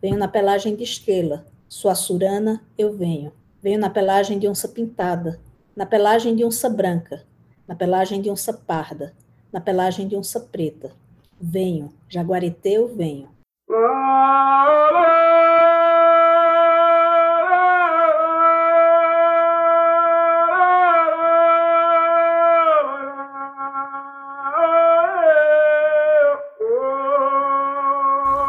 venho 0.00 0.16
na 0.16 0.28
pelagem 0.28 0.74
de 0.76 0.84
estrela, 0.84 1.46
sua 1.68 1.94
surana, 1.94 2.62
eu 2.76 2.92
venho. 2.92 3.32
Venho 3.62 3.80
na 3.80 3.90
pelagem 3.90 4.38
de 4.38 4.48
onça 4.48 4.68
pintada, 4.68 5.40
na 5.74 5.84
pelagem 5.84 6.34
de 6.34 6.44
onça 6.44 6.70
branca, 6.70 7.24
na 7.66 7.74
pelagem 7.74 8.22
de 8.22 8.30
onça 8.30 8.52
parda, 8.52 9.12
na 9.52 9.60
pelagem 9.60 10.06
de 10.06 10.16
onça 10.16 10.40
preta. 10.40 10.92
Venho, 11.40 11.92
jaguareteu, 12.08 12.88
venho. 12.88 13.28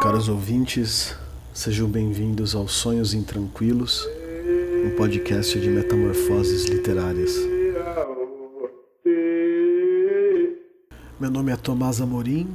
Caros 0.00 0.28
ouvintes, 0.28 1.16
sejam 1.52 1.88
bem-vindos 1.88 2.54
aos 2.54 2.72
Sonhos 2.72 3.12
Intranquilos, 3.12 4.06
um 4.84 4.90
podcast 4.96 5.58
de 5.58 5.68
metamorfoses 5.68 6.66
literárias. 6.66 7.34
Meu 11.18 11.30
nome 11.30 11.52
é 11.52 11.56
Tomás 11.56 12.00
Amorim, 12.00 12.48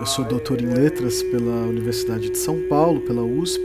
eu 0.00 0.06
sou 0.06 0.24
doutor 0.24 0.60
em 0.60 0.66
letras 0.66 1.22
pela 1.22 1.66
Universidade 1.66 2.28
de 2.28 2.36
São 2.36 2.68
Paulo, 2.68 3.00
pela 3.02 3.22
USP, 3.22 3.62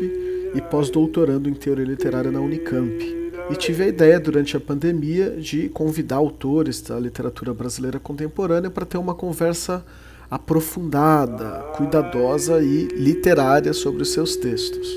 e 0.54 0.62
pós-doutorando 0.62 1.50
em 1.50 1.54
teoria 1.54 1.86
literária 1.86 2.32
na 2.32 2.40
Unicamp. 2.40 3.04
E 3.50 3.56
tive 3.56 3.84
a 3.84 3.88
ideia 3.88 4.20
durante 4.20 4.56
a 4.56 4.60
pandemia 4.60 5.32
de 5.32 5.68
convidar 5.70 6.18
autores 6.18 6.80
da 6.82 7.00
literatura 7.00 7.54
brasileira 7.54 8.00
contemporânea 8.00 8.70
para 8.70 8.86
ter 8.86 9.00
uma 9.00 9.16
conversa 9.16 9.84
aprofundada, 10.30 11.66
cuidadosa 11.76 12.62
e 12.62 12.88
literária 12.88 13.74
sobre 13.74 14.04
os 14.04 14.14
seus 14.14 14.36
textos. 14.36 14.88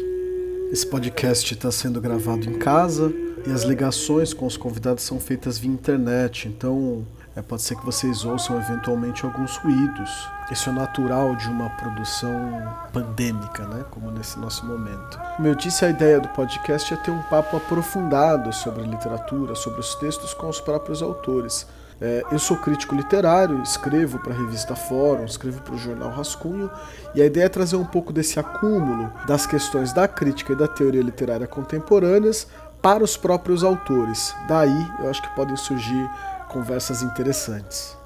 Esse 0.70 0.86
podcast 0.86 1.52
está 1.52 1.70
sendo 1.70 2.00
gravado 2.00 2.48
em 2.48 2.58
casa 2.58 3.12
e 3.46 3.50
as 3.50 3.62
ligações 3.62 4.32
com 4.32 4.46
os 4.46 4.56
convidados 4.56 5.04
são 5.04 5.18
feitas 5.18 5.58
via 5.58 5.70
internet, 5.70 6.48
então 6.48 7.04
é, 7.34 7.40
pode 7.40 7.62
ser 7.62 7.76
que 7.76 7.84
vocês 7.84 8.24
ouçam 8.24 8.58
eventualmente 8.58 9.24
alguns 9.24 9.56
ruídos. 9.56 10.28
Isso 10.50 10.68
é 10.68 10.72
natural 10.72 11.34
de 11.34 11.48
uma 11.48 11.70
produção 11.70 12.30
pandêmica, 12.92 13.66
né? 13.66 13.84
como 13.90 14.10
nesse 14.10 14.38
nosso 14.38 14.66
momento. 14.66 15.18
Como 15.36 15.48
eu 15.48 15.54
disse, 15.54 15.84
a 15.84 15.90
ideia 15.90 16.20
do 16.20 16.28
podcast 16.28 16.92
é 16.92 16.96
ter 16.98 17.10
um 17.10 17.22
papo 17.22 17.56
aprofundado 17.56 18.52
sobre 18.52 18.82
literatura, 18.84 19.54
sobre 19.54 19.80
os 19.80 19.94
textos 19.94 20.34
com 20.34 20.48
os 20.48 20.60
próprios 20.60 21.02
autores. 21.02 21.66
É, 22.04 22.24
eu 22.32 22.38
sou 22.40 22.56
crítico 22.56 22.96
literário, 22.96 23.62
escrevo 23.62 24.18
para 24.18 24.34
a 24.34 24.36
revista 24.36 24.74
Fórum, 24.74 25.24
escrevo 25.24 25.62
para 25.62 25.72
o 25.72 25.78
jornal 25.78 26.10
Rascunho, 26.10 26.68
e 27.14 27.22
a 27.22 27.26
ideia 27.26 27.44
é 27.44 27.48
trazer 27.48 27.76
um 27.76 27.84
pouco 27.84 28.12
desse 28.12 28.40
acúmulo 28.40 29.12
das 29.24 29.46
questões 29.46 29.92
da 29.92 30.08
crítica 30.08 30.52
e 30.52 30.56
da 30.56 30.66
teoria 30.66 31.00
literária 31.00 31.46
contemporâneas 31.46 32.48
para 32.82 33.04
os 33.04 33.16
próprios 33.16 33.62
autores. 33.62 34.34
Daí 34.48 34.90
eu 34.98 35.08
acho 35.08 35.22
que 35.22 35.32
podem 35.36 35.54
surgir 35.54 36.10
conversas 36.48 37.02
interessantes. 37.02 37.96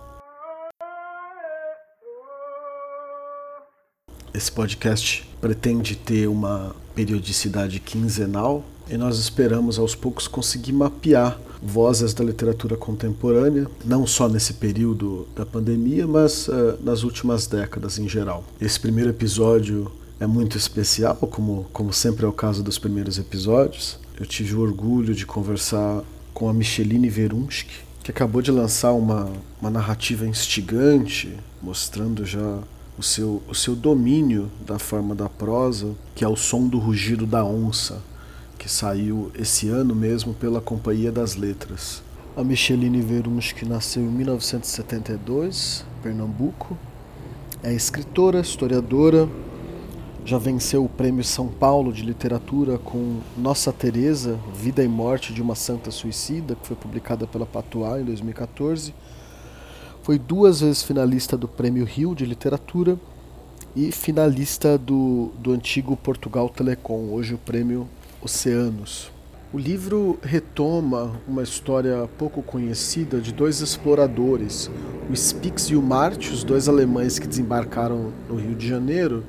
Esse 4.34 4.52
podcast 4.52 5.26
pretende 5.40 5.96
ter 5.96 6.26
uma 6.26 6.76
periodicidade 6.94 7.80
quinzenal 7.80 8.62
e 8.88 8.96
nós 8.96 9.18
esperamos 9.18 9.78
aos 9.78 9.94
poucos 9.94 10.28
conseguir 10.28 10.72
mapear 10.72 11.38
vozes 11.60 12.14
da 12.14 12.22
literatura 12.22 12.76
contemporânea, 12.76 13.66
não 13.84 14.06
só 14.06 14.28
nesse 14.28 14.54
período 14.54 15.26
da 15.34 15.44
pandemia, 15.44 16.06
mas 16.06 16.48
uh, 16.48 16.78
nas 16.82 17.02
últimas 17.02 17.46
décadas 17.46 17.98
em 17.98 18.08
geral. 18.08 18.44
Esse 18.60 18.78
primeiro 18.78 19.10
episódio 19.10 19.90
é 20.20 20.26
muito 20.26 20.56
especial, 20.56 21.16
como, 21.16 21.66
como 21.72 21.92
sempre 21.92 22.24
é 22.24 22.28
o 22.28 22.32
caso 22.32 22.62
dos 22.62 22.78
primeiros 22.78 23.18
episódios. 23.18 23.98
Eu 24.18 24.26
tive 24.26 24.54
o 24.54 24.60
orgulho 24.60 25.14
de 25.14 25.26
conversar 25.26 26.02
com 26.32 26.48
a 26.48 26.54
Micheline 26.54 27.08
Verunski, 27.10 27.84
que 28.02 28.10
acabou 28.10 28.40
de 28.40 28.50
lançar 28.50 28.92
uma, 28.92 29.28
uma 29.60 29.70
narrativa 29.70 30.26
instigante, 30.26 31.34
mostrando 31.60 32.24
já 32.24 32.60
o 32.96 33.02
seu, 33.02 33.42
o 33.48 33.54
seu 33.54 33.74
domínio 33.74 34.50
da 34.64 34.78
forma 34.78 35.14
da 35.14 35.28
prosa, 35.28 35.92
que 36.14 36.24
é 36.24 36.28
o 36.28 36.36
som 36.36 36.66
do 36.68 36.78
rugido 36.78 37.26
da 37.26 37.44
onça 37.44 38.00
que 38.58 38.68
saiu 38.68 39.30
esse 39.34 39.68
ano 39.68 39.94
mesmo 39.94 40.34
pela 40.34 40.60
Companhia 40.60 41.12
das 41.12 41.36
Letras. 41.36 42.02
A 42.36 42.44
Micheline 42.44 43.00
Verunski 43.00 43.64
nasceu 43.64 44.02
em 44.02 44.08
1972, 44.08 45.84
Pernambuco. 46.02 46.76
É 47.62 47.72
escritora, 47.72 48.40
historiadora, 48.40 49.28
já 50.24 50.38
venceu 50.38 50.84
o 50.84 50.88
Prêmio 50.88 51.22
São 51.22 51.46
Paulo 51.46 51.92
de 51.92 52.02
Literatura 52.02 52.78
com 52.78 53.20
Nossa 53.38 53.72
Teresa, 53.72 54.38
Vida 54.52 54.82
e 54.82 54.88
Morte 54.88 55.32
de 55.32 55.40
uma 55.40 55.54
Santa 55.54 55.90
Suicida, 55.90 56.56
que 56.56 56.66
foi 56.66 56.76
publicada 56.76 57.26
pela 57.26 57.46
Patois 57.46 58.02
em 58.02 58.04
2014. 58.04 58.92
Foi 60.02 60.18
duas 60.18 60.60
vezes 60.60 60.82
finalista 60.82 61.36
do 61.36 61.46
Prêmio 61.46 61.84
Rio 61.84 62.14
de 62.14 62.26
Literatura 62.26 62.98
e 63.74 63.92
finalista 63.92 64.76
do, 64.76 65.30
do 65.38 65.52
antigo 65.52 65.96
Portugal 65.96 66.48
Telecom, 66.48 67.12
hoje 67.12 67.34
o 67.34 67.38
Prêmio 67.38 67.88
Oceanos. 68.26 69.12
O 69.52 69.58
livro 69.58 70.18
retoma 70.20 71.12
uma 71.28 71.44
história 71.44 72.08
pouco 72.18 72.42
conhecida 72.42 73.20
de 73.20 73.32
dois 73.32 73.60
exploradores, 73.60 74.68
o 75.08 75.16
Spix 75.16 75.70
e 75.70 75.76
o 75.76 75.80
Martius, 75.82 76.42
dois 76.42 76.68
alemães 76.68 77.20
que 77.20 77.26
desembarcaram 77.28 78.12
no 78.28 78.34
Rio 78.34 78.56
de 78.56 78.66
Janeiro 78.66 79.24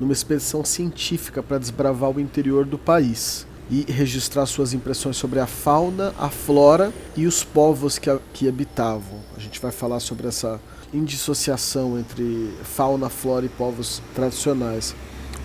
numa 0.00 0.12
expedição 0.12 0.64
científica 0.64 1.44
para 1.44 1.58
desbravar 1.58 2.10
o 2.10 2.20
interior 2.20 2.64
do 2.64 2.76
país 2.76 3.46
e 3.70 3.82
registrar 3.90 4.46
suas 4.46 4.74
impressões 4.74 5.16
sobre 5.16 5.38
a 5.38 5.46
fauna, 5.46 6.12
a 6.18 6.28
flora 6.28 6.92
e 7.16 7.26
os 7.26 7.44
povos 7.44 7.98
que, 7.98 8.10
que 8.32 8.48
habitavam. 8.48 9.20
A 9.36 9.40
gente 9.40 9.60
vai 9.60 9.70
falar 9.70 10.00
sobre 10.00 10.26
essa 10.26 10.60
indissociação 10.92 11.96
entre 11.96 12.50
fauna, 12.64 13.08
flora 13.08 13.46
e 13.46 13.48
povos 13.48 14.02
tradicionais. 14.12 14.92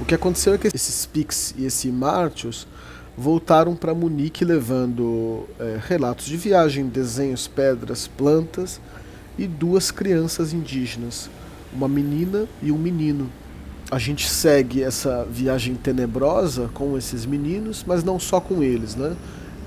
O 0.02 0.06
que 0.06 0.16
aconteceu 0.16 0.54
é 0.54 0.58
que 0.58 0.68
esses 0.68 1.02
Spix 1.02 1.54
e 1.58 1.66
esse 1.66 1.92
Martius 1.92 2.66
voltaram 3.20 3.76
para 3.76 3.94
Munique 3.94 4.46
levando 4.46 5.44
é, 5.60 5.78
relatos 5.86 6.26
de 6.26 6.38
viagem, 6.38 6.88
desenhos, 6.88 7.50
pedras, 7.50 8.08
plantas 8.08 8.80
e 9.38 9.46
duas 9.46 9.92
crianças 9.92 10.54
indígenas, 10.54 11.30
uma 11.74 11.90
menina 11.90 12.46
e 12.64 12.72
um 12.72 12.78
menino. 12.78 13.30
A 13.92 14.00
gente 14.00 14.30
segue 14.30 14.82
essa 14.82 15.28
viagem 15.30 15.76
tenebrosa 15.76 16.70
com 16.74 16.98
esses 16.98 17.26
meninos, 17.26 17.84
mas 17.86 18.06
não 18.06 18.18
só 18.18 18.40
com 18.40 18.64
eles, 18.64 18.96
né? 18.96 19.14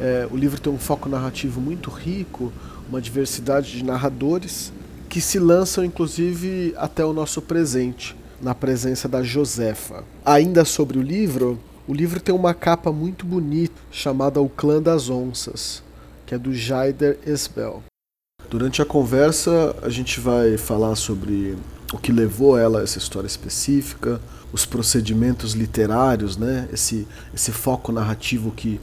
É, 0.01 0.27
o 0.31 0.37
livro 0.37 0.59
tem 0.59 0.73
um 0.73 0.79
foco 0.79 1.07
narrativo 1.07 1.61
muito 1.61 1.91
rico, 1.91 2.51
uma 2.89 3.03
diversidade 3.03 3.73
de 3.73 3.85
narradores 3.85 4.73
que 5.11 5.21
se 5.21 5.39
lançam 5.39 5.85
inclusive 5.85 6.73
até 6.79 7.05
o 7.05 7.13
nosso 7.13 7.43
presente, 7.43 8.17
na 8.41 8.55
presença 8.55 9.07
da 9.07 9.23
Josefa. 9.23 10.05
Ainda 10.25 10.65
sobre 10.65 10.99
o 10.99 11.03
livro, 11.03 11.61
o 11.87 11.93
livro 11.93 12.21
tem 12.21 12.35
uma 12.35 12.55
capa 12.55 12.93
muito 12.93 13.27
bonita 13.27 13.81
chamada 13.91 14.41
O 14.41 14.49
Clã 14.49 14.81
das 14.81 15.11
Onças, 15.11 15.83
que 16.25 16.35
é 16.35 16.39
do 16.39 16.55
Jaider 16.55 17.19
Esbel. 17.27 17.83
Durante 18.49 18.81
a 18.81 18.85
conversa, 18.85 19.75
a 19.83 19.89
gente 19.89 20.21
vai 20.21 20.57
falar 20.57 20.95
sobre 20.95 21.57
o 21.93 21.99
que 21.99 22.13
levou 22.13 22.57
ela 22.57 22.81
a 22.81 22.83
essa 22.83 22.99
história 22.99 23.27
específica, 23.27 24.21
os 24.53 24.65
procedimentos 24.65 25.55
literários, 25.55 26.37
né? 26.37 26.69
esse, 26.73 27.07
esse 27.35 27.51
foco 27.51 27.91
narrativo 27.91 28.53
que, 28.53 28.81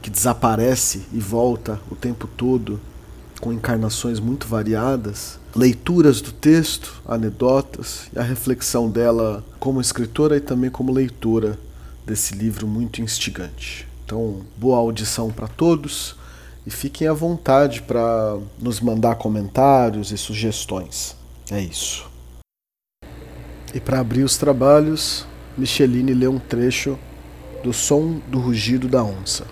que 0.00 0.08
desaparece 0.08 1.02
e 1.12 1.20
volta 1.20 1.80
o 1.90 1.96
tempo 1.96 2.26
todo, 2.26 2.80
com 3.40 3.52
encarnações 3.52 4.18
muito 4.18 4.46
variadas, 4.46 5.38
leituras 5.54 6.20
do 6.20 6.32
texto, 6.32 7.02
anedotas 7.06 8.08
e 8.14 8.18
a 8.18 8.22
reflexão 8.22 8.88
dela 8.88 9.44
como 9.60 9.80
escritora 9.80 10.36
e 10.36 10.40
também 10.40 10.70
como 10.70 10.92
leitora 10.92 11.58
desse 12.08 12.34
livro 12.34 12.66
muito 12.66 13.02
instigante. 13.02 13.86
Então, 14.04 14.40
boa 14.56 14.78
audição 14.78 15.30
para 15.30 15.46
todos 15.46 16.16
e 16.66 16.70
fiquem 16.70 17.06
à 17.06 17.12
vontade 17.12 17.82
para 17.82 18.38
nos 18.58 18.80
mandar 18.80 19.16
comentários 19.16 20.10
e 20.10 20.16
sugestões. 20.16 21.14
É 21.50 21.60
isso. 21.60 22.10
E 23.74 23.78
para 23.78 24.00
abrir 24.00 24.22
os 24.22 24.38
trabalhos, 24.38 25.26
Micheline 25.56 26.14
lê 26.14 26.26
um 26.26 26.38
trecho 26.38 26.98
do 27.62 27.72
Som 27.74 28.20
do 28.26 28.38
Rugido 28.38 28.88
da 28.88 29.04
Onça. 29.04 29.46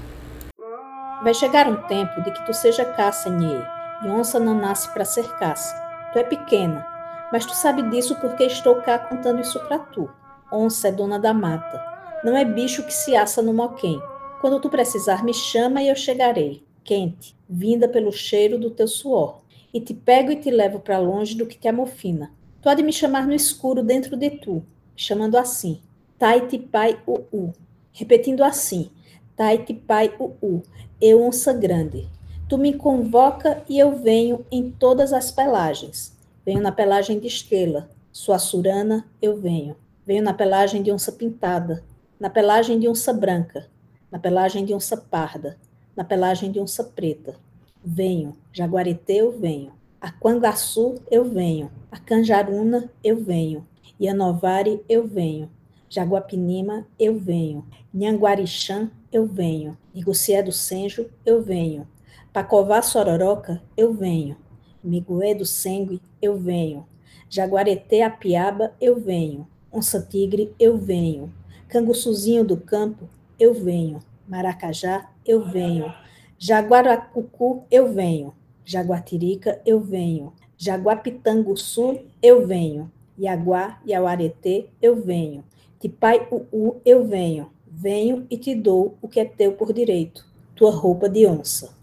Vai 1.23 1.35
chegar 1.35 1.69
um 1.69 1.77
tempo 1.87 2.23
de 2.23 2.31
que 2.31 2.47
tu 2.47 2.55
seja 2.55 2.85
caça, 2.85 3.29
Nhê, 3.29 3.61
e 4.05 4.09
onça 4.09 4.39
não 4.39 4.55
nasce 4.55 4.89
para 4.93 5.05
ser 5.05 5.29
caça. 5.39 5.75
Tu 6.13 6.19
é 6.19 6.25
pequena, 6.25 6.87
mas 7.31 7.45
tu 7.45 7.55
sabe 7.55 7.83
disso 7.91 8.15
porque 8.17 8.45
estou 8.45 8.77
cá 8.77 8.99
contando 8.99 9.41
isso 9.41 9.59
para 9.61 9.79
tu. 9.79 10.09
Onça 10.51 10.89
é 10.89 10.93
dona 10.93 11.19
da 11.19 11.35
mata 11.35 11.96
não 12.25 12.37
é 12.37 12.45
bicho 12.45 12.83
que 12.85 12.93
se 12.93 13.15
assa 13.15 13.43
no 13.43 13.53
moquém. 13.53 14.01
Quando 14.41 14.61
tu 14.61 14.69
precisar, 14.69 15.25
me 15.25 15.35
chama 15.35 15.83
e 15.83 15.89
eu 15.89 15.97
chegarei, 15.97 16.65
quente, 16.83 17.37
vinda 17.49 17.89
pelo 17.89 18.13
cheiro 18.13 18.59
do 18.59 18.71
teu 18.71 18.89
suor. 18.89 19.41
E 19.73 19.81
te 19.81 19.93
pego 19.93 20.31
e 20.31 20.37
te 20.37 20.51
levo 20.51 20.81
para 20.81 20.99
longe 20.99 21.37
do 21.37 21.47
que 21.47 21.59
te 21.59 21.69
amofina. 21.69 22.33
Tu 22.63 22.69
há 22.69 22.75
de 22.75 22.83
me 22.83 22.93
chamar 22.93 23.27
no 23.27 23.35
escuro 23.35 23.83
dentro 23.83 24.17
de 24.17 24.31
tu, 24.31 24.65
chamando 24.97 25.37
assim. 25.37 25.81
Taitipai 26.19 26.99
u 27.07 27.53
Repetindo 27.93 28.43
assim, 28.43 28.91
Taitipai 29.37 30.15
u 30.19 30.63
Eu 31.01 31.23
onça 31.23 31.53
grande. 31.53 32.09
Tu 32.49 32.57
me 32.57 32.73
convoca 32.73 33.63
e 33.69 33.79
eu 33.79 33.97
venho 33.97 34.47
em 34.51 34.71
todas 34.71 35.13
as 35.13 35.31
pelagens. 35.31 36.17
Venho 36.45 36.61
na 36.61 36.73
pelagem 36.73 37.19
de 37.19 37.27
estrela, 37.27 37.91
sua 38.13 38.39
surana, 38.39 39.05
eu 39.21 39.37
venho. 39.37 39.77
Venho 40.07 40.23
na 40.23 40.33
pelagem 40.33 40.83
de 40.83 40.93
onça 40.93 41.11
pintada, 41.11 41.85
na 42.19 42.31
pelagem 42.31 42.79
de 42.79 42.89
onça 42.89 43.13
branca, 43.13 43.69
na 44.11 44.19
pelagem 44.19 44.65
de 44.65 44.75
onça 44.75 44.97
parda, 44.97 45.59
na 45.95 46.05
pelagem 46.05 46.51
de 46.51 46.59
onça 46.59 46.83
preta. 46.83 47.37
Venho, 47.85 48.37
Jaguareté 48.53 49.17
eu 49.17 49.39
venho. 49.39 49.73
A 50.01 50.11
Quangaçu 50.11 50.97
eu 51.11 51.25
venho. 51.25 51.71
A 51.91 51.99
Canjaruna 51.99 52.91
eu 53.03 53.23
venho. 53.23 53.67
Yanovari 54.01 54.81
eu 54.89 55.07
venho. 55.07 55.51
Jaguapinima 55.89 56.87
eu 56.99 57.19
venho. 57.19 57.65
Nhanguarixã 57.93 58.91
eu 59.13 59.27
venho. 59.27 59.77
Igucié 59.95 60.43
do 60.43 60.53
Senjo 60.53 61.09
eu 61.25 61.43
venho. 61.43 61.87
Pacová 62.33 62.83
Sororoca, 62.83 63.63
eu 63.77 63.95
venho. 63.95 64.37
Migué 64.85 65.35
do 65.35 65.47
Sengue, 65.47 66.01
eu 66.21 66.37
venho. 66.39 66.87
Jaguareté 67.29 68.03
Apiaba, 68.03 68.73
eu 68.81 69.01
venho. 69.01 69.49
Onça 69.73 70.01
Tigre, 70.01 70.55
eu 70.59 70.77
venho. 70.79 71.33
Canguçuzinho 71.69 72.45
do 72.45 72.57
Campo, 72.57 73.09
eu 73.39 73.53
venho. 73.53 74.01
Maracajá, 74.29 75.11
eu 75.25 75.45
venho. 75.45 75.93
Jaguaracucu, 76.39 77.65
eu 77.71 77.93
venho. 77.93 78.35
Jaguatirica, 78.65 79.61
eu 79.67 79.81
venho. 79.81 80.33
Jaguapitanguçu, 80.57 82.01
eu 82.23 82.47
venho. 82.47 82.91
Iaguá, 83.19 83.81
Iauareté, 83.87 84.67
eu 84.81 84.97
venho. 84.97 85.45
Tipai 85.81 86.29
Uu, 86.53 86.81
eu 86.85 87.05
venho. 87.05 87.51
Venho 87.67 88.27
e 88.31 88.39
te 88.39 88.55
dou 88.55 88.97
o 89.03 89.09
que 89.09 89.21
é 89.21 89.25
teu 89.25 89.53
por 89.53 89.73
direito, 89.73 90.25
tua 90.55 90.71
roupa 90.71 91.09
de 91.09 91.27
onça. 91.27 91.77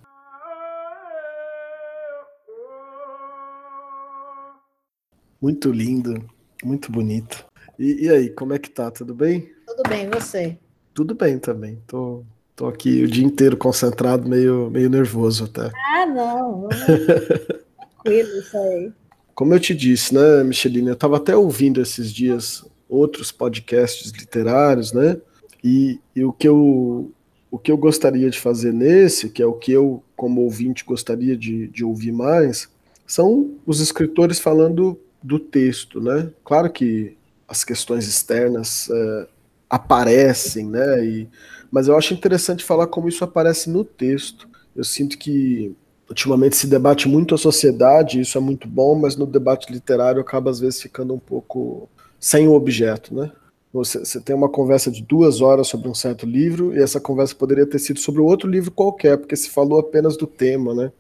Muito 5.41 5.71
lindo, 5.71 6.25
muito 6.63 6.91
bonito. 6.91 7.45
E, 7.77 8.05
e, 8.05 8.09
aí, 8.09 8.29
como 8.29 8.53
é 8.53 8.59
que 8.59 8.69
tá? 8.69 8.89
Tudo 8.89 9.13
bem? 9.13 9.51
Tudo 9.75 9.89
bem, 9.89 10.09
você? 10.09 10.57
Tudo 10.93 11.15
bem 11.15 11.39
também. 11.39 11.81
Tô, 11.87 12.23
tô 12.55 12.67
aqui 12.67 13.03
o 13.03 13.07
dia 13.07 13.25
inteiro 13.25 13.57
concentrado, 13.57 14.29
meio, 14.29 14.69
meio 14.69 14.89
nervoso 14.89 15.45
até. 15.45 15.71
Ah, 15.95 16.05
não. 16.05 16.69
Tranquilo 18.03 18.39
isso 18.39 18.57
aí. 18.57 18.91
Como 19.33 19.53
eu 19.53 19.59
te 19.59 19.73
disse, 19.73 20.13
né, 20.13 20.43
Micheline, 20.43 20.89
eu 20.89 20.93
estava 20.93 21.17
até 21.17 21.35
ouvindo 21.35 21.81
esses 21.81 22.11
dias 22.11 22.63
outros 22.87 23.31
podcasts 23.31 24.11
literários, 24.11 24.93
né? 24.93 25.17
E, 25.63 25.99
e, 26.15 26.23
o 26.23 26.31
que 26.31 26.47
eu 26.47 27.11
o 27.49 27.57
que 27.57 27.71
eu 27.71 27.77
gostaria 27.77 28.29
de 28.29 28.39
fazer 28.39 28.73
nesse, 28.73 29.29
que 29.29 29.41
é 29.41 29.45
o 29.45 29.53
que 29.53 29.71
eu 29.71 30.03
como 30.15 30.41
ouvinte 30.41 30.83
gostaria 30.83 31.37
de, 31.37 31.67
de 31.67 31.83
ouvir 31.83 32.11
mais, 32.11 32.67
são 33.05 33.55
os 33.65 33.79
escritores 33.79 34.39
falando 34.39 34.99
do 35.21 35.39
texto, 35.39 36.01
né? 36.01 36.31
Claro 36.43 36.71
que 36.71 37.15
as 37.47 37.63
questões 37.63 38.07
externas 38.07 38.89
é, 38.91 39.27
aparecem, 39.73 40.67
né? 40.67 41.03
E, 41.03 41.27
mas 41.71 41.87
eu 41.87 41.97
acho 41.97 42.13
interessante 42.13 42.63
falar 42.63 42.85
como 42.85 43.09
isso 43.09 43.23
aparece 43.23 43.71
no 43.71 43.83
texto. 43.83 44.47
Eu 44.75 44.83
sinto 44.83 45.17
que 45.17 45.75
ultimamente 46.07 46.55
se 46.55 46.67
debate 46.67 47.07
muito 47.07 47.33
a 47.33 47.39
sociedade, 47.39 48.21
isso 48.21 48.37
é 48.37 48.41
muito 48.41 48.67
bom, 48.67 48.93
mas 48.93 49.15
no 49.15 49.25
debate 49.25 49.73
literário 49.73 50.21
acaba 50.21 50.51
às 50.51 50.59
vezes 50.59 50.79
ficando 50.79 51.15
um 51.15 51.19
pouco 51.19 51.89
sem 52.19 52.47
o 52.47 52.53
objeto, 52.53 53.15
né? 53.15 53.31
Você, 53.73 53.97
você, 54.05 54.21
tem 54.21 54.35
uma 54.35 54.47
conversa 54.47 54.91
de 54.91 55.01
duas 55.01 55.41
horas 55.41 55.67
sobre 55.67 55.89
um 55.89 55.95
certo 55.95 56.27
livro 56.27 56.75
e 56.75 56.79
essa 56.79 56.99
conversa 56.99 57.33
poderia 57.33 57.65
ter 57.65 57.79
sido 57.79 57.99
sobre 57.99 58.21
outro 58.21 58.47
livro 58.47 58.69
qualquer, 58.69 59.17
porque 59.17 59.35
se 59.35 59.49
falou 59.49 59.79
apenas 59.79 60.15
do 60.15 60.27
tema, 60.27 60.75
né? 60.75 60.91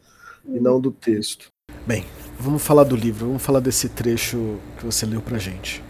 E 0.47 0.59
não 0.59 0.81
do 0.81 0.89
texto. 0.89 1.49
Bem, 1.85 2.03
vamos 2.39 2.63
falar 2.63 2.85
do 2.85 2.95
livro, 2.95 3.27
vamos 3.27 3.43
falar 3.43 3.59
desse 3.59 3.87
trecho 3.87 4.57
que 4.79 4.85
você 4.85 5.05
leu 5.05 5.21
pra 5.21 5.37
gente. 5.37 5.83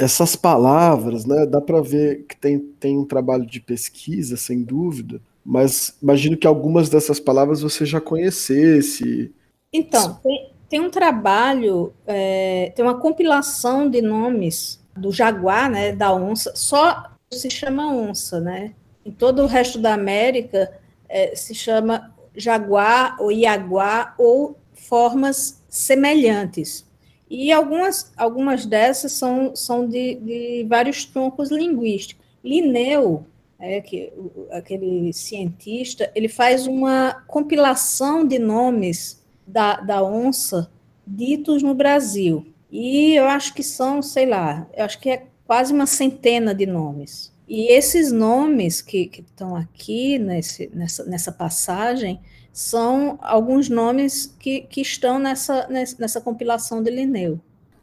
Essas 0.00 0.34
palavras, 0.34 1.26
né, 1.26 1.44
dá 1.44 1.60
para 1.60 1.82
ver 1.82 2.24
que 2.26 2.34
tem, 2.34 2.58
tem 2.58 2.96
um 2.96 3.04
trabalho 3.04 3.44
de 3.44 3.60
pesquisa, 3.60 4.34
sem 4.36 4.62
dúvida, 4.62 5.20
mas 5.44 5.94
imagino 6.02 6.38
que 6.38 6.46
algumas 6.46 6.88
dessas 6.88 7.20
palavras 7.20 7.60
você 7.60 7.84
já 7.84 8.00
conhecesse. 8.00 9.30
Então, 9.70 10.14
tem, 10.22 10.52
tem 10.70 10.80
um 10.80 10.88
trabalho, 10.88 11.92
é, 12.06 12.72
tem 12.74 12.82
uma 12.82 12.98
compilação 12.98 13.90
de 13.90 14.00
nomes 14.00 14.80
do 14.96 15.12
jaguar, 15.12 15.70
né, 15.70 15.92
da 15.92 16.14
onça, 16.14 16.52
só 16.56 17.10
se 17.30 17.50
chama 17.50 17.92
onça, 17.92 18.40
né? 18.40 18.72
Em 19.04 19.10
todo 19.10 19.42
o 19.42 19.46
resto 19.46 19.78
da 19.78 19.94
América 19.94 20.72
é, 21.08 21.36
se 21.36 21.54
chama 21.54 22.12
jaguar 22.34 23.16
ou 23.20 23.30
iaguar 23.30 24.14
ou 24.18 24.56
formas 24.72 25.62
semelhantes. 25.68 26.86
E 27.30 27.52
algumas, 27.52 28.12
algumas 28.16 28.66
dessas 28.66 29.12
são, 29.12 29.54
são 29.54 29.86
de, 29.86 30.16
de 30.16 30.66
vários 30.68 31.04
troncos 31.04 31.50
linguísticos. 31.50 32.26
Linneu, 32.42 33.24
é, 33.56 33.80
que, 33.80 34.12
aquele 34.50 35.12
cientista, 35.12 36.10
ele 36.14 36.28
faz 36.28 36.66
uma 36.66 37.22
compilação 37.28 38.26
de 38.26 38.38
nomes 38.38 39.22
da, 39.46 39.80
da 39.80 40.02
onça 40.02 40.70
ditos 41.06 41.62
no 41.62 41.74
Brasil. 41.74 42.46
E 42.70 43.14
eu 43.14 43.26
acho 43.26 43.54
que 43.54 43.62
são, 43.62 44.02
sei 44.02 44.26
lá, 44.26 44.66
eu 44.74 44.84
acho 44.84 44.98
que 44.98 45.10
é 45.10 45.26
quase 45.46 45.72
uma 45.72 45.86
centena 45.86 46.52
de 46.52 46.66
nomes. 46.66 47.32
E 47.48 47.72
esses 47.72 48.10
nomes 48.10 48.80
que, 48.80 49.06
que 49.06 49.20
estão 49.20 49.54
aqui 49.54 50.18
nesse, 50.18 50.70
nessa, 50.72 51.04
nessa 51.04 51.32
passagem 51.32 52.20
são 52.52 53.18
alguns 53.22 53.68
nomes 53.68 54.34
que, 54.38 54.62
que 54.62 54.80
estão 54.80 55.18
nessa, 55.18 55.66
nessa 55.68 56.20
compilação 56.20 56.82
de 56.82 56.90
Linneu. 56.90 57.38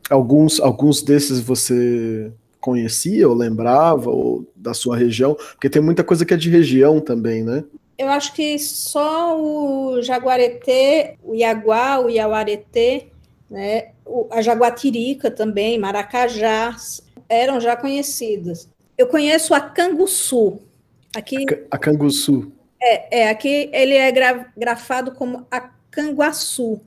Alguns, 0.10 0.60
alguns 0.60 1.02
desses 1.02 1.40
você 1.40 2.32
conhecia 2.60 3.28
ou 3.28 3.36
lembrava 3.36 4.10
ou 4.10 4.46
da 4.56 4.74
sua 4.74 4.98
região? 4.98 5.36
Porque 5.36 5.70
tem 5.70 5.82
muita 5.82 6.04
coisa 6.04 6.26
que 6.26 6.34
é 6.34 6.38
de 6.38 6.50
região 6.50 7.00
também, 7.00 7.44
né? 7.44 7.64
Eu 7.98 8.10
acho 8.10 8.34
que 8.34 8.60
só 8.60 9.40
o 9.42 10.02
Jaguareté, 10.02 11.16
o 11.24 11.34
Iaguá, 11.34 12.00
o 12.00 12.10
Iauareté, 12.10 13.08
né, 13.50 13.90
a 14.30 14.42
Jaguatirica 14.42 15.32
também, 15.32 15.80
Maracajá, 15.80 16.76
eram 17.28 17.60
já 17.60 17.76
conhecidas. 17.76 18.70
Eu 18.98 19.08
conheço 19.08 19.54
a 19.54 19.60
Canguçu. 19.60 20.60
Aqui, 21.16 21.46
a 21.72 21.78
Canguçu. 21.78 22.52
É, 22.82 23.22
é, 23.22 23.30
aqui 23.30 23.70
ele 23.74 23.96
é 23.96 24.12
gra, 24.12 24.52
grafado 24.56 25.12
como 25.12 25.46
Acanguaçu. 25.50 26.82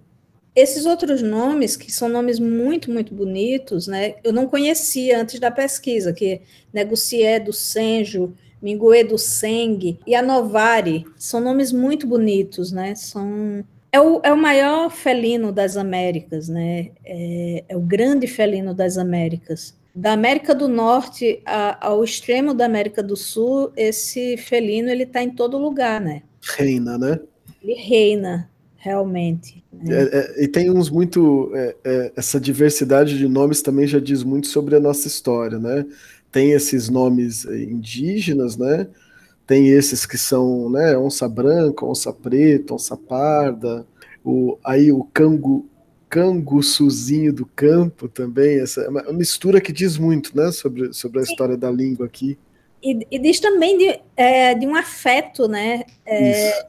Esses 0.55 0.85
outros 0.85 1.23
nomes, 1.23 1.77
que 1.77 1.93
são 1.93 2.09
nomes 2.09 2.39
muito, 2.39 2.91
muito 2.91 3.15
bonitos, 3.15 3.87
né? 3.87 4.17
Eu 4.25 4.33
não 4.33 4.49
conhecia 4.49 5.21
antes 5.21 5.39
da 5.39 5.51
pesquisa, 5.51 6.13
que 6.13 6.43
Negucié 6.73 7.39
do 7.39 7.53
Senjo, 7.53 8.35
Minguê 8.61 9.05
do 9.05 9.17
Sengue 9.17 9.99
e 10.07 10.15
Anovari, 10.15 11.07
são 11.17 11.41
nomes 11.41 11.73
muito 11.73 12.07
bonitos, 12.07 12.73
né? 12.73 12.95
São 12.95 13.65
é 13.93 14.01
o, 14.01 14.21
é 14.23 14.33
o 14.33 14.37
maior 14.37 14.91
felino 14.91 15.51
das 15.51 15.77
Américas, 15.77 16.49
né? 16.49 16.91
É, 17.05 17.65
é 17.69 17.77
o 17.77 17.81
grande 17.81 18.27
felino 18.27 18.75
das 18.75 18.99
Américas 18.99 19.75
da 19.95 20.13
América 20.13 20.55
do 20.55 20.69
Norte 20.69 21.43
a, 21.45 21.89
ao 21.89 22.05
extremo 22.05 22.55
da 22.55 22.65
América 22.65 23.03
do 23.03 23.17
Sul, 23.17 23.73
esse 23.77 24.37
felino 24.37 24.89
ele 24.89 25.05
está 25.05 25.23
em 25.23 25.31
todo 25.31 25.59
lugar, 25.59 26.01
né? 26.01 26.23
Reina, 26.57 26.97
né? 26.97 27.21
Ele 27.63 27.75
reina, 27.75 28.51
realmente. 28.77 29.63
Né? 29.73 30.03
É, 30.03 30.19
é, 30.19 30.45
e 30.45 30.49
tem 30.49 30.71
uns 30.71 30.91
muito. 30.91 31.51
É, 31.55 31.77
é, 31.85 32.13
essa 32.17 32.41
diversidade 32.41 33.19
de 33.19 33.29
nomes 33.29 33.63
também 33.63 33.87
já 33.87 33.99
diz 33.99 34.23
muito 34.23 34.47
sobre 34.47 34.77
a 34.77 34.81
nossa 34.81 35.07
história, 35.07 35.59
né? 35.59 35.85
Tem 36.33 36.53
esses 36.53 36.89
nomes 36.89 37.45
indígenas, 37.45 38.57
né? 38.57 38.87
Tem 39.47 39.69
esses 39.69 40.07
que 40.07 40.17
são 40.17 40.71
né, 40.71 40.97
onça 40.97 41.29
branca, 41.29 41.85
onça 41.85 42.13
preta, 42.13 42.73
onça 42.73 42.97
parda, 42.97 43.85
o, 44.25 44.57
aí 44.63 44.93
o 44.93 45.03
cangu, 45.03 45.67
canguçuzinho 46.11 47.33
do 47.33 47.47
campo 47.47 48.09
também, 48.09 48.61
essa 48.61 48.87
uma 48.91 49.13
mistura 49.13 49.61
que 49.61 49.73
diz 49.73 49.97
muito, 49.97 50.37
né, 50.37 50.51
sobre, 50.51 50.93
sobre 50.93 51.21
a 51.21 51.23
história 51.23 51.57
da 51.57 51.71
língua 51.71 52.07
aqui. 52.07 52.37
E, 52.83 53.07
e 53.09 53.19
diz 53.19 53.39
também 53.39 53.79
de, 53.79 54.01
é, 54.17 54.55
de 54.55 54.67
um 54.67 54.75
afeto, 54.75 55.47
né, 55.47 55.85
é, 56.05 56.67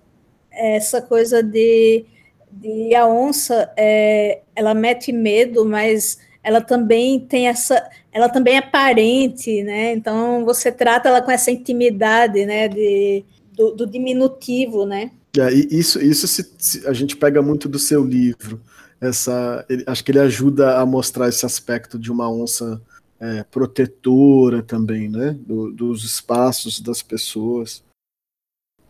essa 0.52 1.02
coisa 1.02 1.42
de, 1.42 2.06
de 2.52 2.94
a 2.94 3.08
onça, 3.08 3.74
é, 3.76 4.42
ela 4.56 4.76
mete 4.76 5.12
medo, 5.12 5.66
mas 5.66 6.20
ela 6.44 6.62
também 6.62 7.20
tem 7.20 7.48
essa, 7.48 7.90
ela 8.12 8.30
também 8.30 8.58
é 8.58 8.62
parente, 8.62 9.64
né, 9.64 9.94
então 9.94 10.46
você 10.46 10.72
trata 10.72 11.10
ela 11.10 11.22
com 11.22 11.32
essa 11.32 11.50
intimidade, 11.50 12.46
né, 12.46 12.68
de, 12.68 13.26
do, 13.54 13.72
do 13.72 13.88
diminutivo, 13.88 14.86
né. 14.86 15.10
É, 15.36 15.52
isso 15.52 16.00
isso 16.00 16.28
se, 16.28 16.54
se, 16.58 16.86
a 16.86 16.94
gente 16.94 17.16
pega 17.16 17.42
muito 17.42 17.70
do 17.70 17.80
seu 17.80 18.04
livro, 18.04 18.62
essa. 19.02 19.66
Ele, 19.68 19.84
acho 19.88 20.04
que 20.04 20.12
ele 20.12 20.20
ajuda 20.20 20.80
a 20.80 20.86
mostrar 20.86 21.28
esse 21.28 21.46
aspecto 21.46 21.98
de 21.98 22.12
uma 22.12 22.32
onça 22.32 22.80
é, 23.20 23.44
protetora 23.44 24.62
também, 24.62 25.10
né, 25.10 25.36
do, 25.46 25.72
dos 25.72 26.04
espaços 26.04 26.80
das 26.80 27.02
pessoas. 27.02 27.84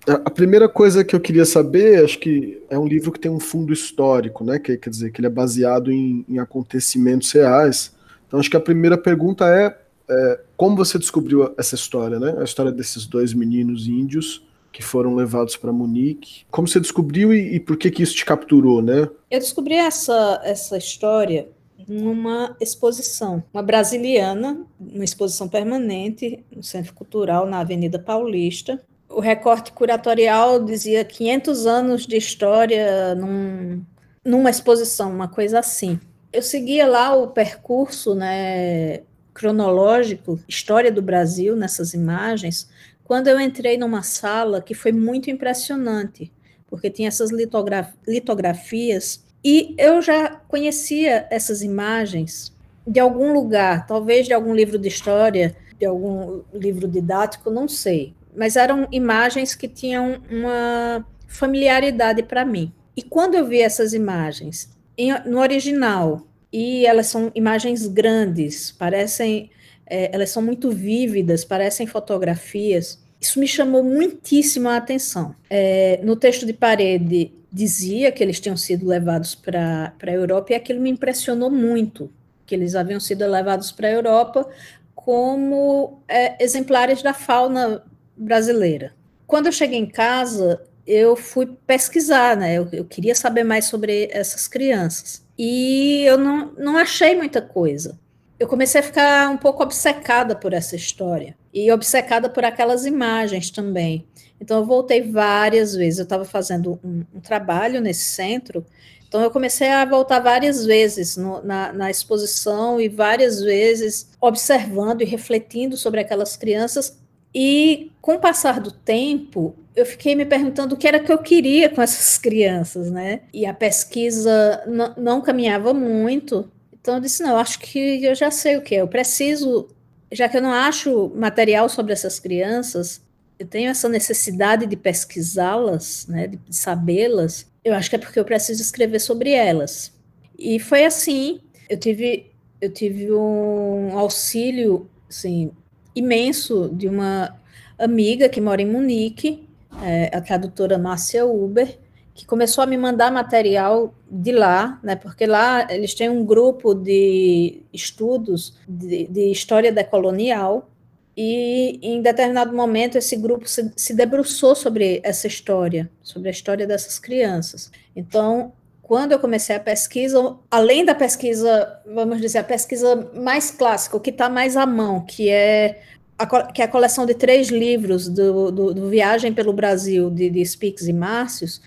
A 0.08 0.32
primeira 0.32 0.68
coisa 0.68 1.04
que 1.04 1.16
eu 1.16 1.20
queria 1.20 1.46
saber, 1.46 2.04
acho 2.04 2.18
que 2.18 2.60
é 2.72 2.78
um 2.78 2.88
livro 2.88 3.12
que 3.12 3.20
tem 3.20 3.30
um 3.30 3.40
fundo 3.40 3.72
histórico, 3.72 4.44
né? 4.44 4.58
Que, 4.58 4.76
quer 4.76 4.90
dizer, 4.90 5.12
que 5.12 5.22
ele 5.22 5.28
é 5.28 5.30
baseado 5.30 5.92
em, 5.92 6.26
em 6.28 6.40
acontecimentos 6.40 7.32
reais. 7.32 7.94
Então, 8.26 8.40
acho 8.40 8.50
que 8.50 8.58
a 8.58 8.62
primeira 8.62 8.98
pergunta 8.98 9.46
é, 9.48 9.78
é, 10.10 10.40
como 10.58 10.76
você 10.76 10.98
descobriu 10.98 11.54
essa 11.56 11.76
história, 11.76 12.20
né? 12.20 12.36
A 12.40 12.44
história 12.44 12.72
desses 12.72 13.06
dois 13.06 13.32
meninos 13.32 13.88
índios 13.88 14.44
que 14.72 14.82
foram 14.82 15.16
levados 15.16 15.58
para 15.58 15.72
Munique. 15.72 16.46
Como 16.50 16.68
você 16.68 16.80
descobriu 16.80 17.34
e, 17.34 17.56
e, 17.56 17.60
por 17.60 17.78
que 17.78 17.92
que 17.92 18.04
isso 18.04 18.16
te 18.16 18.26
capturou, 18.26 18.82
né? 18.82 19.10
Eu 19.30 19.40
descobri 19.40 19.76
essa, 19.76 20.42
essa 20.44 20.78
história 20.78 21.50
numa 21.88 22.56
exposição, 22.62 23.44
uma 23.54 23.64
brasiliana, 23.64 24.66
uma 24.80 25.04
exposição 25.04 25.50
permanente 25.50 26.44
no 26.56 26.64
Centro 26.64 26.94
Cultural 26.94 27.46
na 27.46 27.60
Avenida 27.60 28.00
Paulista, 28.00 28.82
o 29.14 29.20
recorte 29.20 29.72
curatorial 29.72 30.64
dizia 30.64 31.04
500 31.04 31.66
anos 31.66 32.08
de 32.08 32.18
história 32.18 33.14
num, 33.16 33.84
numa 34.24 34.50
exposição, 34.50 35.12
uma 35.12 35.28
coisa 35.28 35.60
assim. 35.60 36.00
Eu 36.32 36.42
seguia 36.42 36.88
lá 36.88 37.14
o 37.14 37.28
percurso 37.28 38.16
né, 38.16 39.02
cronológico, 39.34 40.40
história 40.48 40.92
do 40.92 41.02
Brasil 41.02 41.56
nessas 41.56 41.94
imagens, 41.94 42.70
quando 43.12 43.28
eu 43.28 43.38
entrei 43.38 43.78
numa 43.78 44.04
sala 44.04 44.62
que 44.62 44.74
foi 44.74 44.94
muito 44.94 45.30
impressionante, 45.30 46.32
porque 46.70 46.90
tinha 46.90 47.10
essas 47.10 47.30
litograf 47.30 47.94
litografias, 48.08 49.26
e 49.44 49.76
eu 49.78 50.02
já 50.02 50.30
conhecia 50.48 51.28
essas 51.30 51.62
imagens 51.62 52.56
de 52.88 53.02
algum 53.02 53.34
lugar, 53.34 53.86
talvez 53.86 54.28
de 54.28 54.34
algum 54.34 54.56
livro 54.56 54.80
de 54.80 54.88
história, 54.88 55.54
de 55.78 55.86
algum 55.86 56.42
livro 56.54 56.88
didático, 56.88 57.50
não 57.50 57.68
sei 57.68 58.16
mas 58.36 58.56
eram 58.56 58.88
imagens 58.92 59.56
que 59.56 59.68
tinham 59.68 60.22
uma 60.30 61.06
familiaridade 61.28 62.24
para 62.24 62.46
mim. 62.46 62.72
E 62.96 63.02
quando 63.02 63.36
eu 63.36 63.46
vi 63.46 63.62
essas 63.62 63.94
imagens 63.94 64.70
em, 64.98 65.12
no 65.26 65.40
original, 65.40 66.26
e 66.52 66.86
elas 66.86 67.08
são 67.08 67.32
imagens 67.34 67.88
grandes, 67.88 68.72
parecem, 68.72 69.50
é, 69.86 70.14
elas 70.14 70.30
são 70.30 70.42
muito 70.42 70.72
vívidas, 70.72 71.46
parecem 71.46 71.88
fotografias, 71.88 73.01
isso 73.22 73.40
me 73.40 73.48
chamou 73.48 73.84
muitíssimo 73.84 74.68
a 74.68 74.78
atenção. 74.78 75.36
É, 75.48 76.00
no 76.04 76.16
texto 76.16 76.44
de 76.44 76.54
parede 76.54 77.32
dizia 77.54 78.12
que 78.12 78.24
eles 78.24 78.40
tinham 78.40 78.58
sido 78.58 78.88
levados 78.88 79.36
para 79.36 79.94
a 80.02 80.12
Europa 80.12 80.54
e 80.54 80.56
aquilo 80.56 80.82
me 80.82 80.90
impressionou 80.90 81.52
muito, 81.52 82.12
que 82.48 82.56
eles 82.56 82.74
haviam 82.74 83.00
sido 83.00 83.26
levados 83.28 83.72
para 83.72 83.88
a 83.88 83.92
Europa 83.92 84.50
como 84.96 86.02
é, 86.08 86.44
exemplares 86.44 87.04
da 87.04 87.14
fauna 87.14 87.84
brasileira. 88.18 88.94
Quando 89.28 89.46
eu 89.46 89.52
cheguei 89.52 89.78
em 89.78 89.86
casa, 89.86 90.62
eu 90.86 91.16
fui 91.16 91.46
pesquisar, 91.68 92.36
né? 92.36 92.56
Eu, 92.56 92.68
eu, 92.72 92.86
queria 92.86 93.16
saber 93.16 93.44
mais 93.44 93.66
sobre 93.66 94.10
essas 94.12 94.48
crianças. 94.48 95.24
E 95.38 96.04
eu 96.06 96.18
não, 96.18 96.54
não 96.58 96.78
achei 96.78 97.16
muita 97.16 97.42
coisa. 97.42 98.00
Eu 98.42 98.48
comecei 98.48 98.82
a 98.82 98.84
ficar 98.84 99.30
um 99.30 99.38
pouco 99.38 99.62
obcecada 99.62 100.36
por 100.36 100.52
essa 100.52 100.76
história. 100.76 101.36
E 101.54 101.72
obcecada 101.72 102.28
por 102.28 102.44
aquelas 102.44 102.88
imagens 102.88 103.52
também. 103.52 104.04
Então, 104.42 104.58
eu 104.58 104.66
voltei 104.66 105.04
várias 105.12 105.76
vezes. 105.76 106.00
Eu 106.00 106.06
estava 106.06 106.26
fazendo 106.26 106.80
um, 106.84 107.06
um, 107.14 107.20
trabalho 107.20 107.80
nesse 107.80 108.06
centro. 108.06 108.66
Então, 109.08 109.22
eu 109.22 109.30
comecei 109.30 109.70
a 109.70 109.86
voltar 109.86 110.22
várias 110.22 110.66
vezes 110.66 111.18
no, 111.18 111.44
na, 111.44 111.72
na 111.72 111.92
exposição 111.92 112.82
e 112.82 112.90
várias 112.90 113.40
vezes 113.44 114.10
observando 114.20 115.04
e 115.04 115.06
refletindo 115.06 115.78
sobre 115.78 116.00
aquelas 116.00 116.36
crianças 116.36 116.98
e 117.32 117.92
com 118.02 118.16
o 118.16 118.20
passar 118.20 118.60
do 118.60 118.72
tempo, 118.72 119.56
eu 119.76 119.86
fiquei 119.86 120.16
me 120.16 120.26
perguntando 120.26 120.74
o 120.74 120.78
que 120.78 120.88
era 120.88 121.00
que 121.00 121.12
eu 121.12 121.20
queria 121.20 121.70
com 121.70 121.80
essas 121.80 122.18
crianças, 122.20 122.90
né? 122.90 123.22
E 123.32 123.46
a 123.46 123.54
pesquisa 123.54 124.64
não 124.98 125.22
caminhava 125.22 125.76
muito. 125.76 126.50
Então 126.82 126.96
eu 126.96 127.02
disse: 127.02 127.24
não, 127.24 127.38
acho 127.38 127.60
que 127.60 128.04
eu 128.04 128.16
já 128.16 128.30
sei 128.32 128.58
o 128.58 128.62
que 128.62 128.76
é. 128.76 128.82
Eu 128.82 128.88
preciso, 128.88 129.70
já 130.12 130.28
que 130.28 130.38
eu 130.38 130.42
não 130.42 130.52
acho 130.52 131.12
material 131.16 131.70
sobre 131.70 131.94
essas 131.94 132.20
crianças, 132.20 133.02
eu 133.40 133.48
tenho 133.48 133.70
essa 133.70 133.88
necessidade 133.88 134.66
de 134.66 134.76
pesquisá-las, 134.76 136.06
né, 136.08 136.28
de 136.28 136.40
sabê-las. 136.50 137.48
Eu 137.64 137.74
acho 137.74 137.90
que 137.90 137.96
é 137.96 138.00
porque 138.00 138.20
eu 138.20 138.26
preciso 138.26 138.62
escrever 138.62 139.00
sobre 139.00 139.32
elas. 139.32 139.94
E 140.38 140.60
foi 140.60 140.86
assim. 140.86 141.40
Eu 141.70 141.78
tive, 141.80 142.32
eu 142.60 142.72
tive 142.74 143.12
um 143.12 143.98
auxílio, 143.98 144.90
assim, 145.10 145.52
imenso 145.96 146.70
de 146.74 146.88
uma 146.88 147.40
amiga 147.80 148.28
que 148.28 148.42
mora 148.42 148.62
em 148.62 148.66
Munique, 148.68 149.48
é, 149.84 150.16
a 150.16 150.22
tradutora 150.22 150.78
Márcia 150.78 151.26
Uber, 151.26 151.80
que 152.22 152.28
começou 152.28 152.64
a 152.64 152.68
me 152.68 152.78
mandar 152.78 153.12
material 153.12 153.96
de 154.08 154.32
lá, 154.32 154.80
né, 154.84 154.96
porque 154.96 155.26
lá 155.26 155.68
eles 155.72 155.96
têm 155.96 156.08
um 156.08 156.24
grupo 156.24 156.76
de 156.76 157.64
estudos 157.74 158.56
de, 158.68 159.08
de 159.08 159.32
história 159.32 159.72
decolonial, 159.72 160.70
e 161.18 161.80
em 161.82 162.00
determinado 162.00 162.56
momento 162.56 162.96
esse 162.96 163.16
grupo 163.16 163.50
se, 163.50 163.72
se 163.76 163.96
debruçou 163.96 164.54
sobre 164.56 165.02
essa 165.04 165.26
história, 165.26 165.90
sobre 166.04 166.30
a 166.30 166.32
história 166.32 166.68
dessas 166.68 167.00
crianças. 167.00 167.72
Então, 167.96 168.54
quando 168.84 169.14
eu 169.14 169.20
comecei 169.20 169.56
a 169.56 169.60
pesquisa, 169.60 170.36
além 170.50 170.86
da 170.86 170.94
pesquisa, 170.94 171.82
vamos 171.88 172.22
dizer, 172.22 172.38
a 172.38 172.44
pesquisa 172.44 173.10
mais 173.16 173.50
clássica, 173.50 173.98
o 173.98 174.00
que 174.00 174.12
está 174.12 174.30
mais 174.30 174.56
à 174.56 174.68
mão, 174.68 175.04
que 175.04 175.28
é 175.28 175.82
a, 176.20 176.44
que 176.52 176.62
é 176.62 176.66
a 176.66 176.68
coleção 176.68 177.08
de 177.08 177.16
três 177.16 177.50
livros 177.50 178.08
do, 178.08 178.52
do, 178.52 178.74
do 178.76 178.90
Viagem 178.90 179.34
pelo 179.34 179.54
Brasil, 179.54 180.12
de, 180.12 180.30
de 180.30 180.46
Spix 180.46 180.88
e 180.88 180.94
Márcios, 180.94 181.62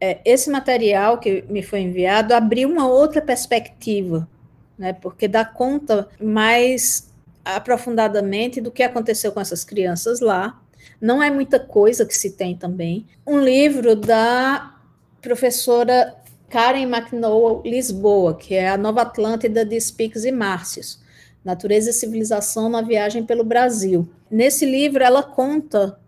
é, 0.00 0.20
esse 0.24 0.48
material 0.50 1.18
que 1.18 1.44
me 1.48 1.62
foi 1.62 1.80
enviado 1.80 2.32
abriu 2.34 2.68
uma 2.68 2.88
outra 2.88 3.20
perspectiva, 3.20 4.28
né, 4.78 4.92
porque 4.94 5.28
dá 5.28 5.44
conta 5.44 6.08
mais 6.20 7.10
aprofundadamente 7.44 8.60
do 8.60 8.70
que 8.70 8.82
aconteceu 8.82 9.32
com 9.32 9.40
essas 9.40 9.64
crianças 9.64 10.20
lá. 10.20 10.60
Não 11.00 11.22
é 11.22 11.30
muita 11.30 11.60
coisa 11.60 12.06
que 12.06 12.16
se 12.16 12.30
tem 12.30 12.56
também. 12.56 13.06
Um 13.26 13.40
livro 13.40 13.94
da 13.94 14.74
professora 15.20 16.16
Karen 16.48 16.82
McNowell 16.82 17.62
Lisboa, 17.64 18.34
que 18.34 18.54
é 18.54 18.68
a 18.68 18.78
Nova 18.78 19.02
Atlântida 19.02 19.64
de 19.64 19.78
Spix 19.80 20.24
e 20.24 20.32
Márcios, 20.32 21.00
Natureza 21.44 21.90
e 21.90 21.92
Civilização 21.94 22.68
na 22.68 22.82
Viagem 22.82 23.24
pelo 23.24 23.44
Brasil. 23.44 24.08
Nesse 24.30 24.64
livro 24.64 25.02
ela 25.02 25.22
conta 25.22 25.98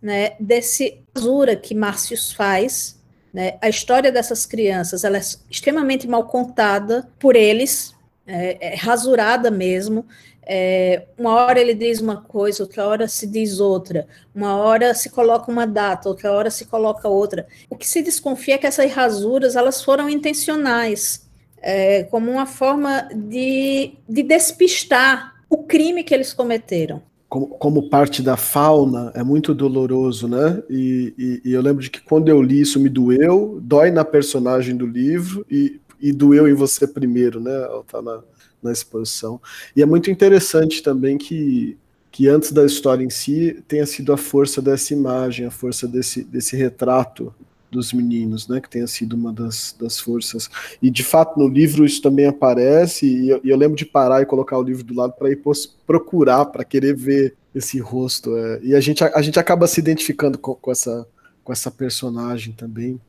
né, 0.00 0.32
desse 0.38 1.02
rasura 1.14 1.56
que 1.56 1.74
Márcios 1.74 2.32
faz, 2.32 2.97
né, 3.32 3.58
a 3.60 3.68
história 3.68 4.10
dessas 4.10 4.46
crianças 4.46 5.04
ela 5.04 5.18
é 5.18 5.22
extremamente 5.50 6.06
mal 6.06 6.24
contada 6.24 7.08
por 7.18 7.36
eles, 7.36 7.94
é, 8.26 8.72
é 8.72 8.74
rasurada 8.74 9.50
mesmo, 9.50 10.06
é, 10.50 11.04
uma 11.18 11.34
hora 11.34 11.60
ele 11.60 11.74
diz 11.74 12.00
uma 12.00 12.22
coisa, 12.22 12.62
outra 12.62 12.86
hora 12.86 13.06
se 13.06 13.26
diz 13.26 13.60
outra, 13.60 14.08
uma 14.34 14.56
hora 14.56 14.94
se 14.94 15.10
coloca 15.10 15.52
uma 15.52 15.66
data, 15.66 16.08
outra 16.08 16.32
hora 16.32 16.50
se 16.50 16.64
coloca 16.64 17.06
outra. 17.06 17.46
O 17.68 17.76
que 17.76 17.86
se 17.86 18.00
desconfia 18.00 18.54
é 18.54 18.58
que 18.58 18.66
essas 18.66 18.90
rasuras 18.90 19.56
elas 19.56 19.84
foram 19.84 20.08
intencionais, 20.08 21.28
é, 21.60 22.04
como 22.04 22.30
uma 22.30 22.46
forma 22.46 23.10
de, 23.14 23.98
de 24.08 24.22
despistar 24.22 25.34
o 25.50 25.64
crime 25.64 26.02
que 26.02 26.14
eles 26.14 26.32
cometeram. 26.32 27.02
Como, 27.28 27.48
como, 27.48 27.90
parte 27.90 28.22
da 28.22 28.38
fauna, 28.38 29.12
é 29.14 29.22
muito 29.22 29.54
doloroso, 29.54 30.26
né? 30.26 30.62
E, 30.70 31.12
e, 31.18 31.50
e, 31.50 31.52
eu 31.52 31.60
lembro 31.60 31.82
de 31.82 31.90
que 31.90 32.00
quando 32.00 32.28
eu 32.30 32.40
li 32.40 32.62
isso 32.62 32.80
me 32.80 32.88
doeu, 32.88 33.60
dói 33.62 33.90
na 33.90 34.02
personagem 34.02 34.74
do 34.74 34.86
livro 34.86 35.44
e, 35.50 35.78
e 36.00 36.10
doeu 36.10 36.48
em 36.48 36.54
você 36.54 36.86
primeiro, 36.86 37.38
né? 37.38 37.52
Ela 37.52 37.84
tá 37.84 38.00
na, 38.00 38.22
na 38.62 38.72
exposição. 38.72 39.40
E 39.76 39.82
é 39.82 39.86
muito 39.86 40.10
interessante 40.10 40.82
também 40.82 41.18
que, 41.18 41.76
que 42.10 42.28
antes 42.28 42.50
da 42.50 42.64
história 42.64 43.04
em 43.04 43.10
si 43.10 43.62
tenha 43.68 43.84
sido 43.84 44.12
a 44.12 44.16
força 44.16 44.62
dessa 44.62 44.94
imagem, 44.94 45.44
a 45.44 45.50
força 45.50 45.86
desse, 45.86 46.24
desse 46.24 46.56
retrato 46.56 47.34
dos 47.70 47.92
meninos, 47.92 48.48
né, 48.48 48.60
que 48.60 48.68
tenha 48.68 48.86
sido 48.86 49.14
uma 49.14 49.32
das, 49.32 49.74
das 49.78 49.98
forças. 49.98 50.48
E 50.80 50.90
de 50.90 51.02
fato 51.02 51.38
no 51.38 51.48
livro 51.48 51.84
isso 51.84 52.00
também 52.00 52.26
aparece, 52.26 53.06
e 53.06 53.30
eu, 53.30 53.40
e 53.44 53.50
eu 53.50 53.56
lembro 53.56 53.76
de 53.76 53.84
parar 53.84 54.22
e 54.22 54.26
colocar 54.26 54.58
o 54.58 54.62
livro 54.62 54.84
do 54.84 54.94
lado 54.94 55.12
para 55.12 55.30
ir 55.30 55.40
procurar, 55.86 56.46
para 56.46 56.64
querer 56.64 56.94
ver 56.94 57.34
esse 57.54 57.78
rosto. 57.78 58.36
É, 58.36 58.60
e 58.62 58.74
a 58.74 58.80
gente, 58.80 59.02
a, 59.04 59.12
a, 59.14 59.22
gente 59.22 59.38
acaba 59.38 59.66
se 59.66 59.80
identificando 59.80 60.38
com, 60.38 60.54
com, 60.54 60.70
essa, 60.70 61.06
com 61.44 61.52
essa 61.52 61.70
personagem 61.70 62.52
também. 62.52 63.00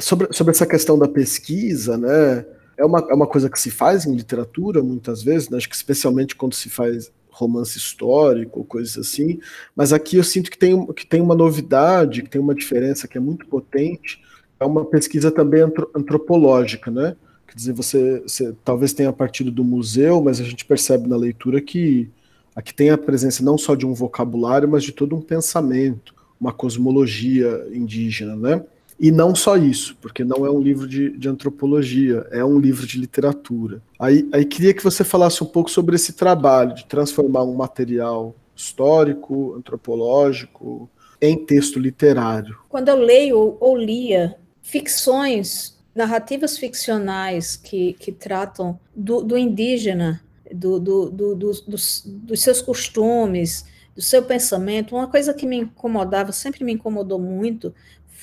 Sobre, 0.00 0.28
sobre 0.32 0.52
essa 0.52 0.66
questão 0.66 0.98
da 0.98 1.08
pesquisa, 1.08 1.96
né, 1.96 2.44
é 2.76 2.84
uma, 2.84 3.06
é 3.10 3.14
uma 3.14 3.26
coisa 3.26 3.48
que 3.48 3.58
se 3.58 3.70
faz 3.70 4.04
em 4.04 4.14
literatura 4.14 4.82
muitas 4.82 5.22
vezes, 5.22 5.48
né? 5.48 5.56
acho 5.56 5.68
que 5.68 5.76
especialmente 5.76 6.36
quando 6.36 6.54
se 6.54 6.68
faz 6.68 7.10
romance 7.36 7.76
histórico, 7.76 8.64
coisas 8.64 8.96
assim, 8.96 9.38
mas 9.74 9.92
aqui 9.92 10.16
eu 10.16 10.24
sinto 10.24 10.50
que 10.50 10.56
tem, 10.56 10.86
que 10.94 11.06
tem 11.06 11.20
uma 11.20 11.34
novidade, 11.34 12.22
que 12.22 12.30
tem 12.30 12.40
uma 12.40 12.54
diferença 12.54 13.06
que 13.06 13.18
é 13.18 13.20
muito 13.20 13.46
potente, 13.46 14.22
é 14.58 14.64
uma 14.64 14.84
pesquisa 14.84 15.30
também 15.30 15.60
antropológica, 15.94 16.90
né? 16.90 17.14
Quer 17.46 17.54
dizer, 17.54 17.72
você, 17.74 18.20
você 18.20 18.54
talvez 18.64 18.94
tenha 18.94 19.12
partido 19.12 19.50
do 19.50 19.62
museu, 19.62 20.22
mas 20.22 20.40
a 20.40 20.44
gente 20.44 20.64
percebe 20.64 21.08
na 21.08 21.16
leitura 21.16 21.60
que 21.60 22.08
aqui 22.54 22.72
tem 22.72 22.88
a 22.88 22.96
presença 22.96 23.44
não 23.44 23.58
só 23.58 23.74
de 23.74 23.86
um 23.86 23.92
vocabulário, 23.92 24.68
mas 24.68 24.82
de 24.82 24.92
todo 24.92 25.14
um 25.14 25.20
pensamento, 25.20 26.14
uma 26.40 26.52
cosmologia 26.52 27.66
indígena, 27.70 28.34
né? 28.34 28.64
E 28.98 29.10
não 29.10 29.34
só 29.34 29.56
isso, 29.56 29.96
porque 30.00 30.24
não 30.24 30.46
é 30.46 30.50
um 30.50 30.60
livro 30.60 30.88
de, 30.88 31.10
de 31.18 31.28
antropologia, 31.28 32.26
é 32.30 32.44
um 32.44 32.58
livro 32.58 32.86
de 32.86 32.98
literatura. 32.98 33.82
Aí, 33.98 34.28
aí 34.32 34.44
queria 34.44 34.72
que 34.72 34.82
você 34.82 35.04
falasse 35.04 35.42
um 35.44 35.46
pouco 35.46 35.70
sobre 35.70 35.96
esse 35.96 36.14
trabalho 36.14 36.74
de 36.74 36.86
transformar 36.86 37.44
um 37.44 37.54
material 37.54 38.34
histórico, 38.54 39.54
antropológico, 39.54 40.88
em 41.20 41.44
texto 41.44 41.78
literário. 41.78 42.56
Quando 42.68 42.88
eu 42.88 42.96
leio 42.96 43.56
ou 43.60 43.76
lia 43.76 44.36
ficções 44.62 45.76
narrativas 45.94 46.58
ficcionais 46.58 47.56
que, 47.56 47.94
que 47.94 48.12
tratam 48.12 48.78
do, 48.94 49.22
do 49.22 49.36
indígena, 49.36 50.22
do, 50.52 50.78
do, 50.78 51.10
do, 51.10 51.34
dos, 51.34 52.02
dos 52.06 52.40
seus 52.40 52.60
costumes, 52.60 53.64
do 53.94 54.02
seu 54.02 54.22
pensamento, 54.22 54.94
uma 54.94 55.08
coisa 55.08 55.32
que 55.32 55.46
me 55.46 55.56
incomodava, 55.56 56.30
sempre 56.32 56.62
me 56.62 56.74
incomodou 56.74 57.18
muito, 57.18 57.74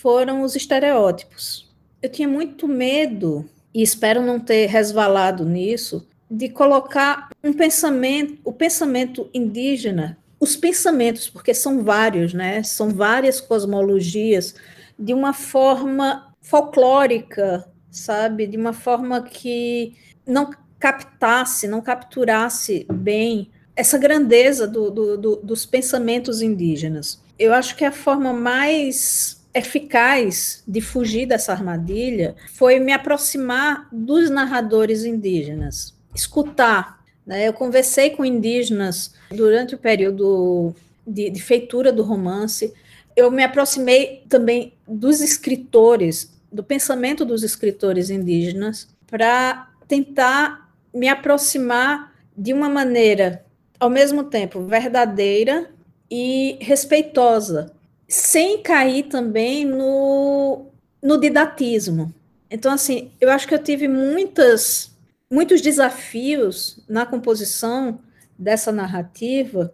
foram 0.04 0.42
os 0.42 0.54
estereótipos. 0.54 1.74
Eu 2.02 2.10
tinha 2.10 2.28
muito 2.28 2.68
medo, 2.68 3.50
e 3.74 3.82
espero 3.82 4.22
não 4.22 4.38
ter 4.38 4.66
resvalado 4.66 5.46
nisso, 5.46 6.06
de 6.30 6.50
colocar 6.50 7.30
um 7.42 7.54
pensamento, 7.54 8.38
o 8.44 8.52
pensamento 8.52 9.30
indígena, 9.34 10.18
os 10.42 10.58
pensamentos, 10.58 11.30
porque 11.30 11.54
são 11.54 11.82
vários, 11.82 12.34
né? 12.34 12.62
São 12.64 12.90
várias 12.90 13.40
cosmologias, 13.40 14.56
de 15.00 15.14
uma 15.14 15.32
forma 15.32 16.36
folclórica, 16.42 17.66
sabe? 17.90 18.46
De 18.46 18.58
uma 18.58 18.74
forma 18.74 19.22
que 19.22 19.96
não 20.28 20.52
captasse, 20.78 21.66
não 21.66 21.80
capturasse 21.80 22.86
bem 22.92 23.50
essa 23.74 23.98
grandeza 23.98 24.68
do, 24.68 24.92
do, 24.92 25.18
do, 25.18 25.36
dos 25.38 25.66
pensamentos 25.66 26.42
indígenas. 26.42 27.24
Eu 27.40 27.54
acho 27.54 27.78
que 27.78 27.86
a 27.86 27.92
forma 27.92 28.34
mais 28.34 29.42
eficaz 29.54 30.64
de 30.68 30.82
fugir 30.82 31.28
dessa 31.28 31.52
armadilha 31.52 32.36
foi 32.54 32.80
me 32.80 32.92
aproximar 32.92 33.88
dos 33.92 34.30
narradores 34.30 35.06
indígenas, 35.06 35.94
escutar. 36.16 37.04
Né? 37.26 37.48
Eu 37.48 37.54
conversei 37.54 38.10
com 38.10 38.26
indígenas 38.26 39.14
durante 39.30 39.76
o 39.76 39.78
período 39.78 40.74
de, 41.06 41.30
de 41.30 41.42
feitura 41.42 41.92
do 41.92 42.04
romance, 42.04 42.74
eu 43.16 43.30
me 43.30 43.44
aproximei 43.44 44.24
também 44.28 44.74
dos 44.88 45.22
escritores, 45.22 46.34
do 46.52 46.64
pensamento 46.64 47.24
dos 47.24 47.44
escritores 47.44 48.10
indígenas, 48.10 48.88
para 49.06 49.70
tentar 49.88 50.72
me 50.94 51.08
aproximar 51.08 52.12
de 52.36 52.54
uma 52.54 52.70
maneira, 52.70 53.46
ao 53.80 53.90
mesmo 53.90 54.24
tempo, 54.24 54.66
verdadeira 54.66 55.70
e 56.10 56.58
respeitosa, 56.60 57.72
sem 58.08 58.62
cair 58.62 59.04
também 59.04 59.66
no, 59.66 60.68
no 61.02 61.20
didatismo. 61.20 62.14
Então, 62.50 62.72
assim, 62.72 63.12
eu 63.20 63.30
acho 63.30 63.48
que 63.48 63.56
eu 63.56 63.64
tive 63.64 63.88
muitas, 63.88 64.92
muitos 65.30 65.62
desafios 65.62 66.80
na 66.88 67.06
composição 67.06 68.00
dessa 68.38 68.72
narrativa 68.72 69.74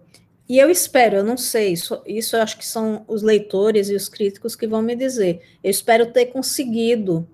e 0.49 0.57
eu 0.57 0.67
espero, 0.67 1.17
eu 1.17 1.23
não 1.23 1.37
sei, 1.37 1.73
isso, 1.73 2.01
isso 2.07 2.35
eu 2.35 2.41
acho 2.41 2.57
que 2.57 2.65
são 2.65 3.05
os 3.07 3.21
leitores 3.21 3.87
e 3.87 3.95
os 3.95 4.09
críticos 4.09 4.55
que 4.55 4.65
vão 4.65 4.81
me 4.81 4.95
dizer. 4.95 5.41
Eu 5.63 5.69
espero 5.69 6.07
ter 6.07 6.25
conseguido, 6.25 7.27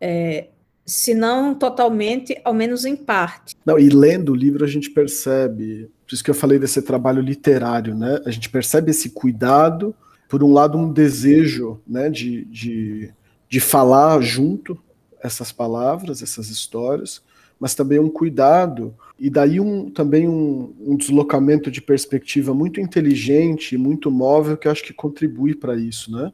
é, 0.00 0.46
se 0.86 1.12
não 1.12 1.56
totalmente, 1.56 2.40
ao 2.44 2.54
menos 2.54 2.84
em 2.84 2.94
parte. 2.94 3.56
Não, 3.66 3.80
e 3.80 3.88
lendo 3.88 4.30
o 4.30 4.36
livro 4.36 4.64
a 4.64 4.68
gente 4.68 4.90
percebe, 4.90 5.90
por 6.06 6.14
isso 6.14 6.22
que 6.22 6.30
eu 6.30 6.34
falei 6.34 6.56
desse 6.56 6.80
trabalho 6.82 7.20
literário, 7.20 7.96
né? 7.96 8.20
A 8.24 8.30
gente 8.30 8.48
percebe 8.48 8.92
esse 8.92 9.10
cuidado, 9.10 9.92
por 10.32 10.42
um 10.42 10.50
lado, 10.50 10.78
um 10.78 10.90
desejo 10.90 11.78
né, 11.86 12.08
de, 12.08 12.46
de, 12.46 13.10
de 13.50 13.60
falar 13.60 14.18
junto 14.22 14.78
essas 15.22 15.52
palavras, 15.52 16.22
essas 16.22 16.48
histórias, 16.48 17.20
mas 17.60 17.74
também 17.74 17.98
um 17.98 18.08
cuidado 18.08 18.94
e 19.20 19.28
daí 19.28 19.60
um, 19.60 19.90
também 19.90 20.26
um, 20.26 20.72
um, 20.80 20.96
deslocamento 20.96 21.70
de 21.70 21.82
perspectiva 21.82 22.54
muito 22.54 22.80
inteligente, 22.80 23.76
muito 23.76 24.10
móvel, 24.10 24.56
que 24.56 24.68
acho 24.68 24.82
que 24.82 24.94
contribui 24.94 25.54
para 25.54 25.76
isso, 25.76 26.10
né? 26.10 26.32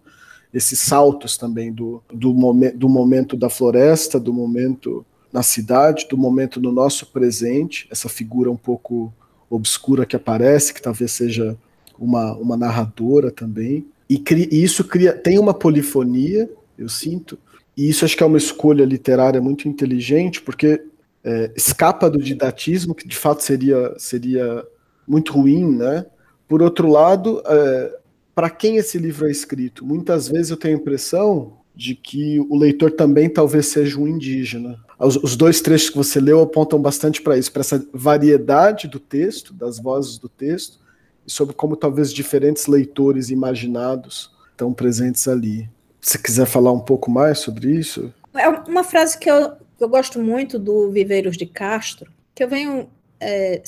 Esses 0.55 0.79
saltos 0.79 1.37
também 1.37 1.73
do, 1.73 2.01
do, 2.09 2.33
momen 2.33 2.71
do 2.77 2.89
momento 2.89 3.37
da 3.37 3.51
floresta, 3.51 4.21
do 4.21 4.33
momento 4.33 5.05
na 5.33 5.43
cidade, 5.43 6.07
do 6.09 6.17
momento 6.17 6.61
no 6.61 6.71
nosso 6.71 7.07
presente, 7.07 7.89
essa 7.91 8.09
figura 8.09 8.49
um 8.49 8.57
pouco 8.57 9.13
obscura 9.51 10.07
que 10.07 10.15
aparece, 10.15 10.73
que 10.73 10.81
talvez 10.81 11.11
seja 11.11 11.59
uma, 11.99 12.37
uma 12.37 12.57
narradora 12.57 13.33
também. 13.33 13.85
E, 14.09 14.19
cri, 14.19 14.49
e 14.51 14.63
isso 14.63 14.85
cria, 14.85 15.13
tem 15.13 15.39
uma 15.39 15.53
polifonia, 15.53 16.51
eu 16.79 16.89
sinto, 16.89 17.39
e 17.77 17.89
isso 17.89 18.05
acho 18.05 18.17
que 18.17 18.23
é 18.23 18.27
uma 18.27 18.39
escolha 18.39 18.85
literária 18.85 19.41
muito 19.41 19.69
inteligente, 19.69 20.41
porque 20.41 20.83
é, 21.23 21.53
escapa 21.55 22.09
do 22.09 22.19
didatismo, 22.19 22.95
que 22.95 23.07
de 23.07 23.17
fato 23.17 23.43
seria, 23.43 23.95
seria 23.99 24.65
muito 25.07 25.33
ruim, 25.33 25.77
né? 25.77 26.07
Por 26.49 26.63
outro 26.63 26.89
lado, 26.89 27.43
é, 27.47 27.99
para 28.35 28.49
quem 28.49 28.77
esse 28.77 28.99
livro 28.99 29.29
é 29.29 29.31
escrito? 29.31 29.85
Muitas 29.85 30.29
vezes 30.29 30.51
eu 30.51 30.57
tenho 30.57 30.77
a 30.77 30.81
impressão 30.81 31.59
de 31.75 31.95
que 31.95 32.41
o 32.49 32.57
leitor 32.57 32.91
também 32.91 33.29
talvez 33.29 33.67
seja 33.67 33.99
um 33.99 34.09
indígena. 34.09 34.81
Os, 34.99 35.17
os 35.17 35.37
dois 35.37 35.61
trechos 35.61 35.91
que 35.91 35.97
você 35.97 36.21
leu 36.21 36.41
apontam 36.41 36.81
bastante 36.81 37.23
para 37.23 37.39
isso, 37.39 37.53
para 37.53 37.61
essa 37.61 37.87
variedade 37.93 38.89
do 38.89 38.99
texto, 38.99 39.55
das 39.55 39.79
vozes 39.79 40.19
do 40.19 40.29
texto, 40.29 40.81
sobre 41.29 41.55
como 41.55 41.77
talvez 41.77 42.13
diferentes 42.13 42.67
leitores 42.67 43.31
imaginados 43.31 44.33
estão 44.51 44.73
presentes 44.73 45.29
ali. 45.29 45.69
Se 46.01 46.19
quiser 46.19 46.47
falar 46.47 46.73
um 46.73 46.81
pouco 46.81 47.11
mais 47.11 47.39
sobre 47.39 47.71
isso. 47.71 48.13
É 48.35 48.49
uma 48.49 48.83
frase 48.83 49.19
que 49.19 49.31
eu 49.31 49.57
eu 49.81 49.89
gosto 49.89 50.21
muito 50.21 50.59
do 50.59 50.91
Viveiros 50.91 51.37
de 51.37 51.47
Castro, 51.47 52.11
que 52.35 52.43
eu 52.43 52.49
venho 52.49 52.89
é, 53.21 53.63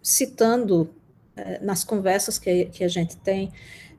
citando 0.00 0.90
é, 1.36 1.58
nas 1.60 1.82
conversas 1.82 2.38
que, 2.38 2.66
que 2.66 2.84
a 2.84 2.88
gente 2.88 3.16
tem, 3.16 3.52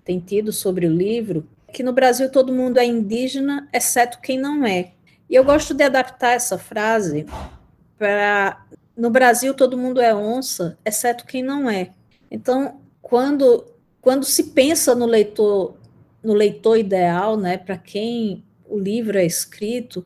tem 0.03 0.19
tido 0.19 0.53
sobre 0.53 0.87
o 0.87 0.93
livro, 0.93 1.45
que 1.73 1.83
no 1.83 1.91
Brasil 1.91 2.31
todo 2.31 2.53
mundo 2.53 2.77
é 2.77 2.85
indígena, 2.85 3.67
exceto 3.73 4.19
quem 4.21 4.39
não 4.39 4.65
é. 4.65 4.91
E 5.29 5.35
eu 5.35 5.43
gosto 5.43 5.73
de 5.73 5.83
adaptar 5.83 6.33
essa 6.33 6.57
frase 6.57 7.25
para 7.97 8.65
no 8.95 9.09
Brasil 9.09 9.53
todo 9.53 9.77
mundo 9.77 10.01
é 10.01 10.15
onça, 10.15 10.77
exceto 10.85 11.25
quem 11.25 11.43
não 11.43 11.69
é. 11.69 11.91
Então, 12.31 12.79
quando 13.07 13.65
quando 14.01 14.25
se 14.25 14.51
pensa 14.51 14.93
no 14.93 15.05
leitor 15.05 15.77
no 16.21 16.33
leitor 16.33 16.77
ideal, 16.77 17.37
né, 17.37 17.57
para 17.57 17.77
quem 17.77 18.43
o 18.67 18.77
livro 18.77 19.17
é 19.17 19.25
escrito, 19.25 20.05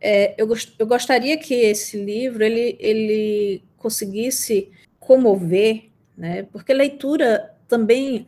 é, 0.00 0.34
eu, 0.36 0.48
gost, 0.48 0.74
eu 0.76 0.86
gostaria 0.86 1.38
que 1.38 1.54
esse 1.54 2.02
livro 2.02 2.42
ele, 2.42 2.76
ele 2.80 3.62
conseguisse 3.76 4.68
comover, 4.98 5.90
né? 6.16 6.42
porque 6.50 6.72
leitura 6.72 7.54
também, 7.68 8.26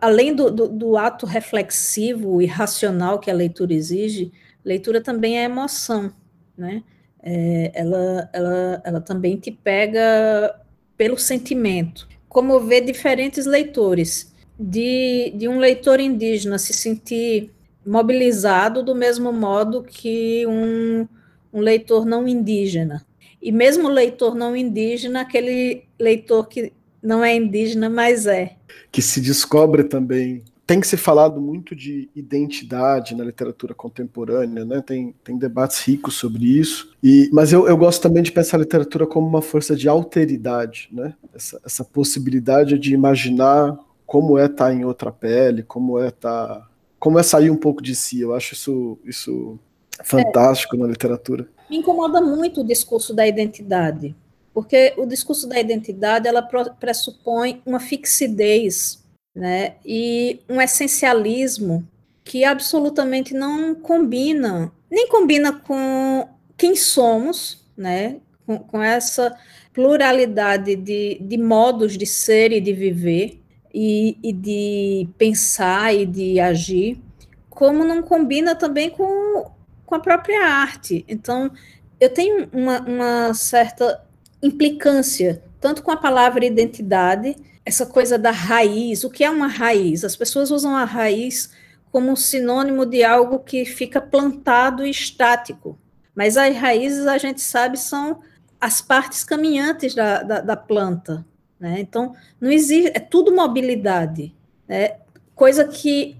além 0.00 0.34
do, 0.34 0.50
do, 0.50 0.68
do, 0.68 0.96
ato 0.98 1.24
reflexivo 1.24 2.42
e 2.42 2.46
racional 2.46 3.18
que 3.18 3.30
a 3.30 3.34
leitura 3.34 3.72
exige, 3.72 4.30
leitura 4.62 5.00
também 5.00 5.38
é 5.38 5.44
emoção, 5.44 6.12
né? 6.56 6.82
É, 7.22 7.72
ela, 7.74 8.28
ela, 8.34 8.82
ela 8.84 9.00
também 9.00 9.38
te 9.38 9.50
pega 9.50 10.60
pelo 10.96 11.16
sentimento. 11.16 12.06
Comover 12.34 12.84
diferentes 12.84 13.46
leitores, 13.46 14.34
de, 14.58 15.32
de 15.36 15.46
um 15.46 15.60
leitor 15.60 16.00
indígena 16.00 16.58
se 16.58 16.72
sentir 16.72 17.52
mobilizado 17.86 18.82
do 18.82 18.92
mesmo 18.92 19.32
modo 19.32 19.84
que 19.84 20.44
um, 20.48 21.06
um 21.52 21.60
leitor 21.60 22.04
não 22.04 22.26
indígena. 22.26 23.06
E 23.40 23.52
mesmo 23.52 23.88
leitor 23.88 24.34
não 24.34 24.56
indígena, 24.56 25.20
aquele 25.20 25.84
leitor 25.96 26.48
que 26.48 26.72
não 27.00 27.22
é 27.22 27.36
indígena, 27.36 27.88
mas 27.88 28.26
é. 28.26 28.56
Que 28.90 29.00
se 29.00 29.20
descobre 29.20 29.84
também. 29.84 30.42
Tem 30.66 30.80
que 30.80 30.86
ser 30.86 30.96
falado 30.96 31.40
muito 31.40 31.76
de 31.76 32.08
identidade 32.14 33.14
na 33.14 33.24
literatura 33.24 33.74
contemporânea, 33.74 34.64
né? 34.64 34.80
tem, 34.80 35.14
tem 35.22 35.36
debates 35.36 35.80
ricos 35.80 36.14
sobre 36.14 36.44
isso. 36.44 36.94
E, 37.02 37.28
mas 37.32 37.52
eu, 37.52 37.68
eu 37.68 37.76
gosto 37.76 38.00
também 38.00 38.22
de 38.22 38.32
pensar 38.32 38.56
a 38.56 38.60
literatura 38.60 39.06
como 39.06 39.26
uma 39.26 39.42
força 39.42 39.76
de 39.76 39.88
alteridade, 39.88 40.88
né? 40.90 41.14
essa, 41.34 41.60
essa 41.64 41.84
possibilidade 41.84 42.78
de 42.78 42.94
imaginar 42.94 43.78
como 44.06 44.38
é 44.38 44.46
estar 44.46 44.72
em 44.72 44.84
outra 44.84 45.12
pele, 45.12 45.62
como 45.62 45.98
é 45.98 46.08
estar 46.08 46.68
como 47.04 47.18
é 47.18 47.22
sair 47.22 47.50
um 47.50 47.56
pouco 47.56 47.82
de 47.82 47.94
si. 47.94 48.22
Eu 48.22 48.34
acho 48.34 48.54
isso, 48.54 48.98
isso 49.04 49.58
fantástico 50.02 50.74
é. 50.74 50.78
na 50.78 50.86
literatura. 50.86 51.46
Me 51.68 51.76
incomoda 51.76 52.18
muito 52.18 52.62
o 52.62 52.66
discurso 52.66 53.12
da 53.12 53.26
identidade, 53.26 54.16
porque 54.54 54.94
o 54.96 55.04
discurso 55.04 55.46
da 55.46 55.60
identidade 55.60 56.26
ela 56.26 56.40
pressupõe 56.80 57.60
uma 57.66 57.78
fixidez, 57.78 59.03
né, 59.34 59.74
e 59.84 60.40
um 60.48 60.60
essencialismo 60.60 61.86
que 62.22 62.44
absolutamente 62.44 63.34
não 63.34 63.74
combina, 63.74 64.72
nem 64.90 65.08
combina 65.08 65.52
com 65.52 66.28
quem 66.56 66.74
somos, 66.74 67.62
né? 67.76 68.16
Com, 68.46 68.58
com 68.58 68.82
essa 68.82 69.36
pluralidade 69.72 70.76
de, 70.76 71.18
de 71.20 71.36
modos 71.36 71.98
de 71.98 72.06
ser 72.06 72.52
e 72.52 72.60
de 72.60 72.72
viver, 72.72 73.42
e, 73.74 74.16
e 74.22 74.32
de 74.32 75.08
pensar 75.18 75.92
e 75.92 76.06
de 76.06 76.38
agir, 76.38 77.02
como 77.50 77.84
não 77.84 78.02
combina 78.02 78.54
também 78.54 78.88
com, 78.88 79.50
com 79.84 79.94
a 79.96 80.00
própria 80.00 80.46
arte. 80.46 81.04
Então, 81.08 81.50
eu 81.98 82.08
tenho 82.08 82.48
uma, 82.52 82.80
uma 82.80 83.34
certa 83.34 84.00
implicância, 84.40 85.42
tanto 85.60 85.82
com 85.82 85.90
a 85.90 85.96
palavra 85.96 86.44
identidade, 86.44 87.36
essa 87.64 87.86
coisa 87.86 88.18
da 88.18 88.30
raiz. 88.30 89.04
O 89.04 89.10
que 89.10 89.24
é 89.24 89.30
uma 89.30 89.46
raiz? 89.46 90.04
As 90.04 90.16
pessoas 90.16 90.50
usam 90.50 90.76
a 90.76 90.84
raiz 90.84 91.50
como 91.90 92.10
um 92.10 92.16
sinônimo 92.16 92.84
de 92.84 93.04
algo 93.04 93.38
que 93.38 93.64
fica 93.64 94.00
plantado 94.00 94.84
e 94.84 94.90
estático. 94.90 95.78
Mas 96.14 96.36
as 96.36 96.56
raízes, 96.56 97.06
a 97.06 97.18
gente 97.18 97.40
sabe, 97.40 97.78
são 97.78 98.20
as 98.60 98.80
partes 98.80 99.24
caminhantes 99.24 99.94
da, 99.94 100.22
da, 100.22 100.40
da 100.40 100.56
planta. 100.56 101.24
Né? 101.58 101.80
Então, 101.80 102.14
não 102.40 102.50
existe, 102.50 102.90
é 102.94 103.00
tudo 103.00 103.34
mobilidade, 103.34 104.34
né? 104.68 104.96
coisa 105.34 105.64
que, 105.64 106.16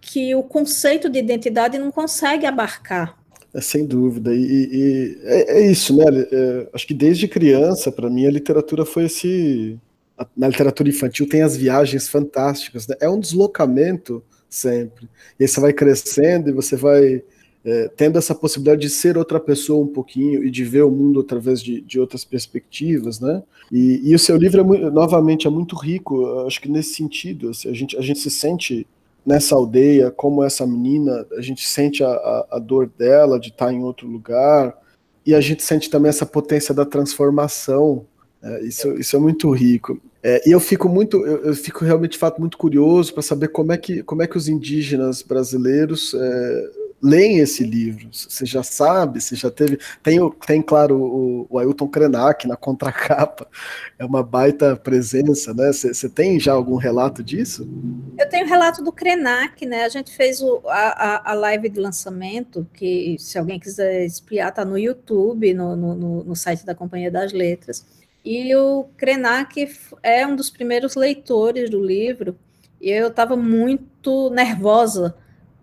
que 0.00 0.34
o 0.34 0.42
conceito 0.42 1.08
de 1.08 1.18
identidade 1.18 1.78
não 1.78 1.90
consegue 1.90 2.46
abarcar. 2.46 3.16
É, 3.54 3.60
sem 3.60 3.86
dúvida, 3.86 4.34
e, 4.34 4.40
e 4.40 5.18
é, 5.24 5.58
é, 5.58 5.70
isso, 5.70 5.96
né? 5.96 6.04
É, 6.30 6.68
acho 6.74 6.86
que 6.86 6.92
desde 6.92 7.26
criança, 7.26 7.90
para 7.90 8.10
mim, 8.10 8.26
a 8.26 8.30
literatura 8.30 8.84
foi 8.84 9.04
esse. 9.04 9.78
Na 10.36 10.48
literatura 10.48 10.88
infantil 10.88 11.28
tem 11.28 11.42
as 11.42 11.56
viagens 11.56 12.08
fantásticas, 12.08 12.86
né? 12.86 12.96
É 13.00 13.08
um 13.08 13.20
deslocamento 13.20 14.22
sempre. 14.48 15.08
E 15.38 15.44
aí 15.44 15.48
você 15.48 15.60
vai 15.60 15.72
crescendo 15.72 16.50
e 16.50 16.52
você 16.52 16.76
vai 16.76 17.22
é, 17.64 17.88
tendo 17.96 18.18
essa 18.18 18.34
possibilidade 18.34 18.80
de 18.80 18.90
ser 18.90 19.18
outra 19.18 19.38
pessoa 19.38 19.84
um 19.84 19.88
pouquinho 19.88 20.44
e 20.44 20.50
de 20.50 20.64
ver 20.64 20.82
o 20.82 20.90
mundo 20.90 21.20
através 21.20 21.62
de, 21.62 21.80
de 21.80 22.00
outras 22.00 22.24
perspectivas, 22.24 23.20
né? 23.20 23.42
E, 23.70 24.00
e 24.04 24.14
o 24.14 24.18
seu 24.18 24.36
livro, 24.36 24.74
é 24.74 24.90
novamente, 24.90 25.46
é 25.46 25.50
muito 25.50 25.76
rico, 25.76 26.40
acho 26.46 26.60
que 26.60 26.70
nesse 26.70 26.94
sentido. 26.94 27.50
Assim, 27.50 27.68
a, 27.68 27.72
gente, 27.72 27.96
a 27.96 28.00
gente 28.00 28.20
se 28.20 28.30
sente 28.30 28.86
nessa 29.26 29.54
aldeia 29.54 30.10
como 30.10 30.42
essa 30.42 30.66
menina, 30.66 31.26
a 31.36 31.42
gente 31.42 31.66
sente 31.68 32.02
a, 32.02 32.08
a, 32.08 32.46
a 32.52 32.58
dor 32.58 32.90
dela 32.98 33.38
de 33.38 33.48
estar 33.48 33.72
em 33.72 33.82
outro 33.82 34.08
lugar, 34.08 34.74
e 35.26 35.34
a 35.34 35.40
gente 35.40 35.62
sente 35.62 35.90
também 35.90 36.08
essa 36.08 36.24
potência 36.24 36.74
da 36.74 36.86
transformação. 36.86 38.06
É, 38.42 38.64
isso, 38.64 38.92
isso 38.94 39.14
é 39.14 39.18
muito 39.18 39.50
rico. 39.50 40.00
É, 40.22 40.48
e 40.48 40.52
eu 40.52 40.58
fico 40.58 40.88
muito, 40.88 41.24
eu, 41.24 41.44
eu, 41.44 41.54
fico 41.54 41.84
realmente 41.84 42.12
de 42.12 42.18
fato 42.18 42.40
muito 42.40 42.58
curioso 42.58 43.12
para 43.12 43.22
saber 43.22 43.48
como 43.48 43.72
é 43.72 43.78
que, 43.78 44.02
como 44.02 44.22
é 44.22 44.26
que 44.26 44.36
os 44.36 44.48
indígenas 44.48 45.22
brasileiros 45.22 46.12
é, 46.12 46.70
leem 47.02 47.38
esse 47.38 47.64
livro. 47.64 48.08
Você 48.12 48.44
já 48.44 48.62
sabe, 48.62 49.20
você 49.20 49.36
já 49.36 49.50
teve. 49.50 49.78
Tem, 50.02 50.18
tem 50.46 50.60
claro, 50.60 50.96
o, 50.96 51.46
o 51.48 51.58
Ailton 51.58 51.88
Krenak 51.88 52.46
na 52.46 52.56
contracapa, 52.56 53.46
é 53.98 54.04
uma 54.04 54.22
baita 54.22 54.76
presença, 54.76 55.54
né? 55.54 55.72
Você 55.72 56.08
tem 56.08 56.38
já 56.40 56.52
algum 56.52 56.76
relato 56.76 57.22
disso? 57.22 57.68
Eu 58.18 58.28
tenho 58.28 58.46
relato 58.46 58.82
do 58.82 58.92
Krenak, 58.92 59.64
né? 59.64 59.84
A 59.84 59.88
gente 59.88 60.14
fez 60.14 60.42
o, 60.42 60.60
a, 60.66 61.30
a 61.30 61.34
live 61.34 61.68
de 61.68 61.80
lançamento, 61.80 62.66
que 62.74 63.16
se 63.18 63.38
alguém 63.38 63.60
quiser 63.60 64.04
espiar, 64.04 64.52
tá 64.52 64.64
no 64.64 64.78
YouTube, 64.78 65.54
no, 65.54 65.76
no, 65.76 66.24
no 66.24 66.36
site 66.36 66.64
da 66.66 66.74
Companhia 66.74 67.10
das 67.10 67.32
Letras. 67.32 67.86
E 68.30 68.54
o 68.54 68.84
Krenak 68.94 69.74
é 70.02 70.26
um 70.26 70.36
dos 70.36 70.50
primeiros 70.50 70.94
leitores 70.94 71.70
do 71.70 71.82
livro, 71.82 72.38
e 72.78 72.90
eu 72.90 73.08
estava 73.08 73.34
muito 73.34 74.28
nervosa 74.28 75.16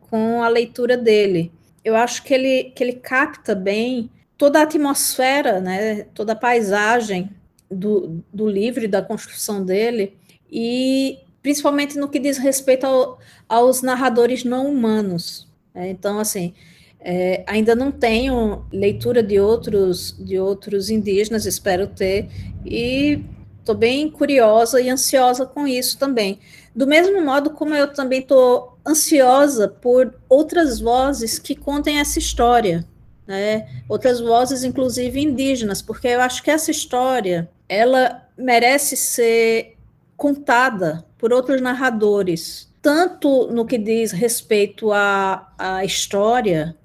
com 0.10 0.42
a 0.42 0.48
leitura 0.48 0.98
dele. 0.98 1.52
Eu 1.84 1.96
acho 1.96 2.24
que 2.24 2.34
ele, 2.34 2.72
que 2.76 2.84
ele 2.84 2.94
capta 2.94 3.54
bem 3.54 4.10
toda 4.36 4.58
a 4.58 4.64
atmosfera, 4.64 5.62
né, 5.62 6.08
toda 6.16 6.34
a 6.34 6.36
paisagem 6.36 7.30
do, 7.70 8.24
do 8.34 8.50
livro 8.50 8.84
e 8.84 8.88
da 8.88 9.00
construção 9.00 9.64
dele, 9.64 10.18
e 10.52 11.20
principalmente 11.44 12.00
no 12.00 12.10
que 12.10 12.18
diz 12.18 12.40
respeito 12.40 12.88
ao, 12.88 13.20
aos 13.48 13.84
narradores 13.84 14.44
não 14.44 14.68
humanos. 14.68 15.48
Né? 15.72 15.92
Então, 15.92 16.18
assim, 16.18 16.56
é, 17.00 17.44
ainda 17.48 17.76
não 17.76 17.92
tenho 17.92 18.66
leitura 18.72 19.22
de 19.22 19.40
outros, 19.40 20.16
de 20.18 20.40
outros 20.40 20.90
indígenas, 20.90 21.46
espero 21.46 21.88
ter, 21.88 22.30
e 22.66 23.24
estou 23.60 23.76
bem 23.76 24.10
curiosa 24.10 24.82
e 24.82 24.90
ansiosa 24.90 25.46
com 25.46 25.68
isso 25.68 25.98
também. 25.98 26.40
Do 26.76 26.86
mesmo 26.86 27.24
modo 27.24 27.52
como 27.52 27.74
eu 27.74 27.94
também 27.94 28.20
estou 28.20 28.78
ansiosa 28.86 29.68
por 29.68 30.14
outras 30.30 30.80
vozes 30.80 31.40
que 31.40 31.56
contem 31.56 32.00
essa 32.00 32.20
história, 32.20 32.86
né? 33.26 33.68
Outras 33.90 34.20
vozes, 34.20 34.64
inclusive 34.64 35.20
indígenas, 35.20 35.82
porque 35.82 36.08
eu 36.08 36.22
acho 36.22 36.44
que 36.44 36.52
essa 36.52 36.70
história 36.70 37.50
ela 37.68 38.24
merece 38.38 38.96
ser 38.96 39.76
contada 40.16 41.06
por 41.18 41.34
outros 41.34 41.62
narradores, 41.62 42.70
tanto 42.82 43.48
no 43.52 43.66
que 43.66 43.78
diz 43.78 44.12
respeito 44.12 44.92
à, 44.92 45.52
à 45.58 45.84
história, 45.84 46.76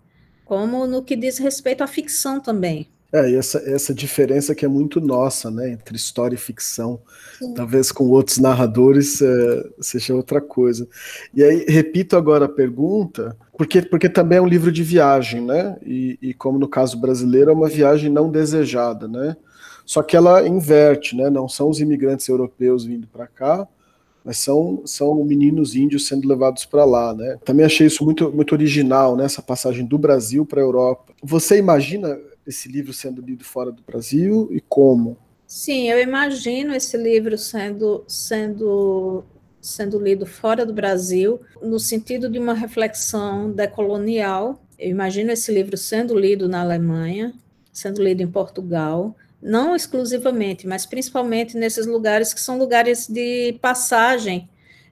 como 0.51 0.85
no 0.85 1.01
que 1.01 1.15
diz 1.15 1.39
respeito 1.39 1.85
à 1.85 1.87
ficção 1.87 2.41
também. 2.41 2.89
É, 3.13 3.31
e 3.31 3.37
essa, 3.37 3.59
essa 3.71 3.95
diferença 3.95 4.53
que 4.53 4.65
é 4.65 4.69
muito 4.69 5.01
nossa, 5.01 5.49
né, 5.49 5.71
entre 5.71 5.95
história 5.95 6.35
e 6.35 6.39
ficção. 6.39 7.01
Sim. 7.39 7.55
Talvez 7.55 7.93
com 7.93 8.09
outros 8.09 8.39
narradores 8.39 9.23
é, 9.23 9.65
seja 9.81 10.13
outra 10.13 10.41
coisa. 10.41 10.89
E 11.33 11.45
aí, 11.45 11.65
repito 11.69 12.17
agora 12.17 12.47
a 12.47 12.49
pergunta, 12.49 13.37
porque, 13.57 13.81
porque 13.81 14.09
também 14.09 14.39
é 14.39 14.43
um 14.43 14.47
livro 14.49 14.73
de 14.73 14.83
viagem, 14.83 15.41
né? 15.41 15.77
E, 15.87 16.19
e 16.21 16.35
como 16.35 16.59
no 16.59 16.67
caso 16.67 16.99
brasileiro, 16.99 17.53
é 17.53 17.55
uma 17.55 17.69
viagem 17.69 18.11
não 18.11 18.29
desejada, 18.29 19.07
né? 19.07 19.37
Só 19.87 20.03
que 20.03 20.17
ela 20.17 20.49
inverte, 20.49 21.15
né? 21.15 21.31
Não 21.31 21.49
são 21.49 21.69
os 21.69 21.81
imigrantes 21.81 22.27
europeus 22.27 22.85
vindo 22.85 23.07
para 23.07 23.29
cá, 23.29 23.69
mas 24.25 24.39
são, 24.39 24.83
são 24.85 25.25
meninos 25.25 25.75
índios 25.75 26.07
sendo 26.07 26.29
levados 26.29 26.65
para 26.65 26.85
lá, 26.85 27.15
né? 27.15 27.39
Também 27.45 27.65
achei 27.65 27.87
isso 27.87 28.05
muito, 28.05 28.31
muito 28.33 28.53
original, 28.53 29.17
né? 29.17 29.25
Essa 29.25 29.43
passagem 29.43 29.85
do 29.85 29.99
Brasil 29.99 30.45
para 30.45 30.61
a 30.61 30.65
Europa. 30.65 31.13
Você 31.23 31.59
imagina 31.59 32.19
esse 32.47 32.69
livro 32.69 32.93
sendo 32.93 33.21
lido 33.21 33.45
fora 33.45 33.71
do 33.71 33.83
Brasil 33.83 34.49
e 34.51 34.61
como? 34.61 35.17
Sim, 35.47 35.91
eu 35.91 36.01
imagino 36.01 36.75
esse 36.75 36.97
livro 36.97 37.37
sendo, 37.37 38.05
sendo, 38.07 39.25
sendo 39.61 39.99
lido 39.99 40.25
fora 40.25 40.65
do 40.65 40.73
Brasil, 40.73 41.41
no 41.61 41.81
sentido 41.81 42.29
de 42.31 42.39
uma 42.39 42.55
reflexão 42.55 43.51
decolonial. 43.51 44.61
Eu 44.79 44.91
imagino 44.91 45.33
esse 45.33 45.53
livro 45.53 45.77
sendo 45.77 46.17
lido 46.17 46.49
na 46.49 46.61
Alemanha, 46.61 47.35
sendo 47.73 48.03
lido 48.03 48.23
em 48.23 48.31
Portugal, 48.31 49.17
não 49.43 49.75
exclusivamente, 49.75 50.67
mas 50.67 50.87
principalmente 50.87 51.57
nesses 51.57 51.87
lugares 51.87 52.35
que 52.35 52.41
são 52.41 52.59
lugares 52.59 53.07
de 53.09 53.59
passagem 53.61 54.49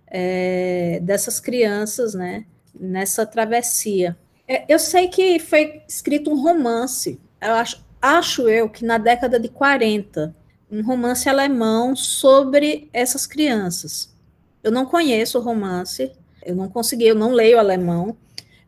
é, 0.06 1.00
dessas 1.02 1.38
crianças, 1.40 2.14
né, 2.14 2.44
nessa 2.78 3.26
travessia. 3.26 4.16
É, 4.46 4.64
eu 4.72 4.78
sei 4.78 5.08
que 5.08 5.38
foi 5.38 5.82
escrito 5.86 6.30
um 6.30 6.40
romance 6.40 7.20
eu 7.40 7.54
acho, 7.54 7.84
acho 8.02 8.48
eu 8.48 8.68
que 8.68 8.84
na 8.84 8.98
década 8.98 9.38
de 9.38 9.48
40, 9.48 10.34
um 10.70 10.82
romance 10.82 11.28
alemão 11.28 11.94
sobre 11.94 12.88
essas 12.92 13.26
crianças. 13.26 14.14
Eu 14.62 14.72
não 14.72 14.86
conheço 14.86 15.38
o 15.38 15.42
romance, 15.42 16.12
eu 16.44 16.54
não 16.54 16.68
consegui, 16.68 17.06
eu 17.06 17.14
não 17.14 17.32
leio 17.32 17.58
alemão, 17.58 18.16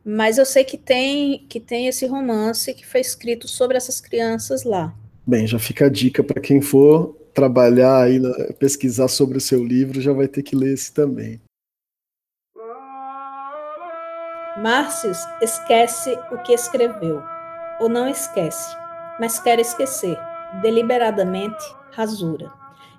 mas 0.04 0.38
eu 0.38 0.46
sei 0.46 0.64
que 0.64 0.78
tem 0.78 1.46
que 1.48 1.60
tem 1.60 1.88
esse 1.88 2.06
romance 2.06 2.72
que 2.72 2.86
foi 2.86 3.00
escrito 3.00 3.48
sobre 3.48 3.76
essas 3.76 4.00
crianças 4.00 4.62
lá. 4.64 4.94
Bem, 5.30 5.46
já 5.46 5.60
fica 5.60 5.86
a 5.86 5.88
dica 5.88 6.24
para 6.24 6.40
quem 6.40 6.60
for 6.60 7.16
trabalhar 7.32 8.02
aí, 8.02 8.20
pesquisar 8.58 9.06
sobre 9.06 9.38
o 9.38 9.40
seu 9.40 9.62
livro, 9.62 10.00
já 10.00 10.12
vai 10.12 10.26
ter 10.26 10.42
que 10.42 10.56
ler 10.56 10.74
esse 10.74 10.92
também. 10.92 11.40
Márcios 14.60 15.18
esquece 15.40 16.18
o 16.32 16.42
que 16.42 16.52
escreveu 16.52 17.22
ou 17.80 17.88
não 17.88 18.08
esquece, 18.08 18.76
mas 19.20 19.38
quer 19.38 19.60
esquecer, 19.60 20.18
deliberadamente, 20.62 21.64
rasura. 21.92 22.52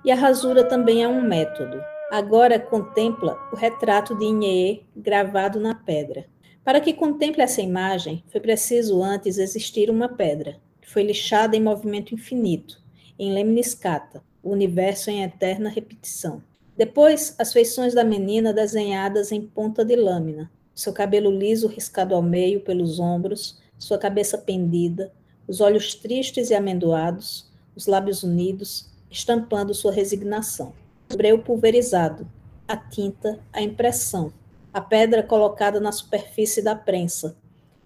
E 0.06 0.10
a 0.10 0.16
rasura 0.16 0.64
também 0.64 1.04
é 1.04 1.10
um 1.10 1.22
método. 1.22 1.84
Agora 2.10 2.58
contempla 2.58 3.38
o 3.52 3.58
retrato 3.58 4.18
de 4.18 4.24
Inhê 4.24 4.84
gravado 4.96 5.60
na 5.60 5.76
pedra. 5.76 6.26
Para 6.64 6.80
que 6.80 6.94
contemple 6.94 7.42
essa 7.42 7.62
imagem, 7.62 8.24
foi 8.32 8.40
preciso 8.40 9.04
antes 9.04 9.38
existir 9.38 9.90
uma 9.90 10.08
pedra, 10.08 10.62
foi 10.92 11.04
lixada 11.04 11.56
em 11.56 11.62
movimento 11.62 12.14
infinito, 12.14 12.84
em 13.18 13.32
lemniscata, 13.34 14.22
o 14.44 14.52
universo 14.52 15.10
em 15.10 15.24
eterna 15.24 15.70
repetição. 15.70 16.44
Depois, 16.76 17.34
as 17.40 17.54
feições 17.54 17.94
da 17.94 18.04
menina 18.04 18.52
desenhadas 18.52 19.32
em 19.32 19.42
ponta 19.42 19.86
de 19.86 19.96
lâmina, 19.96 20.52
seu 20.76 20.92
cabelo 20.92 21.32
liso 21.32 21.68
riscado 21.70 22.14
ao 22.14 22.22
meio 22.22 22.60
pelos 22.60 23.00
ombros, 23.00 23.58
sua 23.80 23.98
cabeça 23.98 24.38
pendida, 24.38 25.14
os 25.48 25.62
olhos 25.62 25.96
tristes 25.96 26.50
e 26.50 26.56
amendoados, 26.56 27.50
os 27.74 27.88
lábios 27.88 28.22
unidos, 28.22 28.90
estampando 29.10 29.74
sua 29.74 29.94
resignação. 29.94 30.74
O 31.14 31.16
breu 31.16 31.40
pulverizado, 31.40 32.28
a 32.68 32.76
tinta, 32.76 33.40
a 33.54 33.62
impressão, 33.62 34.34
a 34.74 34.82
pedra 34.82 35.24
colocada 35.24 35.80
na 35.80 35.94
superfície 35.94 36.62
da 36.62 36.76
prensa, 36.76 37.34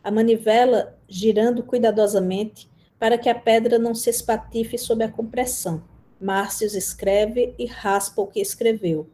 a 0.03 0.09
manivela 0.09 0.97
girando 1.07 1.61
cuidadosamente 1.61 2.67
para 2.99 3.17
que 3.17 3.29
a 3.29 3.35
pedra 3.35 3.77
não 3.77 3.93
se 3.93 4.09
espatife 4.09 4.77
sob 4.77 5.03
a 5.03 5.11
compressão. 5.11 5.83
Márcios 6.19 6.75
escreve 6.75 7.53
e 7.59 7.65
raspa 7.65 8.21
o 8.21 8.27
que 8.27 8.39
escreveu, 8.39 9.09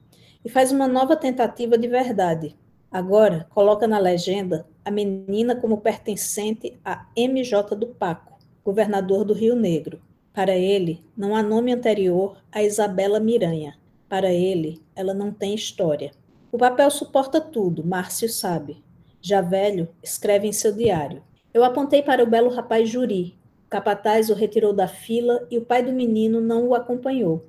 e 0.46 0.50
faz 0.50 0.72
uma 0.72 0.88
nova 0.88 1.16
tentativa 1.16 1.78
de 1.78 1.88
verdade. 1.88 2.56
Agora, 2.92 3.48
coloca 3.50 3.88
na 3.88 3.98
legenda 3.98 4.68
a 4.84 4.92
menina 4.92 5.56
como 5.56 5.82
pertencente 5.82 6.80
a 6.84 7.08
MJ 7.16 7.76
do 7.76 7.88
Paco, 7.88 8.38
governador 8.64 9.24
do 9.24 9.34
Rio 9.34 9.56
Negro. 9.56 10.02
Para 10.34 10.56
ele, 10.56 11.04
não 11.16 11.36
há 11.36 11.42
nome 11.42 11.74
anterior 11.74 12.38
a 12.52 12.64
Isabela 12.64 13.20
Miranha. 13.20 13.78
Para 14.08 14.32
ele, 14.32 14.82
ela 14.96 15.14
não 15.14 15.32
tem 15.32 15.56
história. 15.56 16.12
O 16.52 16.58
papel 16.58 16.92
suporta 16.92 17.40
tudo, 17.40 17.86
Márcio 17.86 18.28
sabe. 18.28 18.84
Já 19.22 19.40
velho, 19.42 19.90
escreve 20.04 20.48
em 20.48 20.52
seu 20.52 20.74
diário. 20.74 21.24
Eu 21.54 21.64
apontei 21.64 22.02
para 22.02 22.24
o 22.24 22.30
belo 22.30 22.50
rapaz 22.50 22.90
Juri. 22.90 23.38
Capataz 23.72 24.30
o 24.30 24.34
retirou 24.34 24.74
da 24.74 24.86
fila 24.86 25.48
e 25.50 25.58
o 25.58 25.62
pai 25.62 25.82
do 25.82 25.94
menino 25.94 26.42
não 26.42 26.68
o 26.68 26.76
acompanhou. 26.76 27.46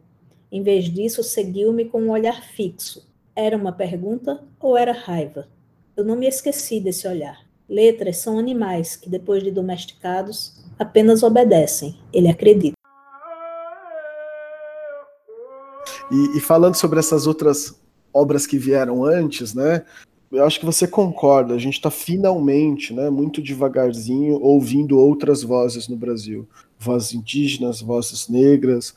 Em 0.52 0.62
vez 0.62 0.84
disso, 0.84 1.20
seguiu-me 1.20 1.86
com 1.86 2.00
um 2.00 2.10
olhar 2.12 2.44
fixo. 2.44 3.04
Era 3.34 3.56
uma 3.56 3.72
pergunta 3.72 4.40
ou 4.60 4.76
era 4.76 4.92
raiva? 4.92 5.48
Eu 5.96 6.04
não 6.04 6.14
me 6.14 6.28
esqueci 6.28 6.78
desse 6.78 7.08
olhar. 7.08 7.44
Letras 7.68 8.18
são 8.18 8.38
animais 8.38 8.94
que, 8.94 9.10
depois 9.10 9.42
de 9.42 9.50
domesticados, 9.50 10.64
apenas 10.78 11.24
obedecem. 11.24 11.98
Ele 12.12 12.28
acredita. 12.28 12.76
E, 16.08 16.38
e 16.38 16.40
falando 16.40 16.76
sobre 16.76 17.00
essas 17.00 17.26
outras 17.26 17.82
obras 18.14 18.46
que 18.46 18.58
vieram 18.58 19.04
antes, 19.04 19.54
né? 19.54 19.84
Eu 20.32 20.46
acho 20.46 20.58
que 20.58 20.64
você 20.64 20.86
concorda, 20.86 21.52
a 21.54 21.58
gente 21.58 21.74
está 21.74 21.90
finalmente, 21.90 22.94
né, 22.94 23.10
muito 23.10 23.42
devagarzinho, 23.42 24.40
ouvindo 24.40 24.98
outras 24.98 25.42
vozes 25.42 25.88
no 25.88 25.96
Brasil. 25.96 26.48
Vozes 26.78 27.12
indígenas, 27.12 27.82
vozes 27.82 28.28
negras, 28.28 28.94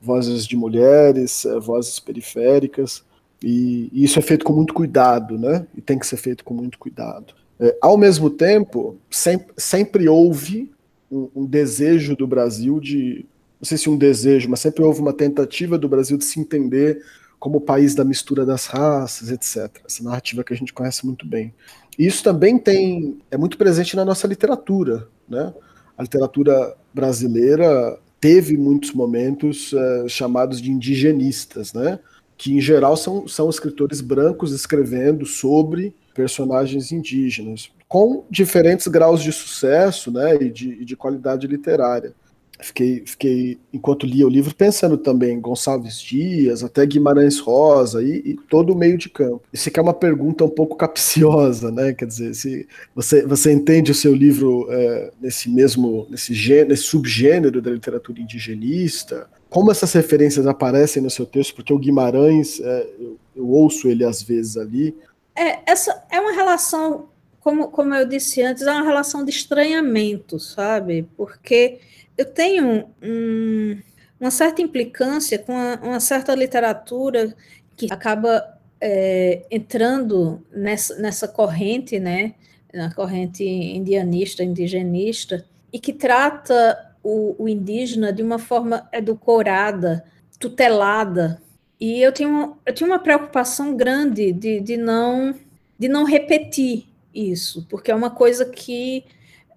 vozes 0.00 0.46
de 0.46 0.56
mulheres, 0.56 1.44
eh, 1.44 1.60
vozes 1.60 2.00
periféricas. 2.00 3.04
E, 3.42 3.90
e 3.92 4.02
isso 4.02 4.18
é 4.18 4.22
feito 4.22 4.44
com 4.44 4.52
muito 4.54 4.72
cuidado, 4.72 5.38
né? 5.38 5.66
E 5.76 5.80
tem 5.80 5.98
que 5.98 6.06
ser 6.06 6.16
feito 6.16 6.42
com 6.42 6.54
muito 6.54 6.78
cuidado. 6.78 7.34
É, 7.60 7.76
ao 7.80 7.96
mesmo 7.96 8.30
tempo, 8.30 8.96
sempre, 9.10 9.52
sempre 9.56 10.08
houve 10.08 10.70
um, 11.10 11.28
um, 11.34 11.46
desejo 11.46 12.16
do 12.16 12.26
Brasil 12.26 12.80
de. 12.80 13.26
Não 13.60 13.66
sei 13.66 13.76
se 13.76 13.90
um 13.90 13.96
desejo, 13.96 14.48
mas 14.48 14.60
sempre 14.60 14.82
houve 14.82 15.00
uma 15.00 15.12
tentativa 15.12 15.76
do 15.76 15.88
Brasil 15.88 16.16
de 16.16 16.24
se 16.24 16.40
entender 16.40 17.02
como 17.38 17.58
o 17.58 17.60
país 17.60 17.94
da 17.94 18.04
mistura 18.04 18.44
das 18.44 18.66
raças, 18.66 19.30
etc. 19.30 19.80
Essa 19.86 20.02
narrativa 20.02 20.42
que 20.42 20.52
a 20.52 20.56
gente 20.56 20.72
conhece 20.72 21.06
muito 21.06 21.26
bem. 21.26 21.54
E 21.98 22.06
isso 22.06 22.22
também 22.22 22.58
tem 22.58 23.18
é 23.30 23.36
muito 23.36 23.56
presente 23.56 23.96
na 23.96 24.04
nossa 24.04 24.26
literatura, 24.26 25.08
né? 25.28 25.52
A 25.96 26.02
literatura 26.02 26.76
brasileira 26.92 27.98
teve 28.20 28.56
muitos 28.56 28.92
momentos 28.92 29.72
uh, 29.72 30.08
chamados 30.08 30.60
de 30.60 30.70
indigenistas, 30.70 31.72
né? 31.72 31.98
Que 32.36 32.54
em 32.54 32.60
geral 32.60 32.96
são, 32.96 33.26
são 33.26 33.50
escritores 33.50 34.00
brancos 34.00 34.52
escrevendo 34.52 35.26
sobre 35.26 35.94
personagens 36.14 36.90
indígenas, 36.92 37.70
com 37.88 38.24
diferentes 38.30 38.86
graus 38.88 39.22
de 39.22 39.32
sucesso, 39.32 40.10
né? 40.10 40.36
E 40.36 40.50
de, 40.50 40.70
e 40.80 40.84
de 40.84 40.96
qualidade 40.96 41.46
literária 41.46 42.14
fiquei, 42.60 43.02
fiquei, 43.06 43.58
enquanto 43.72 44.06
lia 44.06 44.26
o 44.26 44.30
livro, 44.30 44.54
pensando 44.54 44.98
também 44.98 45.40
Gonçalves 45.40 46.00
Dias, 46.00 46.64
até 46.64 46.84
Guimarães 46.84 47.38
Rosa 47.38 48.02
e, 48.02 48.22
e, 48.24 48.34
todo 48.48 48.72
o 48.72 48.76
meio 48.76 48.98
de 48.98 49.08
campo. 49.08 49.42
Isso 49.52 49.68
aqui 49.68 49.78
é 49.78 49.82
uma 49.82 49.94
pergunta 49.94 50.44
um 50.44 50.50
pouco 50.50 50.76
capciosa, 50.76 51.70
né? 51.70 51.92
Quer 51.92 52.06
dizer, 52.06 52.34
se 52.34 52.66
você, 52.94 53.24
você 53.24 53.52
entende 53.52 53.92
o 53.92 53.94
seu 53.94 54.14
livro 54.14 54.66
é, 54.70 55.12
nesse 55.20 55.48
mesmo, 55.48 56.06
nesse, 56.10 56.34
gênero, 56.34 56.70
nesse 56.70 56.82
subgênero 56.84 57.62
da 57.62 57.70
literatura 57.70 58.20
indigenista, 58.20 59.28
como 59.48 59.70
essas 59.70 59.92
referências 59.92 60.46
aparecem 60.46 61.02
no 61.02 61.10
seu 61.10 61.24
texto, 61.24 61.54
porque 61.54 61.72
o 61.72 61.78
Guimarães, 61.78 62.60
é, 62.60 62.86
eu, 62.98 63.18
eu 63.36 63.48
ouço 63.48 63.88
ele 63.88 64.04
às 64.04 64.22
vezes 64.22 64.56
ali. 64.56 64.96
É, 65.34 65.60
essa 65.70 66.04
é 66.10 66.20
uma 66.20 66.32
relação, 66.32 67.08
como, 67.40 67.68
como 67.68 67.94
eu 67.94 68.06
disse 68.06 68.42
antes, 68.42 68.64
é 68.64 68.72
uma 68.72 68.82
relação 68.82 69.24
de 69.24 69.30
estranhamento, 69.30 70.38
sabe? 70.40 71.08
Porque 71.16 71.78
eu 72.18 72.26
tenho 72.26 72.90
um, 73.00 73.80
uma 74.20 74.30
certa 74.30 74.60
implicância 74.60 75.38
com 75.38 75.56
a, 75.56 75.78
uma 75.80 76.00
certa 76.00 76.34
literatura 76.34 77.32
que 77.76 77.86
acaba 77.90 78.58
é, 78.80 79.46
entrando 79.48 80.44
nessa, 80.52 80.96
nessa 80.96 81.28
corrente, 81.28 82.00
né, 82.00 82.34
na 82.74 82.92
corrente 82.92 83.44
indianista, 83.44 84.42
indigenista, 84.42 85.46
e 85.72 85.78
que 85.78 85.92
trata 85.92 86.92
o, 87.04 87.36
o 87.38 87.48
indígena 87.48 88.12
de 88.12 88.22
uma 88.22 88.38
forma 88.38 88.88
edulcorada, 88.92 90.04
tutelada. 90.40 91.40
E 91.80 92.02
eu 92.02 92.12
tinha, 92.12 92.52
eu 92.66 92.74
tinha 92.74 92.88
uma 92.88 92.98
preocupação 92.98 93.76
grande 93.76 94.32
de, 94.32 94.60
de, 94.60 94.76
não, 94.76 95.34
de 95.78 95.86
não 95.86 96.02
repetir 96.02 96.88
isso, 97.14 97.64
porque 97.70 97.92
é 97.92 97.94
uma 97.94 98.10
coisa 98.10 98.44
que 98.44 99.04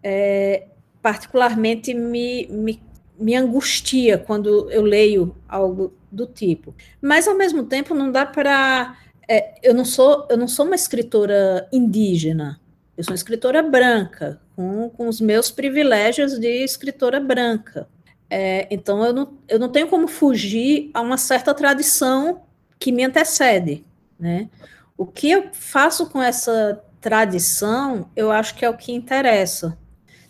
é, 0.03 0.67
particularmente 1.01 1.93
me, 1.93 2.47
me, 2.47 2.81
me 3.17 3.35
angustia 3.35 4.17
quando 4.17 4.69
eu 4.69 4.81
leio 4.81 5.35
algo 5.47 5.93
do 6.11 6.25
tipo. 6.25 6.75
Mas 7.01 7.27
ao 7.27 7.35
mesmo 7.35 7.63
tempo 7.63 7.93
não 7.93 8.11
dá 8.11 8.25
para 8.25 8.97
é, 9.27 9.53
eu 9.63 9.73
não 9.73 9.85
sou 9.85 10.27
eu 10.29 10.37
não 10.37 10.47
sou 10.47 10.65
uma 10.65 10.75
escritora 10.75 11.67
indígena. 11.71 12.59
Eu 12.97 13.03
sou 13.03 13.11
uma 13.13 13.15
escritora 13.15 13.63
branca 13.63 14.39
com, 14.55 14.89
com 14.89 15.07
os 15.07 15.21
meus 15.21 15.49
privilégios 15.49 16.37
de 16.37 16.63
escritora 16.63 17.19
branca. 17.19 17.87
É, 18.29 18.67
então 18.69 19.03
eu 19.03 19.13
não, 19.13 19.37
eu 19.47 19.59
não 19.59 19.69
tenho 19.69 19.87
como 19.87 20.07
fugir 20.07 20.91
a 20.93 21.01
uma 21.01 21.17
certa 21.17 21.53
tradição 21.53 22.43
que 22.79 22.91
me 22.91 23.03
antecede, 23.03 23.83
né? 24.19 24.49
O 24.97 25.05
que 25.05 25.31
eu 25.31 25.49
faço 25.51 26.09
com 26.09 26.21
essa 26.21 26.81
tradição, 26.99 28.09
eu 28.15 28.31
acho 28.31 28.55
que 28.55 28.63
é 28.63 28.69
o 28.69 28.77
que 28.77 28.93
interessa 28.93 29.77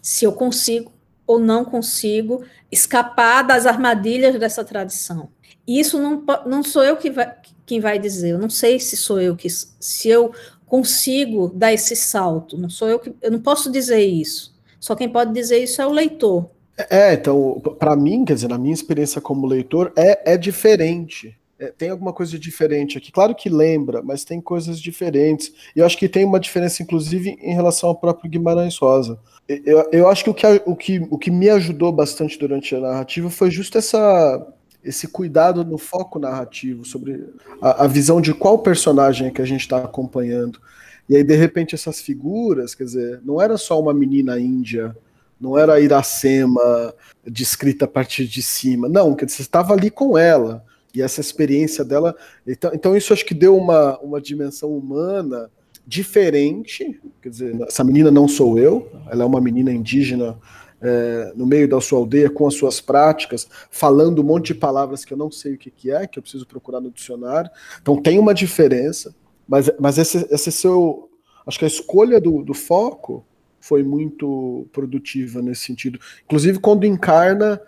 se 0.02 0.26
eu 0.26 0.34
consigo 0.34 0.92
ou 1.26 1.40
não 1.40 1.64
consigo 1.64 2.44
escapar 2.72 3.44
das 3.44 3.66
armadilhas 3.66 4.38
dessa 4.40 4.64
tradição. 4.64 5.30
Isso 5.68 6.00
não, 6.00 6.24
não 6.46 6.64
sou 6.64 6.84
eu 6.84 6.98
que 6.98 7.10
vai, 7.10 7.34
quem 7.66 7.80
vai 7.80 8.00
dizer, 8.00 8.32
eu 8.32 8.40
não 8.40 8.50
sei 8.50 8.80
se 8.80 8.98
sou 8.98 9.22
eu 9.22 9.36
que 9.36 9.48
se 9.50 10.10
eu 10.10 10.34
consigo 10.66 11.52
dar 11.54 11.72
esse 11.72 11.96
salto, 11.96 12.58
não 12.58 12.70
sou 12.70 12.90
eu 12.90 13.00
que 13.00 13.14
eu 13.22 13.32
não 13.32 13.40
posso 13.40 13.72
dizer 13.72 14.04
isso. 14.04 14.54
Só 14.80 14.96
quem 14.96 15.08
pode 15.08 15.34
dizer 15.34 15.60
isso 15.60 15.82
é 15.82 15.86
o 15.86 15.92
leitor. 15.92 16.50
É, 16.90 17.14
então, 17.14 17.62
para 17.78 17.96
mim, 17.96 18.26
quer 18.26 18.34
dizer, 18.34 18.48
na 18.48 18.58
minha 18.58 18.74
experiência 18.74 19.22
como 19.22 19.46
leitor, 19.46 19.94
é, 19.96 20.34
é 20.34 20.38
diferente. 20.38 21.38
É, 21.62 21.68
tem 21.68 21.92
alguma 21.92 22.12
coisa 22.12 22.40
diferente 22.40 22.98
aqui. 22.98 23.12
Claro 23.12 23.36
que 23.36 23.48
lembra, 23.48 24.02
mas 24.02 24.24
tem 24.24 24.42
coisas 24.42 24.80
diferentes. 24.80 25.54
E 25.76 25.80
eu 25.80 25.86
acho 25.86 25.96
que 25.96 26.10
tem 26.10 26.26
uma 26.26 26.40
diferença, 26.40 26.82
inclusive, 26.82 27.38
em 27.40 27.54
relação 27.54 27.90
ao 27.90 27.96
próprio 27.96 28.32
Guimarães 28.32 28.76
Rosa. 28.80 29.20
Eu, 29.48 29.88
eu 29.92 30.10
acho 30.10 30.24
que 30.24 30.30
o, 30.32 30.34
que 30.34 30.48
o, 30.66 30.76
que 30.76 31.08
o 31.12 31.20
que 31.20 31.30
me 31.30 31.52
ajudou 31.52 31.92
bastante 31.92 32.40
durante 32.40 32.74
a 32.74 32.80
narrativa 32.80 33.30
foi 33.30 33.52
justo 33.52 33.78
essa, 33.78 34.44
esse 34.84 35.08
cuidado 35.08 35.64
no 35.64 35.78
foco 35.78 36.18
narrativo, 36.18 36.84
sobre 36.84 37.28
a, 37.62 37.84
a 37.84 37.88
visão 37.88 38.20
de 38.20 38.34
qual 38.34 38.58
personagem 38.58 39.28
é 39.28 39.32
que 39.32 39.42
a 39.42 39.46
gente 39.46 39.62
está 39.62 39.78
acompanhando. 39.78 40.60
E 41.08 41.16
aí, 41.16 41.24
de 41.24 41.36
repente, 41.36 41.76
essas 41.76 42.02
figuras, 42.02 42.74
quer 42.74 42.86
dizer, 42.86 43.22
não 43.24 43.40
era 43.40 43.56
só 43.56 43.80
uma 43.80 43.94
menina 43.94 44.40
índia, 44.40 44.98
não 45.40 45.60
era 45.60 45.80
Iracema 45.80 46.92
descrita 47.24 47.86
a 47.86 47.88
partir 47.88 48.26
de 48.26 48.42
cima. 48.42 48.90
Não, 48.90 49.14
quer 49.14 49.26
dizer, 49.26 49.38
você 49.38 49.42
estava 49.44 49.74
ali 49.74 49.92
com 49.92 50.18
ela 50.18 50.66
e 50.94 51.02
essa 51.02 51.22
experiência 51.22 51.84
dela. 51.84 52.16
Então, 52.46 52.72
então 52.74 52.98
isso 52.98 53.14
acho 53.14 53.26
que 53.26 53.34
deu 53.34 53.56
uma, 53.56 53.98
uma 54.00 54.22
dimensão 54.22 54.76
humana 54.76 55.50
diferente. 55.86 57.00
Quer 57.22 57.30
dizer, 57.30 57.62
essa 57.62 57.84
menina 57.84 58.12
não 58.12 58.28
sou 58.28 58.58
eu, 58.58 58.92
ela 59.10 59.24
é 59.24 59.26
uma 59.26 59.42
menina 59.42 59.72
indígena 59.72 60.38
é, 60.82 61.32
no 61.36 61.46
meio 61.46 61.68
da 61.68 61.80
sua 61.80 62.00
aldeia 62.00 62.30
com 62.30 62.48
as 62.48 62.56
suas 62.56 62.82
práticas, 62.82 63.48
falando 63.70 64.22
um 64.22 64.26
monte 64.26 64.48
de 64.48 64.56
palavras 64.56 65.06
que 65.06 65.14
eu 65.14 65.18
não 65.18 65.30
sei 65.30 65.54
o 65.54 65.58
que, 65.58 65.70
que 65.70 65.92
é, 65.92 66.08
que 66.08 66.18
eu 66.18 66.24
preciso 66.24 66.48
procurar 66.48 66.82
no 66.82 66.92
dicionário. 66.92 67.52
Então 67.82 68.02
tem 68.02 68.18
uma 68.18 68.34
diferença, 68.34 69.16
mas, 69.48 69.72
mas 69.80 69.98
esse, 69.98 70.28
esse 70.32 70.52
seu. 70.52 71.10
Acho 71.46 71.58
que 71.60 71.66
a 71.66 71.68
escolha 71.68 72.20
do, 72.20 72.44
do 72.44 72.54
foco 72.54 73.26
foi 73.60 73.84
muito 73.84 74.68
produtiva 74.72 75.42
nesse 75.42 75.66
sentido. 75.66 76.00
Inclusive 76.26 76.60
quando 76.60 76.86
encarna 76.86 77.60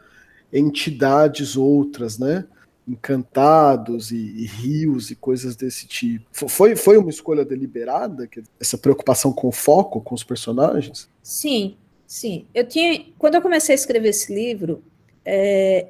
entidades 0.52 1.56
outras, 1.56 2.18
né? 2.18 2.46
Encantados 2.88 4.12
e, 4.12 4.16
e, 4.16 4.46
rios 4.46 5.10
e 5.12 5.16
coisas 5.16 5.56
desse 5.56 5.88
tipo. 5.88 6.26
Foi, 6.32 6.76
foi 6.76 6.98
uma 6.98 7.10
escolha 7.10 7.46
deliberada, 7.46 8.30
essa 8.60 8.78
preocupação 8.78 9.32
com 9.32 9.48
o 9.48 9.52
foco, 9.52 10.02
com 10.02 10.14
os 10.14 10.24
personagens? 10.24 11.10
Sim, 11.22 11.78
sim. 12.06 12.46
Eu 12.54 12.68
tinha, 12.68 13.06
quando 13.18 13.36
eu 13.36 13.42
comecei 13.42 13.74
a 13.74 13.76
escrever 13.76 14.10
esse 14.10 14.34
livro, 14.34 14.84
é, 15.26 15.88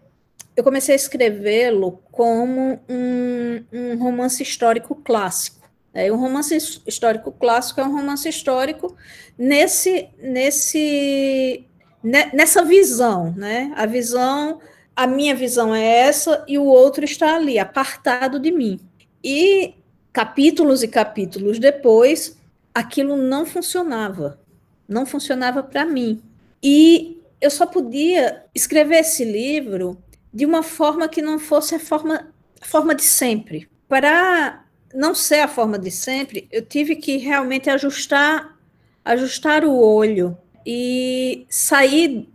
eu 0.55 0.63
comecei 0.63 0.93
a 0.93 0.95
escrevê-lo 0.95 1.99
como 2.11 2.79
um, 2.87 3.63
um, 3.71 3.97
romance 3.97 4.43
histórico 4.43 4.95
clássico. 4.95 5.63
É, 5.93 6.11
um 6.11 6.19
romance 6.19 6.55
histórico 6.87 7.31
clássico 7.31 7.79
é 7.81 7.83
um 7.83 7.95
romance 7.95 8.27
histórico 8.27 8.95
nesse, 9.37 10.09
nesse 10.19 11.67
nessa 12.03 12.65
visão, 12.65 13.33
né? 13.37 13.71
A 13.77 13.85
visão, 13.85 14.59
a 14.95 15.07
minha 15.07 15.35
visão 15.35 15.73
é 15.73 15.83
essa 15.83 16.43
e 16.47 16.57
o 16.57 16.65
outro 16.65 17.03
está 17.03 17.35
ali, 17.35 17.57
apartado 17.57 18.39
de 18.39 18.51
mim. 18.51 18.79
E 19.23 19.73
capítulos 20.11 20.83
e 20.83 20.87
capítulos 20.87 21.59
depois, 21.59 22.37
aquilo 22.73 23.17
não 23.17 23.45
funcionava. 23.45 24.39
Não 24.87 25.05
funcionava 25.05 25.63
para 25.63 25.85
mim. 25.85 26.21
E 26.61 27.19
eu 27.41 27.49
só 27.49 27.65
podia 27.65 28.43
escrever 28.53 28.97
esse 28.99 29.25
livro 29.25 29.97
de 30.33 30.45
uma 30.45 30.63
forma 30.63 31.07
que 31.07 31.21
não 31.21 31.39
fosse 31.39 31.75
a 31.75 31.79
forma, 31.79 32.27
a 32.61 32.65
forma 32.65 32.93
de 32.93 33.03
sempre. 33.03 33.69
Para 33.87 34.63
não 34.93 35.15
ser 35.15 35.39
a 35.39 35.47
forma 35.47 35.79
de 35.79 35.89
sempre, 35.89 36.47
eu 36.51 36.63
tive 36.63 36.95
que 36.95 37.17
realmente 37.17 37.69
ajustar 37.69 38.53
ajustar 39.03 39.65
o 39.65 39.75
olho 39.75 40.37
e 40.65 41.45
sair 41.49 42.29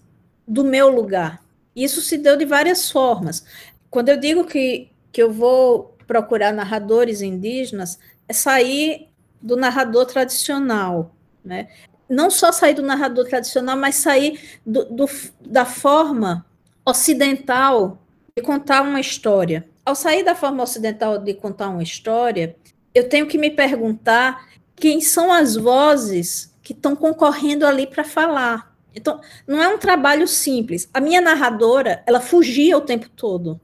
do 0.47 0.65
meu 0.65 0.89
lugar. 0.89 1.43
Isso 1.85 2.01
se 2.01 2.19
deu 2.19 2.37
de 2.37 2.45
várias 2.45 2.91
formas. 2.91 3.45
Quando 3.89 4.09
eu 4.09 4.17
digo 4.17 4.45
que, 4.45 4.91
que 5.13 5.23
eu 5.23 5.33
vou 5.33 5.97
procurar 6.07 6.53
narradores 6.53 7.23
indígenas, 7.23 7.99
é 8.27 8.33
sair 8.33 9.09
do 9.41 9.57
narrador 9.57 10.07
tradicional, 10.07 11.15
né? 11.45 11.69
Não 12.09 12.31
só 12.31 12.51
sair 12.51 12.75
do 12.75 12.83
narrador 12.83 13.29
tradicional, 13.29 13.77
mas 13.77 13.95
sair 13.97 14.59
do, 14.67 14.87
do, 14.87 15.07
da 15.41 15.65
forma 15.65 16.45
ocidental 16.85 18.03
de 18.37 18.43
contar 18.43 18.83
uma 18.83 18.99
história. 18.99 19.69
Ao 19.85 19.95
sair 19.95 20.25
da 20.25 20.35
forma 20.35 20.63
ocidental 20.63 21.19
de 21.19 21.35
contar 21.35 21.69
uma 21.69 21.83
história, 21.83 22.57
eu 22.95 23.09
tenho 23.09 23.27
que 23.27 23.39
me 23.39 23.51
perguntar 23.51 24.49
quem 24.75 25.01
são 25.01 25.33
as 25.33 25.55
vozes 25.55 26.55
que 26.63 26.73
estão 26.73 26.97
concorrendo 26.97 27.67
ali 27.67 27.87
para 27.87 28.05
falar. 28.05 28.68
Então, 28.99 29.21
não 29.47 29.63
é 29.63 29.69
um 29.69 29.79
trabalho 29.79 30.27
simples. 30.29 30.89
A 30.93 31.01
minha 31.01 31.21
narradora, 31.21 32.03
ela 32.07 32.21
fugia 32.21 32.77
o 32.77 32.83
tempo 32.83 33.09
todo. 33.11 33.61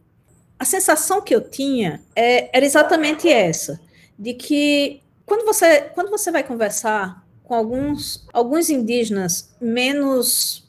A 0.58 0.64
sensação 0.64 1.20
que 1.20 1.34
eu 1.34 1.40
tinha 1.40 2.00
é, 2.14 2.56
era 2.56 2.64
exatamente 2.64 3.28
essa, 3.28 3.80
de 4.18 4.34
que 4.34 5.02
quando 5.26 5.44
você, 5.44 5.82
quando 5.94 6.10
você 6.10 6.30
vai 6.30 6.42
conversar 6.42 7.24
com 7.42 7.54
alguns, 7.54 8.26
alguns 8.32 8.70
indígenas 8.70 9.54
menos 9.60 10.64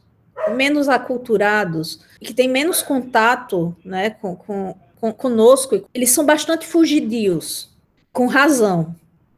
menos 0.54 0.90
aculturados, 0.90 2.02
que 2.20 2.34
têm 2.34 2.48
menos 2.48 2.82
contato 2.82 3.76
né, 3.84 4.10
com, 4.10 4.36
com, 4.36 4.76
com, 5.00 5.12
conosco, 5.14 5.88
eles 5.94 6.12
são 6.12 6.26
bastante 6.26 6.68
fugidios, 6.68 7.70
com 8.12 8.28
razão, 8.28 8.96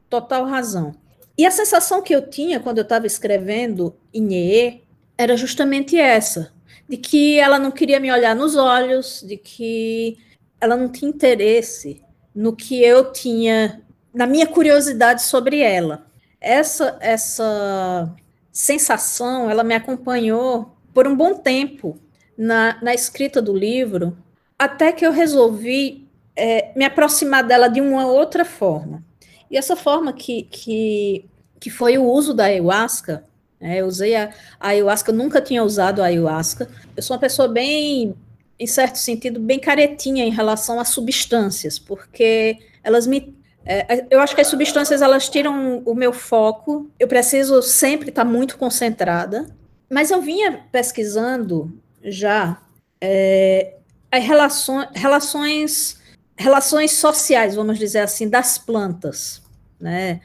total 0.10 0.46
razão. 0.46 0.96
E 1.38 1.46
a 1.46 1.52
sensação 1.52 2.02
que 2.02 2.16
eu 2.16 2.28
tinha 2.28 2.60
quando 2.60 2.80
eu 2.80 2.84
estava 2.84 3.06
escrevendo 3.06 3.96
Inê 4.12 4.82
era 5.18 5.36
justamente 5.36 5.98
essa, 5.98 6.52
de 6.88 6.98
que 6.98 7.40
ela 7.40 7.58
não 7.58 7.72
queria 7.72 8.00
me 8.00 8.12
olhar 8.12 8.36
nos 8.36 8.56
olhos, 8.56 9.24
de 9.26 9.38
que 9.38 10.18
ela 10.60 10.76
não 10.78 10.90
tinha 10.90 11.10
interesse 11.10 12.02
no 12.34 12.56
que 12.56 12.84
eu 12.84 13.12
tinha, 13.12 13.82
na 14.14 14.28
minha 14.28 14.48
curiosidade 14.48 15.24
sobre 15.24 15.60
ela. 15.60 16.06
Essa 16.40 16.98
essa 17.02 18.16
sensação, 18.52 19.50
ela 19.50 19.64
me 19.64 19.76
acompanhou 19.76 20.76
por 20.94 21.08
um 21.08 21.16
bom 21.16 21.36
tempo 21.36 22.00
na, 22.38 22.78
na 22.82 22.94
escrita 22.94 23.42
do 23.42 23.56
livro, 23.56 24.18
até 24.58 24.92
que 24.92 25.06
eu 25.06 25.12
resolvi 25.12 26.08
é, 26.36 26.72
me 26.76 26.86
aproximar 26.86 27.44
dela 27.44 27.68
de 27.68 27.82
uma 27.82 28.08
outra 28.08 28.46
forma. 28.46 29.04
E 29.50 29.58
essa 29.58 29.76
forma 29.76 30.12
que, 30.14 30.44
que, 30.44 31.26
que 31.60 31.70
foi 31.70 31.98
o 31.98 32.04
uso 32.04 32.34
da 32.34 32.46
ayahuasca, 32.46 33.24
né, 33.60 33.82
eu 33.82 33.88
usei 33.88 34.16
a, 34.16 34.32
a 34.60 34.70
ayahuasca, 34.70 35.12
nunca 35.12 35.42
tinha 35.42 35.64
usado 35.64 36.02
a 36.02 36.06
ayahuasca. 36.06 36.70
Eu 36.96 37.02
sou 37.02 37.16
uma 37.16 37.20
pessoa 37.20 37.48
bem 37.48 38.16
em 38.60 38.68
certo 38.68 38.98
sentido, 38.98 39.40
bem 39.40 39.60
caretinha 39.60 40.26
em 40.26 40.32
relação 40.32 40.80
às 40.80 40.90
substâncias, 40.90 41.78
porque 41.78 42.58
elas 42.84 43.06
me. 43.06 43.36
É, 43.66 44.06
eu 44.10 44.20
acho 44.20 44.34
que 44.34 44.42
as 44.42 44.48
substâncias 44.48 45.02
elas 45.02 45.28
tiram 45.28 45.80
o 45.86 45.94
meu 45.94 46.14
foco, 46.14 46.90
eu 46.98 47.08
preciso 47.08 47.62
sempre 47.62 48.10
estar 48.10 48.24
muito 48.24 48.58
concentrada, 48.58 49.46
mas 49.90 50.10
eu 50.10 50.22
vinha 50.22 50.64
pesquisando 50.72 51.78
já 52.02 52.62
é, 53.02 53.76
as 54.10 54.24
relações, 54.24 54.88
relações, 54.94 56.02
relações 56.38 56.94
sociais, 56.94 57.56
vamos 57.56 57.78
dizer 57.78 58.00
assim, 58.00 58.30
das 58.30 58.58
plantas, 58.58 59.42
né? 59.80 60.22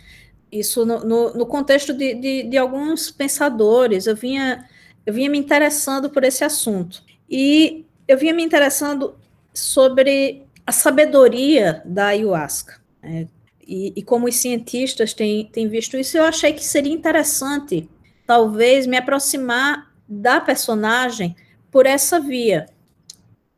Isso 0.52 0.84
no, 0.84 1.00
no, 1.02 1.32
no 1.32 1.46
contexto 1.46 1.94
de, 1.94 2.14
de, 2.14 2.42
de 2.42 2.58
alguns 2.58 3.10
pensadores, 3.10 4.06
eu 4.06 4.14
vinha, 4.14 4.68
eu 5.06 5.14
vinha 5.14 5.30
me 5.30 5.38
interessando 5.38 6.10
por 6.10 6.22
esse 6.24 6.44
assunto. 6.44 7.02
E 7.28 7.86
eu 8.06 8.18
vinha 8.18 8.34
me 8.34 8.44
interessando 8.44 9.14
sobre 9.54 10.44
a 10.66 10.72
sabedoria 10.72 11.80
da 11.86 12.08
ayahuasca. 12.08 12.78
Né? 13.02 13.26
E, 13.66 13.94
e, 13.96 14.02
como 14.02 14.28
os 14.28 14.36
cientistas 14.36 15.14
têm, 15.14 15.46
têm 15.46 15.68
visto 15.68 15.96
isso, 15.96 16.18
eu 16.18 16.24
achei 16.24 16.52
que 16.52 16.64
seria 16.64 16.92
interessante, 16.92 17.88
talvez, 18.26 18.86
me 18.86 18.98
aproximar 18.98 19.90
da 20.06 20.38
personagem 20.38 21.34
por 21.70 21.86
essa 21.86 22.20
via. 22.20 22.66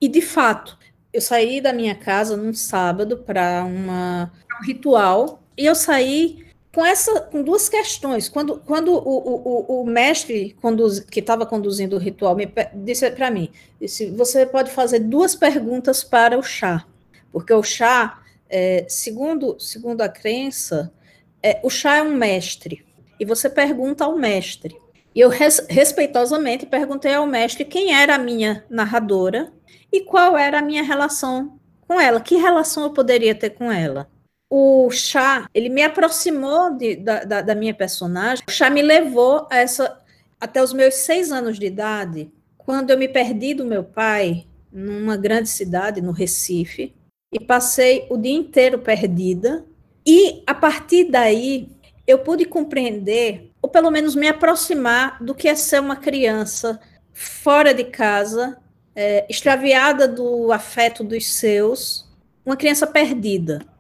E, 0.00 0.07
de 0.07 0.20
fato, 0.20 0.78
eu 1.12 1.20
saí 1.20 1.61
da 1.61 1.72
minha 1.72 1.94
casa 1.94 2.37
num 2.37 2.54
sábado 2.54 3.18
para 3.18 3.64
um 3.64 4.28
ritual, 4.64 5.42
e 5.57 5.66
eu 5.66 5.74
saí 5.74 6.43
com 6.75 6.85
essa 6.85 7.21
com 7.21 7.43
duas 7.43 7.69
questões. 7.69 8.29
Quando, 8.29 8.61
quando 8.67 8.93
o, 8.93 8.99
o, 8.99 9.83
o 9.83 9.87
mestre 9.87 10.57
conduz, 10.61 10.99
que 10.99 11.21
estava 11.21 11.47
conduzindo 11.47 11.95
o 11.95 11.99
ritual 11.99 12.35
me 12.35 12.53
disse 12.75 13.09
para 13.13 13.31
mim, 13.31 13.49
disse, 13.81 14.11
você 14.11 14.45
pode 14.45 14.71
fazer 14.73 14.99
duas 14.99 15.37
perguntas 15.37 16.03
para 16.03 16.37
o 16.37 16.43
chá, 16.43 16.85
porque 17.33 17.53
o 17.53 17.63
chá, 17.63 18.21
é, 18.51 18.85
segundo, 18.89 19.59
segundo 19.61 20.03
a 20.03 20.09
crença, 20.09 20.93
é, 21.41 21.61
o 21.63 21.71
chá 21.71 21.97
é 21.97 22.03
um 22.03 22.15
mestre, 22.15 22.85
e 23.21 23.25
você 23.25 23.49
pergunta 23.49 24.05
ao 24.05 24.19
mestre. 24.19 24.77
E 25.15 25.21
eu 25.21 25.29
res, 25.29 25.65
respeitosamente 25.71 26.67
perguntei 26.67 27.15
ao 27.15 27.25
mestre 27.25 27.65
quem 27.65 27.95
era 27.95 28.17
a 28.17 28.19
minha 28.19 28.65
narradora 28.69 29.53
e 29.93 30.01
qual 30.01 30.37
era 30.37 30.59
a 30.59 30.63
minha 30.63 30.83
relação 30.83 31.57
com 31.87 32.01
ela, 32.01 32.21
que 32.21 32.35
relação 32.35 32.83
eu 32.83 32.91
poderia 32.91 33.33
ter 33.33 33.51
com 33.51 33.71
ela 33.71 34.13
o 34.57 34.88
chá, 34.88 35.49
ele 35.53 35.69
me 35.69 35.83
aproximou 35.83 36.77
de, 36.77 36.95
da, 36.95 37.25
da, 37.25 37.43
da, 37.43 37.55
minha 37.57 37.75
personagem. 37.75 38.45
O 38.47 38.53
chá 38.53 38.71
me 38.71 38.83
levou 38.83 39.49
a 39.51 39.59
essa 39.59 40.01
até 40.40 40.62
os 40.62 40.73
meus 40.73 40.95
seis 40.95 41.33
anos 41.33 41.59
de 41.59 41.67
idade, 41.67 42.31
quando 42.57 42.90
eu 42.90 42.97
me 42.97 43.09
perdi 43.09 43.53
do 43.53 43.64
meu 43.64 43.83
pai 43.83 44.47
numa 44.71 45.17
grande 45.17 45.49
cidade, 45.49 46.01
no 46.01 46.12
Recife, 46.12 46.95
e 47.33 47.40
passei 47.40 48.07
o 48.09 48.17
dia 48.17 48.33
inteiro 48.33 48.79
perdida. 48.79 49.64
E 50.07 50.45
a 50.47 50.55
partir 50.55 51.11
daí 51.11 51.69
eu 52.07 52.21
pude 52.21 52.45
compreender, 52.45 53.51
ou 53.61 53.69
pelo 53.69 53.90
menos 53.90 54.14
me 54.14 54.29
aproximar 54.29 55.21
do 55.21 55.35
que 55.35 55.49
é 55.49 55.57
ser 55.57 55.81
uma 55.81 55.97
criança 55.97 56.79
fora 57.12 57.75
de 57.75 57.83
casa, 57.83 58.57
é, 58.95 59.27
extraviada 59.29 60.07
do 60.07 60.53
afeto 60.53 61.03
dos 61.03 61.27
seus, 61.27 62.09
uma 62.47 62.57
criança 62.57 62.87
perdida 62.87 63.74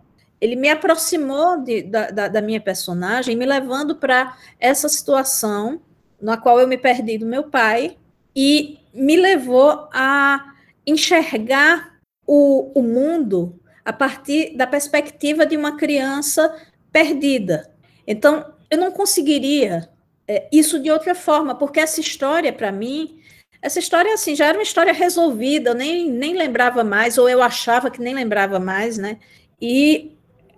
ele 0.44 0.56
me 0.56 0.68
aproximou 0.68 1.62
de, 1.62 1.84
da, 1.84 2.10
da, 2.10 2.28
da, 2.28 2.42
minha 2.42 2.60
personagem, 2.60 3.34
me 3.34 3.46
levando 3.46 3.96
para 3.96 4.36
essa 4.60 4.90
situação 4.90 5.80
na 6.20 6.36
qual 6.36 6.60
eu 6.60 6.68
me 6.68 6.76
perdi 6.76 7.16
do 7.16 7.24
meu 7.24 7.44
pai 7.44 7.96
e 8.36 8.78
me 8.92 9.16
levou 9.16 9.88
a 9.90 10.52
enxergar 10.86 11.94
o, 12.26 12.78
o 12.78 12.82
mundo 12.82 13.58
a 13.82 13.90
partir 13.90 14.54
da 14.54 14.66
perspectiva 14.66 15.46
de 15.46 15.56
uma 15.56 15.78
criança 15.78 16.54
perdida. 16.92 17.72
Então, 18.06 18.44
eu 18.70 18.76
não 18.76 18.92
conseguiria 18.92 19.88
é, 20.28 20.46
isso 20.52 20.78
de 20.78 20.90
outra 20.90 21.14
forma, 21.14 21.54
porque 21.54 21.80
essa 21.80 22.02
história, 22.02 22.52
para 22.52 22.70
mim, 22.70 23.18
essa 23.62 23.78
história 23.78 24.12
assim 24.12 24.36
já 24.36 24.44
era 24.44 24.58
uma 24.58 24.62
história 24.62 24.92
resolvida, 24.92 25.70
eu 25.70 25.74
nem, 25.74 26.10
nem 26.10 26.34
lembrava 26.34 26.84
mais, 26.84 27.16
ou 27.16 27.30
eu 27.30 27.42
achava 27.42 27.90
que 27.90 28.02
nem 28.02 28.14
lembrava 28.14 28.60
mais, 28.60 28.98
né? 28.98 29.16
E 29.58 30.14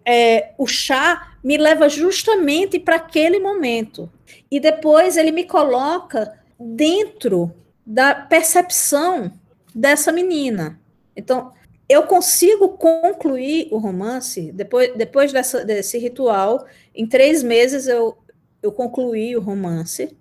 é, 0.07 0.53
o 0.57 0.67
chá 0.67 1.37
me 1.43 1.57
leva 1.57 1.89
justamente 1.89 2.79
para 2.79 2.97
aquele 2.97 3.41
momento. 3.41 4.11
E 4.51 4.61
depois 4.61 5.17
ele 5.17 5.33
me 5.33 5.45
coloca 5.45 6.39
dentro 6.59 7.53
da 7.85 8.15
percepção 8.15 9.33
dessa 9.75 10.13
menina. 10.13 10.81
Então, 11.17 11.53
eu 11.89 12.05
consigo 12.05 12.71
concluir 12.71 13.69
o 13.71 13.79
romance 13.79 14.51
depois, 14.53 14.97
depois 14.97 15.33
dessa, 15.33 15.65
desse 15.65 15.99
ritual. 15.99 16.67
Em 16.95 17.07
três 17.07 17.43
meses 17.43 17.87
eu, 17.87 18.17
eu 18.63 18.73
concluí 18.73 19.37
o 19.37 19.41
romance. 19.41 20.17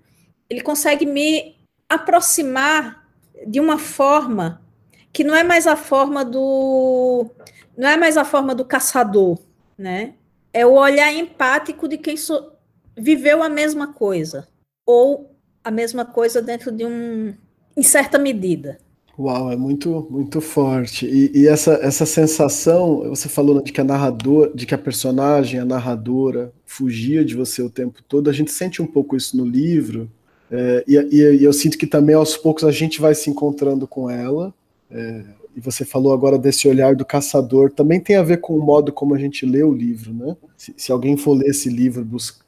Ele 0.49 0.61
consegue 0.61 1.05
me 1.05 1.55
aproximar 1.89 3.07
de 3.45 3.59
uma 3.59 3.77
forma 3.77 4.61
que 5.11 5.23
não 5.23 5.35
é 5.35 5.43
mais 5.43 5.65
a 5.65 5.75
forma 5.75 6.25
do 6.25 7.29
não 7.77 7.89
é 7.89 7.97
mais 7.97 8.15
a 8.15 8.23
forma 8.23 8.55
do 8.55 8.63
caçador, 8.63 9.37
né? 9.77 10.13
É 10.53 10.65
o 10.65 10.73
olhar 10.73 11.13
empático 11.13 11.87
de 11.87 11.97
quem 11.97 12.15
so 12.15 12.51
viveu 12.97 13.43
a 13.43 13.49
mesma 13.49 13.93
coisa, 13.93 14.47
ou 14.85 15.35
a 15.63 15.69
mesma 15.69 16.05
coisa 16.05 16.41
dentro 16.41 16.71
de 16.71 16.85
um, 16.85 17.33
em 17.75 17.83
certa 17.83 18.17
medida. 18.17 18.77
Uau, 19.17 19.49
é 19.49 19.55
muito, 19.55 20.05
muito 20.09 20.41
forte. 20.41 21.05
E, 21.05 21.31
e, 21.33 21.47
essa, 21.47 21.73
essa 21.81 22.05
sensação, 22.05 23.09
você 23.09 23.29
falou 23.29 23.55
né, 23.55 23.61
de 23.61 23.71
que 23.71 23.79
a 23.79 23.83
narrador, 23.83 24.51
de 24.53 24.65
que 24.65 24.75
a 24.75 24.77
personagem, 24.77 25.59
a 25.59 25.65
narradora, 25.65 26.51
fugia 26.65 27.23
de 27.23 27.33
você 27.33 27.61
o 27.61 27.69
tempo 27.69 28.03
todo. 28.03 28.29
A 28.29 28.33
gente 28.33 28.51
sente 28.51 28.81
um 28.81 28.87
pouco 28.87 29.15
isso 29.15 29.37
no 29.37 29.45
livro. 29.45 30.11
É, 30.51 30.83
e, 30.85 30.95
e, 30.95 31.43
eu 31.43 31.53
sinto 31.53 31.77
que 31.77 31.87
também 31.87 32.13
aos 32.13 32.35
poucos 32.35 32.65
a 32.65 32.71
gente 32.71 32.99
vai 32.99 33.15
se 33.15 33.29
encontrando 33.29 33.87
com 33.87 34.09
ela. 34.09 34.53
É, 34.91 35.23
e 35.55 35.59
você 35.61 35.85
falou 35.85 36.13
agora 36.13 36.37
desse 36.37 36.67
olhar 36.67 36.95
do 36.95 37.05
caçador, 37.05 37.71
também 37.71 37.99
tem 37.99 38.17
a 38.17 38.23
ver 38.23 38.41
com 38.41 38.57
o 38.57 38.61
modo 38.61 38.91
como 38.91 39.15
a 39.15 39.17
gente 39.17 39.45
lê 39.45 39.63
o 39.63 39.73
livro, 39.73 40.13
né? 40.13 40.35
Se, 40.57 40.73
se 40.75 40.91
alguém 40.91 41.15
for 41.15 41.33
ler 41.33 41.49
esse 41.49 41.69
livro 41.69 42.05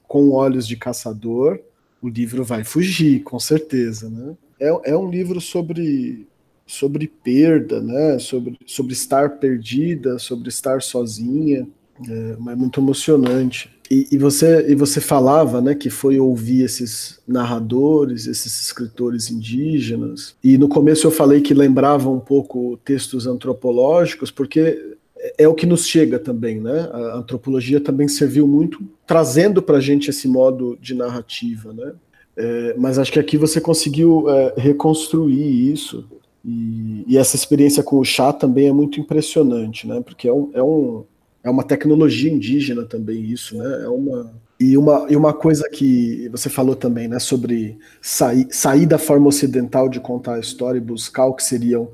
com 0.07 0.31
olhos 0.31 0.67
de 0.67 0.75
caçador, 0.75 1.59
o 2.01 2.09
livro 2.09 2.43
vai 2.43 2.63
fugir, 2.63 3.23
com 3.23 3.39
certeza, 3.39 4.09
né? 4.09 4.35
É, 4.59 4.91
é 4.91 4.97
um 4.97 5.09
livro 5.09 5.39
sobre 5.39 6.27
sobre 6.65 7.07
perda, 7.07 7.81
né? 7.81 8.19
Sobre, 8.19 8.59
sobre 8.65 8.91
estar 8.91 9.37
perdida, 9.37 10.19
sobre 10.19 10.49
estar 10.49 10.81
sozinha. 10.81 11.65
É, 12.07 12.51
é 12.51 12.55
muito 12.55 12.81
emocionante. 12.81 13.71
E, 13.89 14.07
e, 14.11 14.17
você, 14.17 14.65
e 14.69 14.75
você 14.75 14.99
falava 14.99 15.61
né, 15.61 15.73
que 15.73 15.89
foi 15.89 16.19
ouvir 16.19 16.63
esses 16.63 17.19
narradores, 17.27 18.27
esses 18.27 18.61
escritores 18.61 19.31
indígenas. 19.31 20.35
E 20.43 20.57
no 20.57 20.67
começo 20.67 21.07
eu 21.07 21.11
falei 21.11 21.41
que 21.41 21.53
lembrava 21.53 22.09
um 22.09 22.19
pouco 22.19 22.77
textos 22.83 23.27
antropológicos, 23.27 24.29
porque 24.29 24.95
é, 25.17 25.43
é 25.43 25.47
o 25.47 25.53
que 25.53 25.65
nos 25.65 25.85
chega 25.87 26.19
também, 26.19 26.59
né? 26.59 26.89
A 26.91 27.17
antropologia 27.17 27.79
também 27.79 28.07
serviu 28.07 28.47
muito 28.47 28.83
trazendo 29.05 29.61
para 29.61 29.77
a 29.77 29.81
gente 29.81 30.09
esse 30.09 30.27
modo 30.27 30.77
de 30.81 30.93
narrativa, 30.93 31.73
né? 31.73 31.93
É, 32.35 32.75
mas 32.77 32.99
acho 32.99 33.11
que 33.11 33.19
aqui 33.19 33.35
você 33.35 33.59
conseguiu 33.59 34.29
é, 34.29 34.53
reconstruir 34.57 35.71
isso 35.71 36.05
e, 36.45 37.03
e, 37.07 37.17
essa 37.17 37.35
experiência 37.35 37.83
com 37.83 37.97
o 37.99 38.05
chá 38.05 38.31
também 38.31 38.67
é 38.67 38.71
muito 38.71 38.99
impressionante, 38.99 39.87
né? 39.87 40.01
Porque 40.01 40.27
é, 40.27 40.33
um, 40.33 40.49
é, 40.53 40.63
um, 40.63 41.03
é 41.47 41.49
uma 41.49 41.63
tecnologia 41.63 42.31
indígena 42.31 42.83
também 42.83 43.23
isso, 43.23 43.57
né? 43.57 43.83
É 43.85 43.87
uma, 43.87 44.33
e, 44.59 44.77
uma, 44.77 45.07
e 45.09 45.15
uma 45.15 45.33
coisa 45.33 45.69
que 45.69 46.27
você 46.29 46.49
falou 46.49 46.75
também, 46.75 47.07
né? 47.07 47.19
Sobre 47.19 47.77
sair, 48.01 48.47
sair 48.51 48.85
da 48.85 48.97
forma 48.97 49.27
ocidental 49.27 49.87
de 49.87 50.01
contar 50.01 50.35
a 50.35 50.39
história 50.39 50.77
e 50.77 50.81
buscar 50.81 51.25
o 51.25 51.33
que 51.33 51.43
seria 51.43 51.87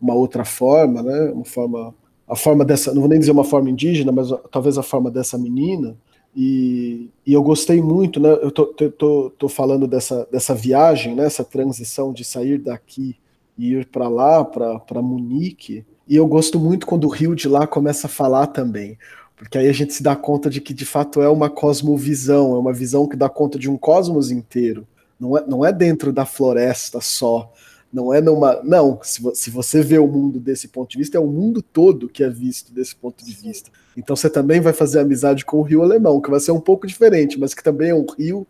uma 0.00 0.14
outra 0.14 0.44
forma, 0.44 1.02
né? 1.02 1.32
Uma 1.32 1.44
forma, 1.44 1.92
a 2.28 2.36
forma 2.36 2.64
dessa, 2.64 2.94
não 2.94 3.00
vou 3.00 3.10
nem 3.10 3.18
dizer 3.18 3.32
uma 3.32 3.42
forma 3.42 3.68
indígena, 3.68 4.12
mas 4.12 4.28
talvez 4.50 4.78
a 4.78 4.82
forma 4.82 5.10
dessa 5.10 5.36
menina. 5.36 5.96
E, 6.36 7.10
e, 7.26 7.32
eu 7.32 7.42
gostei 7.42 7.82
muito, 7.82 8.20
né? 8.20 8.30
Eu 8.40 8.52
tô, 8.52 8.66
tô, 8.66 9.32
tô 9.36 9.48
falando 9.48 9.88
dessa, 9.88 10.24
dessa 10.30 10.54
viagem, 10.54 11.16
né? 11.16 11.24
Essa 11.24 11.42
transição 11.42 12.12
de 12.12 12.24
sair 12.24 12.58
daqui 12.58 13.16
ir 13.58 13.86
para 13.86 14.08
lá, 14.08 14.44
para 14.44 15.02
Munique. 15.02 15.84
E 16.10 16.16
eu 16.16 16.26
gosto 16.26 16.58
muito 16.58 16.88
quando 16.88 17.04
o 17.04 17.08
Rio 17.08 17.36
de 17.36 17.46
lá 17.46 17.68
começa 17.68 18.08
a 18.08 18.10
falar 18.10 18.48
também, 18.48 18.98
porque 19.36 19.56
aí 19.56 19.68
a 19.68 19.72
gente 19.72 19.94
se 19.94 20.02
dá 20.02 20.16
conta 20.16 20.50
de 20.50 20.60
que 20.60 20.74
de 20.74 20.84
fato 20.84 21.22
é 21.22 21.28
uma 21.28 21.48
cosmovisão, 21.48 22.52
é 22.52 22.58
uma 22.58 22.72
visão 22.72 23.06
que 23.06 23.16
dá 23.16 23.28
conta 23.28 23.56
de 23.56 23.70
um 23.70 23.78
cosmos 23.78 24.32
inteiro. 24.32 24.88
Não 25.20 25.38
é, 25.38 25.46
não 25.46 25.64
é 25.64 25.72
dentro 25.72 26.12
da 26.12 26.26
floresta 26.26 27.00
só, 27.00 27.52
não 27.92 28.12
é 28.12 28.20
numa. 28.20 28.60
Não, 28.64 28.98
se, 29.04 29.22
se 29.34 29.50
você 29.50 29.82
vê 29.82 30.00
o 30.00 30.08
mundo 30.08 30.40
desse 30.40 30.66
ponto 30.66 30.90
de 30.90 30.98
vista, 30.98 31.16
é 31.16 31.20
o 31.20 31.28
mundo 31.28 31.62
todo 31.62 32.08
que 32.08 32.24
é 32.24 32.28
visto 32.28 32.74
desse 32.74 32.96
ponto 32.96 33.24
de 33.24 33.32
vista. 33.32 33.70
Então 33.96 34.16
você 34.16 34.28
também 34.28 34.60
vai 34.60 34.72
fazer 34.72 34.98
amizade 34.98 35.44
com 35.44 35.58
o 35.58 35.62
Rio 35.62 35.80
Alemão, 35.80 36.20
que 36.20 36.30
vai 36.30 36.40
ser 36.40 36.50
um 36.50 36.60
pouco 36.60 36.88
diferente, 36.88 37.38
mas 37.38 37.54
que 37.54 37.62
também 37.62 37.90
é 37.90 37.94
um 37.94 38.06
rio 38.18 38.44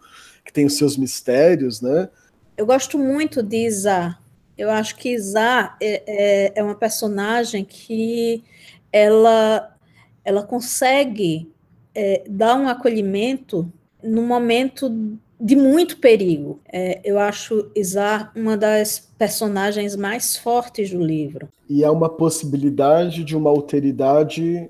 que 0.47 0.51
tem 0.51 0.65
os 0.65 0.79
seus 0.79 0.97
mistérios, 0.97 1.83
né? 1.83 2.09
Eu 2.57 2.65
gosto 2.65 2.97
muito 2.99 3.43
de 3.43 3.67
Isa, 3.67 4.17
eu 4.61 4.71
acho 4.71 4.97
que 4.97 5.19
Zá 5.19 5.75
é, 5.81 6.03
é, 6.07 6.53
é 6.55 6.63
uma 6.63 6.75
personagem 6.75 7.65
que 7.65 8.45
ela, 8.93 9.75
ela 10.23 10.43
consegue 10.43 11.51
é, 11.95 12.25
dar 12.29 12.57
um 12.57 12.69
acolhimento 12.69 13.73
num 14.03 14.27
momento 14.27 15.19
de 15.41 15.57
muito 15.57 15.97
perigo. 15.97 16.61
É, 16.71 17.01
eu 17.03 17.19
acho 17.19 17.71
Isar 17.75 18.31
uma 18.37 18.55
das 18.55 19.11
personagens 19.17 19.97
mais 19.97 20.37
fortes 20.37 20.91
do 20.91 21.03
livro. 21.03 21.49
E 21.67 21.83
é 21.83 21.91
uma 21.91 22.11
possibilidade 22.11 23.25
de 23.25 23.35
uma 23.35 23.49
alteridade 23.49 24.69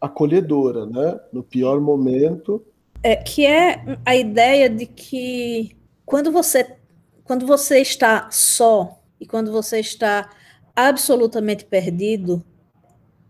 acolhedora, 0.00 0.86
né? 0.86 1.18
No 1.32 1.42
pior 1.42 1.80
momento. 1.80 2.62
É, 3.02 3.16
que 3.16 3.44
é 3.44 3.98
a 4.06 4.14
ideia 4.14 4.70
de 4.70 4.86
que 4.86 5.74
quando 6.06 6.30
você, 6.30 6.76
quando 7.24 7.44
você 7.44 7.80
está 7.80 8.28
só, 8.30 9.01
e 9.22 9.26
quando 9.26 9.52
você 9.52 9.78
está 9.78 10.28
absolutamente 10.74 11.64
perdido, 11.64 12.44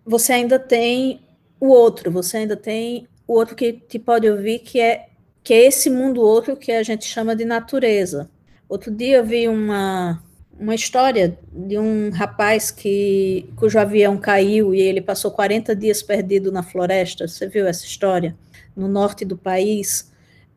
você 0.07 0.32
ainda 0.32 0.59
tem 0.59 1.20
o 1.61 1.68
outro, 1.68 2.11
você 2.11 2.38
ainda 2.38 2.57
tem 2.57 3.07
o 3.28 3.34
outro 3.34 3.55
que 3.55 3.74
te 3.74 3.99
pode 3.99 4.26
ouvir, 4.28 4.61
que 4.61 4.80
é 4.80 5.09
que 5.45 5.53
é 5.53 5.66
esse 5.66 5.90
mundo 5.90 6.22
outro 6.22 6.57
que 6.57 6.72
a 6.72 6.82
gente 6.82 7.05
chama 7.05 7.36
de 7.36 7.45
natureza. 7.45 8.30
Outro 8.66 8.90
dia 8.90 9.18
eu 9.18 9.24
vi 9.24 9.47
uma, 9.49 10.22
uma 10.59 10.74
história 10.74 11.38
de 11.53 11.76
um 11.76 12.11
rapaz 12.11 12.70
que 12.70 13.53
cujo 13.57 13.78
avião 13.78 14.16
caiu 14.16 14.74
e 14.74 14.80
ele 14.80 15.03
passou 15.03 15.30
40 15.30 15.76
dias 15.76 16.03
perdido 16.03 16.51
na 16.51 16.62
floresta. 16.62 17.28
Você 17.28 17.49
viu 17.49 17.66
essa 17.66 17.84
história? 17.84 18.34
No 18.74 18.88
norte 18.88 19.26
do 19.26 19.36
país, 19.36 20.11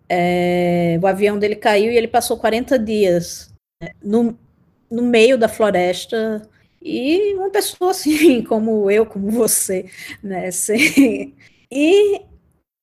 é, 0.07 0.97
o 1.01 1.07
avião 1.07 1.37
dele 1.37 1.57
caiu 1.57 1.91
e 1.91 1.97
ele 1.97 2.07
passou 2.07 2.37
40 2.37 2.79
dias 2.79 3.53
né, 3.81 3.89
no, 4.01 4.37
no 4.89 5.01
meio 5.01 5.37
da 5.37 5.47
floresta 5.47 6.41
e 6.81 7.33
uma 7.33 7.49
pessoa 7.49 7.91
assim 7.91 8.43
como 8.45 8.89
eu, 8.91 9.05
como 9.05 9.31
você, 9.31 9.85
né? 10.23 10.47
Assim, 10.47 11.33
e, 11.71 12.21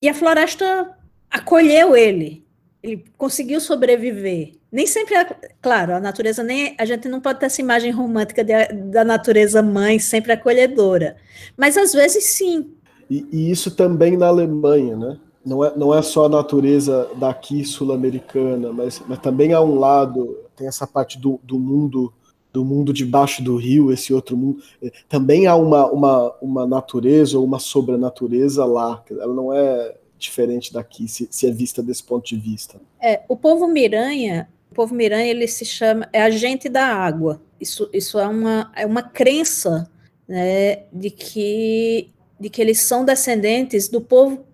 e 0.01 0.09
a 0.09 0.13
floresta 0.13 0.97
acolheu 1.31 1.95
ele. 1.95 2.43
Ele 2.81 3.05
conseguiu 3.17 3.61
sobreviver. 3.61 4.55
Nem 4.69 4.85
sempre, 4.85 5.15
é, 5.15 5.25
claro, 5.61 5.95
a 5.95 5.99
natureza 5.99 6.43
nem 6.43 6.75
a 6.77 6.83
gente 6.83 7.07
não 7.07 7.21
pode 7.21 7.39
ter 7.39 7.45
essa 7.45 7.61
imagem 7.61 7.91
romântica 7.91 8.43
de, 8.43 8.53
da 8.91 9.05
natureza 9.05 9.61
mãe 9.61 9.99
sempre 9.99 10.33
acolhedora, 10.33 11.15
mas 11.55 11.77
às 11.77 11.93
vezes 11.93 12.25
sim. 12.25 12.73
E, 13.09 13.25
e 13.31 13.51
isso 13.51 13.71
também 13.71 14.17
na 14.17 14.27
Alemanha, 14.27 14.97
né? 14.97 15.17
Não 15.45 15.63
é, 15.63 15.77
não 15.77 15.93
é 15.93 16.01
só 16.01 16.25
a 16.25 16.29
natureza 16.29 17.07
daqui 17.15 17.63
sul-americana, 17.63 18.73
mas, 18.73 19.01
mas 19.07 19.19
também 19.19 19.53
há 19.53 19.61
um 19.61 19.75
lado 19.77 20.42
tem 20.55 20.67
essa 20.67 20.87
parte 20.87 21.19
do, 21.19 21.39
do 21.43 21.59
mundo 21.59 22.13
do 22.53 22.63
mundo 22.63 22.93
debaixo 22.93 23.43
do 23.43 23.55
rio, 23.55 23.91
esse 23.91 24.13
outro 24.13 24.37
mundo. 24.37 24.61
É, 24.81 24.91
também 25.09 25.47
há 25.47 25.55
uma, 25.55 25.87
uma, 25.91 26.35
uma 26.39 26.67
natureza 26.67 27.39
ou 27.39 27.43
uma 27.43 27.57
sobrenatureza 27.57 28.63
lá. 28.63 29.03
Ela 29.09 29.33
não 29.33 29.51
é 29.51 29.95
diferente 30.19 30.71
daqui, 30.71 31.07
se, 31.07 31.27
se 31.31 31.47
é 31.47 31.51
vista 31.51 31.81
desse 31.81 32.03
ponto 32.03 32.27
de 32.27 32.37
vista. 32.37 32.79
É, 33.01 33.23
o 33.27 33.35
povo 33.35 33.67
Miranha, 33.67 34.47
o 34.71 34.75
povo 34.75 34.93
Miranha, 34.93 35.31
ele 35.31 35.47
se 35.47 35.65
chama, 35.65 36.07
é 36.13 36.21
agente 36.21 36.69
da 36.69 36.85
água. 36.85 37.41
Isso, 37.59 37.89
isso 37.91 38.19
é, 38.19 38.27
uma, 38.27 38.71
é 38.75 38.85
uma 38.85 39.01
crença 39.01 39.89
né, 40.27 40.83
de, 40.93 41.09
que, 41.09 42.11
de 42.39 42.49
que 42.49 42.61
eles 42.61 42.81
são 42.81 43.03
descendentes 43.03 43.87
do 43.87 43.99
povo, 43.99 44.45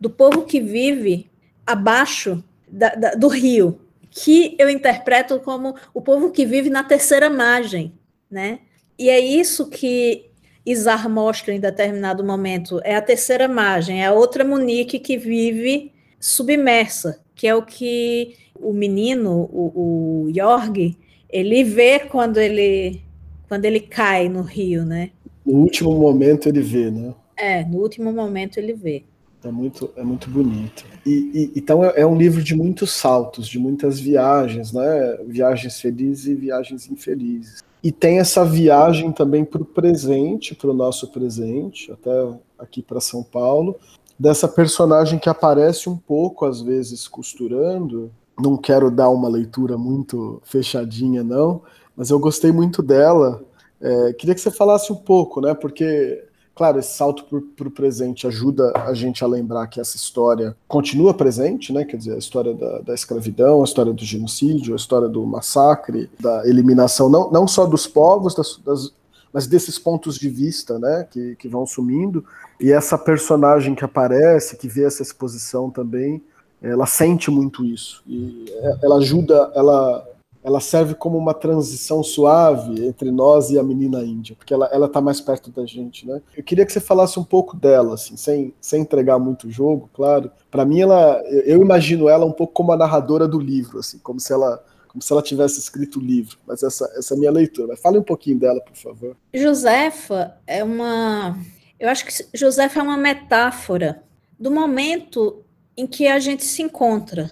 do 0.00 0.08
povo 0.08 0.42
que 0.42 0.60
vive 0.60 1.28
abaixo 1.66 2.42
da, 2.70 2.94
da, 2.94 3.10
do 3.14 3.26
rio, 3.28 3.80
que 4.10 4.56
eu 4.58 4.68
interpreto 4.68 5.38
como 5.40 5.74
o 5.92 6.00
povo 6.00 6.30
que 6.30 6.46
vive 6.46 6.70
na 6.70 6.82
terceira 6.82 7.28
margem, 7.28 7.92
né? 8.30 8.60
E 8.98 9.08
é 9.08 9.20
isso 9.20 9.68
que 9.68 10.26
Isar 10.66 11.08
mostra 11.08 11.54
em 11.54 11.60
determinado 11.60 12.22
momento, 12.22 12.80
é 12.84 12.94
a 12.94 13.00
terceira 13.00 13.48
margem, 13.48 14.02
é 14.02 14.06
a 14.06 14.12
outra 14.12 14.44
Munique 14.44 14.98
que 14.98 15.16
vive 15.16 15.92
submersa, 16.20 17.20
que 17.34 17.46
é 17.46 17.54
o 17.54 17.62
que 17.62 18.34
o 18.54 18.72
menino, 18.72 19.48
o, 19.52 20.26
o 20.26 20.34
Jorg, 20.34 20.96
ele 21.30 21.64
vê 21.64 22.00
quando 22.00 22.38
ele 22.38 23.00
quando 23.48 23.64
ele 23.64 23.80
cai 23.80 24.28
no 24.28 24.42
rio, 24.42 24.84
né? 24.84 25.10
No 25.46 25.60
último 25.60 25.92
momento 25.94 26.48
ele 26.48 26.60
vê, 26.60 26.90
né? 26.90 27.14
É, 27.34 27.64
no 27.64 27.78
último 27.78 28.12
momento 28.12 28.58
ele 28.58 28.74
vê. 28.74 29.04
É 29.44 29.50
muito, 29.50 29.90
é 29.96 30.02
muito 30.02 30.28
bonito. 30.28 30.84
E, 31.06 31.30
e 31.32 31.58
então 31.58 31.84
é, 31.84 32.00
é, 32.00 32.06
um 32.06 32.16
livro 32.16 32.42
de 32.42 32.56
muitos 32.56 32.90
saltos, 32.92 33.46
de 33.46 33.58
muitas 33.58 34.00
viagens, 34.00 34.72
né? 34.72 35.18
Viagens 35.26 35.80
felizes 35.80 36.26
e 36.26 36.34
viagens 36.34 36.90
infelizes. 36.90 37.62
E 37.82 37.92
tem 37.92 38.18
essa 38.18 38.44
viagem 38.44 39.12
também 39.12 39.44
para 39.44 39.62
o 39.62 39.64
presente, 39.64 40.54
para 40.54 40.70
o 40.70 40.74
nosso 40.74 41.08
presente, 41.08 41.92
até 41.92 42.10
aqui 42.58 42.82
para 42.82 43.00
São 43.00 43.22
Paulo, 43.22 43.76
dessa 44.18 44.48
personagem 44.48 45.18
que 45.18 45.28
aparece 45.28 45.88
um 45.88 45.96
pouco, 45.96 46.44
às 46.44 46.60
vezes, 46.60 47.06
costurando. 47.06 48.10
Não 48.36 48.56
quero 48.56 48.90
dar 48.90 49.10
uma 49.10 49.28
leitura 49.28 49.78
muito 49.78 50.42
fechadinha, 50.44 51.22
não, 51.22 51.62
mas 51.96 52.10
eu 52.10 52.18
gostei 52.18 52.50
muito 52.50 52.82
dela. 52.82 53.42
É, 53.80 54.12
queria 54.14 54.34
que 54.34 54.40
você 54.40 54.50
falasse 54.50 54.92
um 54.92 54.96
pouco, 54.96 55.40
né? 55.40 55.54
Porque 55.54 56.24
Claro, 56.58 56.80
esse 56.80 56.96
salto 56.96 57.24
para 57.56 57.68
o 57.68 57.70
presente 57.70 58.26
ajuda 58.26 58.72
a 58.74 58.92
gente 58.92 59.22
a 59.22 59.28
lembrar 59.28 59.68
que 59.68 59.80
essa 59.80 59.94
história 59.94 60.56
continua 60.66 61.14
presente, 61.14 61.72
né? 61.72 61.84
Quer 61.84 61.98
dizer, 61.98 62.14
a 62.14 62.18
história 62.18 62.52
da, 62.52 62.80
da 62.80 62.94
escravidão, 62.94 63.60
a 63.60 63.64
história 63.64 63.92
do 63.92 64.04
genocídio, 64.04 64.72
a 64.72 64.76
história 64.76 65.08
do 65.08 65.24
massacre, 65.24 66.10
da 66.18 66.44
eliminação, 66.48 67.08
não, 67.08 67.30
não 67.30 67.46
só 67.46 67.64
dos 67.64 67.86
povos, 67.86 68.34
das, 68.34 68.56
das, 68.56 68.92
mas 69.32 69.46
desses 69.46 69.78
pontos 69.78 70.18
de 70.18 70.28
vista, 70.28 70.80
né? 70.80 71.06
Que, 71.08 71.36
que 71.36 71.46
vão 71.46 71.64
sumindo. 71.64 72.24
E 72.60 72.72
essa 72.72 72.98
personagem 72.98 73.76
que 73.76 73.84
aparece, 73.84 74.56
que 74.56 74.66
vê 74.66 74.82
essa 74.82 75.00
exposição 75.00 75.70
também, 75.70 76.20
ela 76.60 76.86
sente 76.86 77.30
muito 77.30 77.64
isso. 77.64 78.02
E 78.04 78.52
ela 78.82 78.96
ajuda, 78.96 79.52
ela 79.54 80.04
ela 80.48 80.60
serve 80.60 80.94
como 80.94 81.18
uma 81.18 81.34
transição 81.34 82.02
suave 82.02 82.86
entre 82.86 83.10
nós 83.10 83.50
e 83.50 83.58
a 83.58 83.62
menina 83.62 84.02
índia, 84.02 84.34
porque 84.34 84.54
ela, 84.54 84.66
ela 84.72 84.88
tá 84.88 84.98
mais 84.98 85.20
perto 85.20 85.50
da 85.50 85.66
gente, 85.66 86.06
né? 86.06 86.22
Eu 86.34 86.42
queria 86.42 86.64
que 86.64 86.72
você 86.72 86.80
falasse 86.80 87.20
um 87.20 87.24
pouco 87.24 87.54
dela, 87.54 87.94
assim, 87.94 88.16
sem, 88.16 88.54
sem 88.58 88.80
entregar 88.80 89.18
muito 89.18 89.46
o 89.46 89.50
jogo, 89.50 89.90
claro. 89.92 90.30
Para 90.50 90.64
mim, 90.64 90.80
ela, 90.80 91.22
eu 91.44 91.60
imagino 91.60 92.08
ela 92.08 92.24
um 92.24 92.32
pouco 92.32 92.54
como 92.54 92.72
a 92.72 92.78
narradora 92.78 93.28
do 93.28 93.38
livro, 93.38 93.78
assim, 93.78 93.98
como 93.98 94.18
se 94.18 94.32
ela 94.32 94.64
como 94.88 95.02
se 95.02 95.12
ela 95.12 95.20
tivesse 95.20 95.60
escrito 95.60 95.98
o 95.98 96.02
livro, 96.02 96.38
mas 96.46 96.62
essa, 96.62 96.90
essa 96.96 97.12
é 97.12 97.14
a 97.14 97.18
minha 97.18 97.30
leitura. 97.30 97.76
Fale 97.76 97.98
um 97.98 98.02
pouquinho 98.02 98.38
dela, 98.38 98.58
por 98.58 98.74
favor. 98.74 99.14
Josefa 99.34 100.34
é 100.46 100.64
uma. 100.64 101.38
Eu 101.78 101.90
acho 101.90 102.06
que 102.06 102.12
Josefa 102.32 102.80
é 102.80 102.82
uma 102.82 102.96
metáfora 102.96 104.02
do 104.40 104.50
momento 104.50 105.44
em 105.76 105.86
que 105.86 106.08
a 106.08 106.18
gente 106.18 106.42
se 106.42 106.62
encontra, 106.62 107.30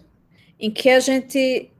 em 0.60 0.70
que 0.70 0.90
a 0.90 1.00
gente 1.00 1.72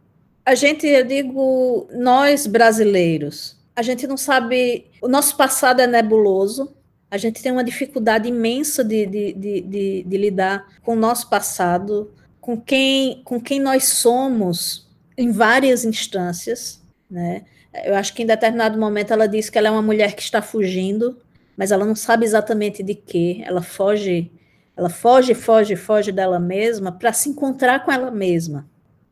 a 0.46 0.54
gente, 0.54 0.86
eu 0.86 1.04
digo, 1.04 1.88
nós 1.92 2.46
brasileiros, 2.46 3.56
a 3.74 3.82
gente 3.82 4.06
não 4.06 4.16
sabe, 4.16 4.86
o 5.02 5.08
nosso 5.08 5.36
passado 5.36 5.80
é 5.80 5.88
nebuloso, 5.88 6.72
a 7.10 7.18
gente 7.18 7.42
tem 7.42 7.50
uma 7.50 7.64
dificuldade 7.64 8.28
imensa 8.28 8.84
de, 8.84 9.06
de, 9.06 9.32
de, 9.32 9.60
de, 9.62 10.02
de 10.04 10.16
lidar 10.16 10.68
com 10.84 10.92
o 10.92 10.96
nosso 10.96 11.28
passado, 11.28 12.14
com 12.40 12.56
quem, 12.60 13.22
com 13.24 13.40
quem 13.40 13.58
nós 13.58 13.88
somos 13.88 14.88
em 15.18 15.32
várias 15.32 15.84
instâncias, 15.84 16.80
né? 17.10 17.44
Eu 17.84 17.96
acho 17.96 18.14
que 18.14 18.22
em 18.22 18.26
determinado 18.26 18.78
momento 18.78 19.12
ela 19.12 19.26
diz 19.26 19.50
que 19.50 19.58
ela 19.58 19.68
é 19.68 19.70
uma 19.70 19.82
mulher 19.82 20.14
que 20.14 20.22
está 20.22 20.40
fugindo, 20.40 21.18
mas 21.56 21.72
ela 21.72 21.84
não 21.84 21.96
sabe 21.96 22.24
exatamente 22.24 22.82
de 22.82 22.94
quê. 22.94 23.42
Ela 23.44 23.60
foge, 23.60 24.30
ela 24.76 24.88
foge, 24.88 25.34
foge, 25.34 25.76
foge 25.76 26.10
dela 26.10 26.38
mesma 26.38 26.90
para 26.92 27.12
se 27.12 27.28
encontrar 27.28 27.84
com 27.84 27.92
ela 27.92 28.10
mesma. 28.10 28.66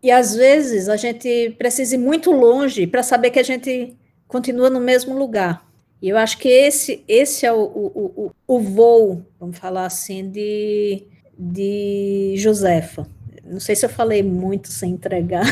E 0.04 0.10
às 0.10 0.34
vezes 0.34 0.90
a 0.90 0.98
gente 0.98 1.54
precisa 1.56 1.94
ir 1.94 1.98
muito 1.98 2.30
longe 2.30 2.86
para 2.86 3.02
saber 3.02 3.30
que 3.30 3.38
a 3.38 3.42
gente 3.42 3.96
continua 4.28 4.68
no 4.68 4.78
mesmo 4.78 5.18
lugar. 5.18 5.66
E 6.02 6.10
eu 6.10 6.18
acho 6.18 6.36
que 6.36 6.46
esse, 6.46 7.02
esse 7.08 7.46
é 7.46 7.52
o, 7.54 7.62
o, 7.62 8.12
o, 8.14 8.30
o 8.46 8.60
voo, 8.60 9.24
vamos 9.40 9.56
falar 9.56 9.86
assim, 9.86 10.28
de, 10.28 11.04
de 11.38 12.34
Josefa. 12.36 13.06
Não 13.42 13.58
sei 13.58 13.74
se 13.74 13.86
eu 13.86 13.88
falei 13.88 14.22
muito 14.22 14.68
sem 14.68 14.90
entregar. 14.90 15.46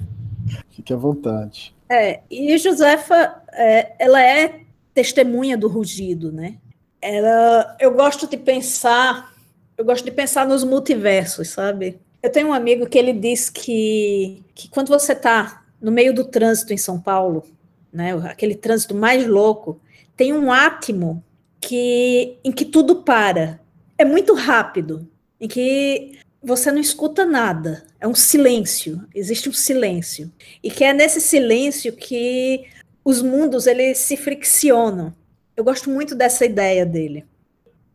Fique 0.72 0.94
à 0.94 0.96
vontade. 0.96 1.74
É, 1.86 2.20
e 2.30 2.56
Josefa, 2.56 3.42
é, 3.52 3.92
ela 3.98 4.22
é 4.22 4.60
testemunha 4.94 5.58
do 5.58 5.68
rugido, 5.68 6.32
né? 6.32 6.56
Ela, 7.02 7.76
eu 7.78 7.92
gosto 7.92 8.26
de 8.26 8.38
pensar, 8.38 9.30
eu 9.76 9.84
gosto 9.84 10.06
de 10.06 10.10
pensar 10.10 10.48
nos 10.48 10.64
multiversos, 10.64 11.50
sabe? 11.50 12.00
Eu 12.24 12.30
tenho 12.32 12.48
um 12.48 12.54
amigo 12.54 12.86
que 12.86 12.96
ele 12.96 13.12
diz 13.12 13.50
que, 13.50 14.42
que 14.54 14.66
quando 14.70 14.88
você 14.88 15.12
está 15.12 15.62
no 15.78 15.92
meio 15.92 16.14
do 16.14 16.24
trânsito 16.24 16.72
em 16.72 16.78
São 16.78 16.98
Paulo, 16.98 17.44
né, 17.92 18.14
aquele 18.26 18.54
trânsito 18.54 18.94
mais 18.94 19.26
louco, 19.26 19.78
tem 20.16 20.32
um 20.32 20.50
átimo 20.50 21.22
que, 21.60 22.38
em 22.42 22.50
que 22.50 22.64
tudo 22.64 23.02
para. 23.02 23.60
É 23.98 24.06
muito 24.06 24.32
rápido, 24.32 25.06
em 25.38 25.46
que 25.46 26.18
você 26.42 26.72
não 26.72 26.80
escuta 26.80 27.26
nada. 27.26 27.84
É 28.00 28.08
um 28.08 28.14
silêncio, 28.14 29.06
existe 29.14 29.50
um 29.50 29.52
silêncio. 29.52 30.32
E 30.62 30.70
que 30.70 30.82
é 30.82 30.94
nesse 30.94 31.20
silêncio 31.20 31.92
que 31.92 32.64
os 33.04 33.20
mundos 33.20 33.66
eles 33.66 33.98
se 33.98 34.16
friccionam. 34.16 35.14
Eu 35.54 35.62
gosto 35.62 35.90
muito 35.90 36.14
dessa 36.14 36.46
ideia 36.46 36.86
dele. 36.86 37.26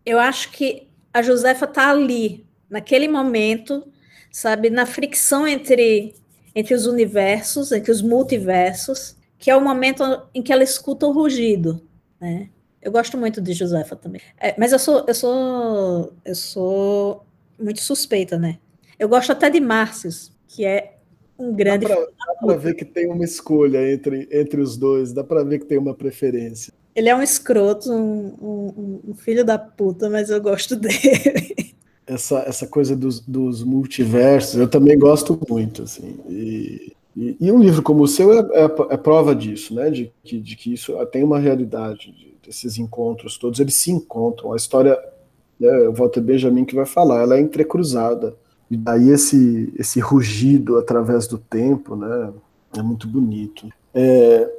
Eu 0.06 0.20
acho 0.20 0.52
que 0.52 0.88
a 1.12 1.24
Josefa 1.24 1.66
está 1.66 1.90
ali, 1.90 2.46
naquele 2.70 3.08
momento, 3.08 3.92
sabe, 4.32 4.70
na 4.70 4.86
fricção 4.86 5.48
entre, 5.48 6.14
entre 6.56 6.74
os 6.74 6.86
universos, 6.86 7.72
entre 7.72 7.92
os 7.92 8.02
multiversos, 8.02 9.16
que 9.38 9.50
é 9.50 9.56
o 9.56 9.62
momento 9.62 10.04
em 10.34 10.42
que 10.42 10.52
ela 10.52 10.64
escuta 10.64 11.08
o 11.08 11.12
rugido, 11.12 11.82
né? 12.20 12.50
Eu 12.82 12.92
gosto 12.92 13.18
muito 13.18 13.42
de 13.42 13.54
Josefa 13.54 13.96
também. 13.96 14.22
É, 14.40 14.56
mas 14.58 14.72
eu 14.72 14.80
sou, 14.80 15.04
eu 15.06 15.14
sou, 15.14 16.14
eu 16.24 16.36
sou 16.36 17.26
muito 17.60 17.82
suspeita, 17.82 18.38
né? 18.38 18.58
Eu 18.98 19.10
gosto 19.10 19.32
até 19.32 19.50
de 19.50 19.60
Márcios, 19.60 20.32
que 20.48 20.66
é 20.66 20.98
um 21.38 21.54
grande. 21.54 21.88
Dá 21.88 21.98
para 22.40 22.58
ver 22.58 22.74
que 22.76 22.86
tem 22.86 23.08
uma 23.08 23.24
escolha 23.24 23.92
entre, 23.92 24.28
entre 24.32 24.62
os 24.62 24.78
dois, 24.78 25.12
dá 25.12 25.24
para 25.24 25.44
ver 25.44 25.60
que 25.60 25.66
tem 25.66 25.78
uma 25.78 25.94
preferência. 25.94 26.74
Ele 26.96 27.10
é 27.10 27.16
um 27.16 27.22
escroto, 27.22 27.92
um, 27.92 28.28
um, 28.42 29.02
um 29.10 29.14
filho 29.14 29.44
da 29.44 29.58
puta, 29.58 30.10
mas 30.10 30.30
eu 30.30 30.42
gosto 30.42 30.76
dele 30.78 31.76
essa, 32.10 32.40
essa 32.40 32.66
coisa 32.66 32.96
dos, 32.96 33.20
dos 33.20 33.64
multiversos, 33.64 34.60
eu 34.60 34.68
também 34.68 34.98
gosto 34.98 35.40
muito, 35.48 35.84
assim, 35.84 36.20
e, 36.28 36.92
e, 37.16 37.38
e 37.40 37.52
um 37.52 37.60
livro 37.60 37.84
como 37.84 38.02
o 38.02 38.08
seu 38.08 38.34
é, 38.34 38.40
é, 38.40 38.64
é, 38.90 38.98
prova 38.98 39.36
disso, 39.36 39.76
né, 39.76 39.92
de 39.92 40.12
que, 40.24 40.40
de 40.40 40.56
que 40.56 40.74
isso 40.74 40.94
tem 41.12 41.24
uma 41.24 41.38
realidade, 41.38 42.12
de, 42.12 42.36
desses 42.44 42.80
encontros 42.80 43.38
todos, 43.38 43.60
eles 43.60 43.76
se 43.76 43.92
encontram, 43.92 44.54
a 44.54 44.56
história, 44.56 44.98
né, 45.60 45.88
o 45.88 45.94
Walter 45.94 46.22
Benjamin 46.22 46.66
que 46.66 46.76
vai 46.76 46.86
falar, 46.86 47.22
ela 47.22 47.38
é 47.38 47.42
entrecruzada, 47.42 48.36
e 48.72 48.76
daí 48.76 49.10
esse, 49.10 49.72
esse 49.78 50.00
rugido 50.00 50.78
através 50.78 51.28
do 51.28 51.38
tempo, 51.38 51.96
né, 51.96 52.34
é 52.76 52.82
muito 52.82 53.08
bonito. 53.08 53.68
É, 53.94 54.50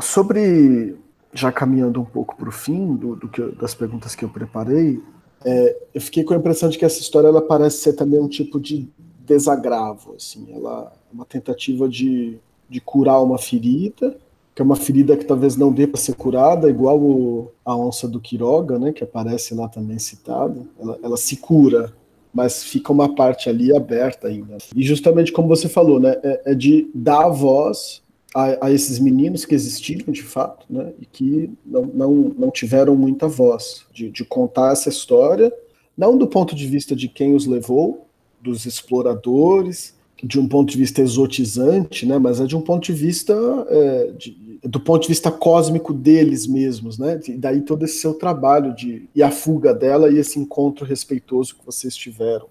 sobre, 0.00 0.96
já 1.32 1.50
caminhando 1.50 2.00
um 2.00 2.04
pouco 2.04 2.36
para 2.36 2.48
o 2.48 2.52
fim 2.52 2.94
do, 2.94 3.16
do 3.16 3.28
que, 3.28 3.42
das 3.56 3.74
perguntas 3.74 4.14
que 4.14 4.24
eu 4.24 4.28
preparei, 4.28 5.00
é, 5.44 5.76
eu 5.94 6.00
fiquei 6.00 6.22
com 6.22 6.34
a 6.34 6.36
impressão 6.36 6.68
de 6.68 6.78
que 6.78 6.84
essa 6.84 7.00
história 7.00 7.28
ela 7.28 7.40
parece 7.40 7.78
ser 7.78 7.94
também 7.94 8.20
um 8.20 8.28
tipo 8.28 8.60
de 8.60 8.88
desagravo, 9.24 10.14
assim, 10.16 10.48
ela 10.52 10.92
é 11.10 11.14
uma 11.14 11.24
tentativa 11.24 11.88
de, 11.88 12.38
de 12.68 12.80
curar 12.80 13.22
uma 13.22 13.38
ferida, 13.38 14.16
que 14.54 14.60
é 14.60 14.64
uma 14.64 14.76
ferida 14.76 15.16
que 15.16 15.24
talvez 15.24 15.56
não 15.56 15.72
dê 15.72 15.86
para 15.86 16.00
ser 16.00 16.14
curada, 16.14 16.68
igual 16.68 17.00
o, 17.00 17.50
a 17.64 17.76
onça 17.76 18.08
do 18.08 18.20
Quiroga, 18.20 18.78
né, 18.78 18.92
que 18.92 19.04
aparece 19.04 19.54
lá 19.54 19.68
também 19.68 19.98
citada, 19.98 20.60
ela, 20.78 20.98
ela 21.02 21.16
se 21.16 21.36
cura, 21.36 21.92
mas 22.34 22.62
fica 22.64 22.92
uma 22.92 23.14
parte 23.14 23.48
ali 23.48 23.74
aberta 23.74 24.28
ainda. 24.28 24.58
E 24.74 24.82
justamente 24.82 25.32
como 25.32 25.48
você 25.48 25.68
falou, 25.68 26.00
né, 26.00 26.16
é, 26.22 26.52
é 26.52 26.54
de 26.54 26.90
dar 26.94 27.28
voz 27.28 28.02
a, 28.34 28.66
a, 28.66 28.72
esses 28.72 28.98
meninos 28.98 29.44
que 29.44 29.54
existiram 29.54 30.12
de 30.12 30.22
fato, 30.22 30.66
né, 30.70 30.92
e 31.00 31.06
que 31.06 31.50
não, 31.64 31.82
não, 31.86 32.12
não 32.38 32.50
tiveram 32.50 32.94
muita 32.96 33.26
voz, 33.26 33.84
de, 33.92 34.10
de 34.10 34.24
contar 34.24 34.72
essa 34.72 34.88
história, 34.88 35.52
não 35.96 36.16
do 36.16 36.26
ponto 36.26 36.54
de 36.54 36.66
vista 36.66 36.94
de 36.94 37.08
quem 37.08 37.34
os 37.34 37.46
levou, 37.46 38.06
dos 38.40 38.64
exploradores, 38.64 39.94
de 40.22 40.38
um 40.38 40.46
ponto 40.46 40.70
de 40.70 40.78
vista 40.78 41.00
exotizante, 41.00 42.06
né, 42.06 42.18
mas 42.18 42.40
é 42.40 42.46
de 42.46 42.56
um 42.56 42.60
ponto 42.60 42.84
de 42.84 42.92
vista 42.92 43.34
é, 43.68 44.12
de, 44.12 44.36
do 44.62 44.78
ponto 44.78 45.02
de 45.02 45.08
vista 45.08 45.30
cósmico 45.30 45.92
deles 45.92 46.46
mesmos, 46.46 46.98
né? 46.98 47.18
E 47.28 47.36
daí 47.36 47.62
todo 47.62 47.84
esse 47.84 47.98
seu 47.98 48.14
trabalho 48.14 48.74
de 48.74 49.08
e 49.14 49.22
a 49.22 49.30
fuga 49.30 49.72
dela 49.72 50.10
e 50.10 50.18
esse 50.18 50.38
encontro 50.38 50.84
respeitoso 50.84 51.56
que 51.56 51.64
vocês 51.64 51.96
tiveram. 51.96 52.46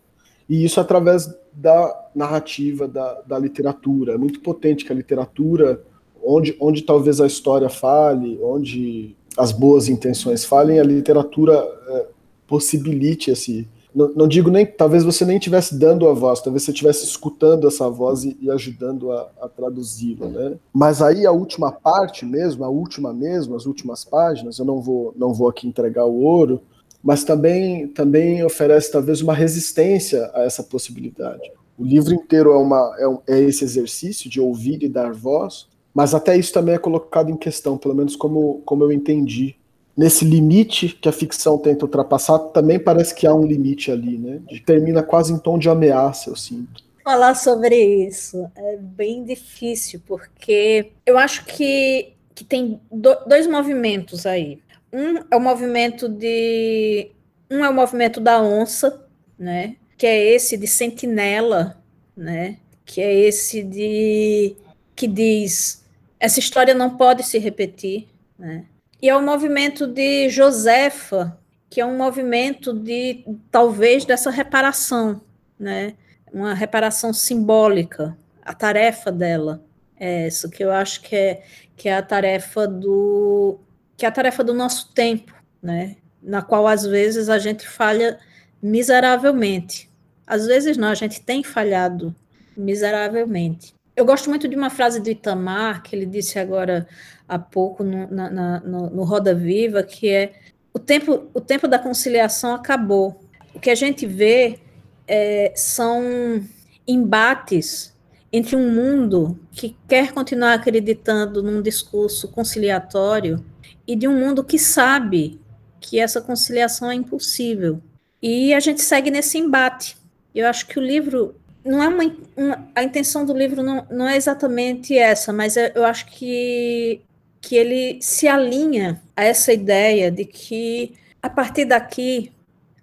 E 0.47 0.63
isso 0.63 0.79
através 0.79 1.31
da 1.53 2.09
narrativa, 2.15 2.87
da, 2.87 3.21
da 3.21 3.39
literatura. 3.39 4.13
É 4.13 4.17
muito 4.17 4.39
potente 4.41 4.85
que 4.85 4.91
a 4.91 4.95
literatura, 4.95 5.81
onde, 6.23 6.55
onde 6.59 6.83
talvez 6.83 7.19
a 7.19 7.27
história 7.27 7.69
fale, 7.69 8.39
onde 8.41 9.15
as 9.37 9.51
boas 9.51 9.87
intenções 9.87 10.43
falem, 10.43 10.79
a 10.79 10.83
literatura 10.83 11.53
é, 11.53 12.07
possibilite 12.47 13.31
esse. 13.31 13.67
Não, 13.93 14.13
não, 14.13 14.27
digo 14.27 14.51
nem, 14.51 14.65
talvez 14.65 15.03
você 15.03 15.25
nem 15.25 15.37
estivesse 15.37 15.77
dando 15.77 16.07
a 16.07 16.13
voz, 16.13 16.41
talvez 16.41 16.63
você 16.63 16.71
estivesse 16.71 17.05
escutando 17.05 17.67
essa 17.67 17.89
voz 17.89 18.23
e, 18.23 18.37
e 18.39 18.51
ajudando 18.51 19.11
a, 19.11 19.29
a 19.41 19.47
traduzi-la, 19.47 20.27
né? 20.27 20.57
Mas 20.71 21.01
aí 21.01 21.25
a 21.25 21.31
última 21.31 21.71
parte 21.71 22.25
mesmo, 22.25 22.63
a 22.63 22.69
última 22.69 23.11
mesmo, 23.11 23.55
as 23.55 23.65
últimas 23.65 24.05
páginas, 24.05 24.59
eu 24.59 24.65
não 24.65 24.79
vou, 24.79 25.13
não 25.17 25.33
vou 25.33 25.47
aqui 25.47 25.67
entregar 25.67 26.05
o 26.05 26.21
ouro, 26.21 26.61
mas 27.03 27.23
também, 27.23 27.87
também 27.87 28.43
oferece 28.43 28.91
talvez 28.91 29.21
uma 29.21 29.33
resistência 29.33 30.29
a 30.33 30.43
essa 30.43 30.63
possibilidade. 30.63 31.51
O 31.77 31.83
livro 31.83 32.13
inteiro 32.13 32.51
é, 32.51 32.57
uma, 32.57 32.95
é, 32.99 33.07
um, 33.07 33.19
é 33.27 33.39
esse 33.39 33.63
exercício 33.63 34.29
de 34.29 34.41
ouvir 34.41 34.83
e 34.83 34.89
dar 34.89 35.13
voz, 35.13 35.67
mas 35.93 36.13
até 36.13 36.37
isso 36.37 36.51
também 36.51 36.75
é 36.75 36.77
colocado 36.77 37.31
em 37.31 37.37
questão, 37.37 37.77
pelo 37.77 37.95
menos 37.95 38.15
como, 38.15 38.61
como 38.65 38.83
eu 38.83 38.91
entendi. 38.91 39.55
Nesse 39.95 40.23
limite 40.23 40.89
que 40.89 41.09
a 41.09 41.11
ficção 41.11 41.57
tenta 41.57 41.85
ultrapassar, 41.85 42.39
também 42.39 42.79
parece 42.79 43.15
que 43.15 43.25
há 43.25 43.33
um 43.33 43.45
limite 43.45 43.91
ali, 43.91 44.17
né? 44.17 44.41
Termina 44.65 45.03
quase 45.03 45.33
em 45.33 45.37
tom 45.37 45.57
de 45.57 45.69
ameaça, 45.69 46.29
eu 46.29 46.35
sinto. 46.35 46.83
Falar 47.03 47.35
sobre 47.35 47.75
isso 48.07 48.49
é 48.55 48.77
bem 48.77 49.23
difícil, 49.23 50.01
porque 50.05 50.91
eu 51.05 51.17
acho 51.17 51.45
que, 51.45 52.13
que 52.35 52.43
tem 52.43 52.79
do, 52.91 53.15
dois 53.25 53.47
movimentos 53.47 54.25
aí. 54.25 54.59
Um 54.91 55.17
é 55.29 55.35
o 55.35 55.39
movimento 55.39 56.07
de. 56.09 57.11
Um 57.49 57.63
é 57.63 57.69
o 57.69 57.73
movimento 57.73 58.19
da 58.19 58.41
onça, 58.41 59.05
né? 59.37 59.75
Que 59.97 60.07
é 60.07 60.33
esse 60.33 60.57
de 60.57 60.67
sentinela, 60.67 61.81
né? 62.15 62.57
Que 62.85 63.01
é 63.01 63.13
esse 63.13 63.63
de 63.63 64.55
que 64.95 65.07
diz 65.07 65.85
essa 66.19 66.39
história 66.39 66.73
não 66.73 66.97
pode 66.97 67.23
se 67.23 67.37
repetir, 67.37 68.07
né? 68.37 68.65
E 69.01 69.07
é 69.07 69.15
o 69.15 69.21
movimento 69.21 69.87
de 69.87 70.29
Josefa, 70.29 71.39
que 71.69 71.79
é 71.79 71.85
um 71.85 71.97
movimento 71.97 72.73
de 72.73 73.23
talvez 73.49 74.03
dessa 74.03 74.29
reparação, 74.29 75.21
né? 75.57 75.93
Uma 76.31 76.53
reparação 76.53 77.13
simbólica, 77.13 78.17
a 78.43 78.53
tarefa 78.53 79.11
dela 79.11 79.63
é 79.99 80.27
essa 80.27 80.49
que 80.49 80.63
eu 80.63 80.71
acho 80.71 81.01
que 81.01 81.15
é 81.15 81.43
que 81.75 81.87
é 81.87 81.95
a 81.95 82.01
tarefa 82.01 82.67
do 82.67 83.59
que 83.99 84.05
é 84.05 84.09
a 84.09 84.11
tarefa 84.11 84.45
do 84.45 84.53
nosso 84.53 84.93
tempo, 84.93 85.33
né? 85.61 85.97
Na 86.23 86.41
qual 86.41 86.65
às 86.65 86.85
vezes 86.85 87.27
a 87.27 87.37
gente 87.37 87.67
falha 87.67 88.17
miseravelmente. 88.63 89.89
Às 90.25 90.47
vezes 90.47 90.77
não, 90.77 90.87
a 90.87 90.95
gente 90.95 91.19
tem 91.19 91.43
falhado 91.43 92.15
miseravelmente. 92.55 93.73
Eu 93.97 94.05
gosto 94.05 94.29
muito 94.29 94.47
de 94.47 94.55
uma 94.55 94.69
frase 94.69 95.01
do 95.01 95.09
Itamar, 95.09 95.83
que 95.83 95.93
ele 95.93 96.05
disse 96.05 96.39
agora 96.39 96.87
há 97.27 97.37
pouco 97.37 97.83
no, 97.83 98.09
na, 98.09 98.29
na, 98.29 98.59
no, 98.61 99.03
Roda 99.03 99.35
Viva, 99.35 99.83
que 99.83 100.07
é 100.07 100.31
o 100.73 100.79
tempo, 100.79 101.29
o 101.33 101.41
tempo 101.41 101.67
da 101.67 101.77
conciliação 101.77 102.55
acabou. 102.55 103.19
O 103.53 103.59
que 103.59 103.69
a 103.69 103.75
gente 103.75 104.05
vê 104.05 104.59
é, 105.05 105.51
são 105.57 106.41
embates 106.87 107.93
entre 108.31 108.55
um 108.55 108.71
mundo 108.71 109.37
que 109.51 109.75
quer 109.89 110.13
continuar 110.13 110.53
acreditando 110.53 111.43
num 111.43 111.61
discurso 111.61 112.29
conciliatório 112.29 113.43
e 113.89 113.95
de 113.95 114.07
um 114.07 114.15
mundo 114.15 114.43
que 114.43 114.59
sabe 114.59 115.41
que 115.81 115.99
essa 115.99 116.21
conciliação 116.21 116.91
é 116.91 116.93
impossível. 116.93 117.81
E 118.21 118.53
a 118.53 118.59
gente 118.59 118.83
segue 118.83 119.09
nesse 119.09 119.39
embate. 119.39 119.97
Eu 120.35 120.45
acho 120.45 120.67
que 120.67 120.77
o 120.77 120.81
livro 120.81 121.33
não 121.65 121.81
é 121.81 121.87
uma, 121.87 122.15
uma 122.37 122.69
a 122.75 122.83
intenção 122.83 123.25
do 123.25 123.33
livro 123.33 123.63
não, 123.63 123.87
não 123.89 124.07
é 124.07 124.15
exatamente 124.15 124.95
essa, 124.95 125.33
mas 125.33 125.57
eu 125.57 125.83
acho 125.85 126.05
que 126.05 127.01
que 127.41 127.55
ele 127.55 127.99
se 127.99 128.27
alinha 128.27 129.01
a 129.15 129.23
essa 129.23 129.51
ideia 129.51 130.11
de 130.11 130.23
que 130.23 130.93
a 131.19 131.29
partir 131.29 131.65
daqui 131.65 132.31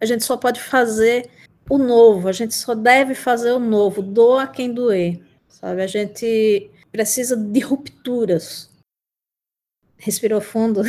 a 0.00 0.06
gente 0.06 0.24
só 0.24 0.36
pode 0.36 0.60
fazer 0.60 1.30
o 1.70 1.78
novo, 1.78 2.26
a 2.26 2.32
gente 2.32 2.54
só 2.54 2.74
deve 2.74 3.14
fazer 3.14 3.52
o 3.52 3.60
novo, 3.60 4.02
doa 4.02 4.46
quem 4.46 4.72
doer, 4.72 5.20
sabe? 5.48 5.82
A 5.82 5.86
gente 5.86 6.68
precisa 6.90 7.36
de 7.36 7.60
rupturas. 7.60 8.70
Respirou 9.98 10.40
fundo. 10.40 10.82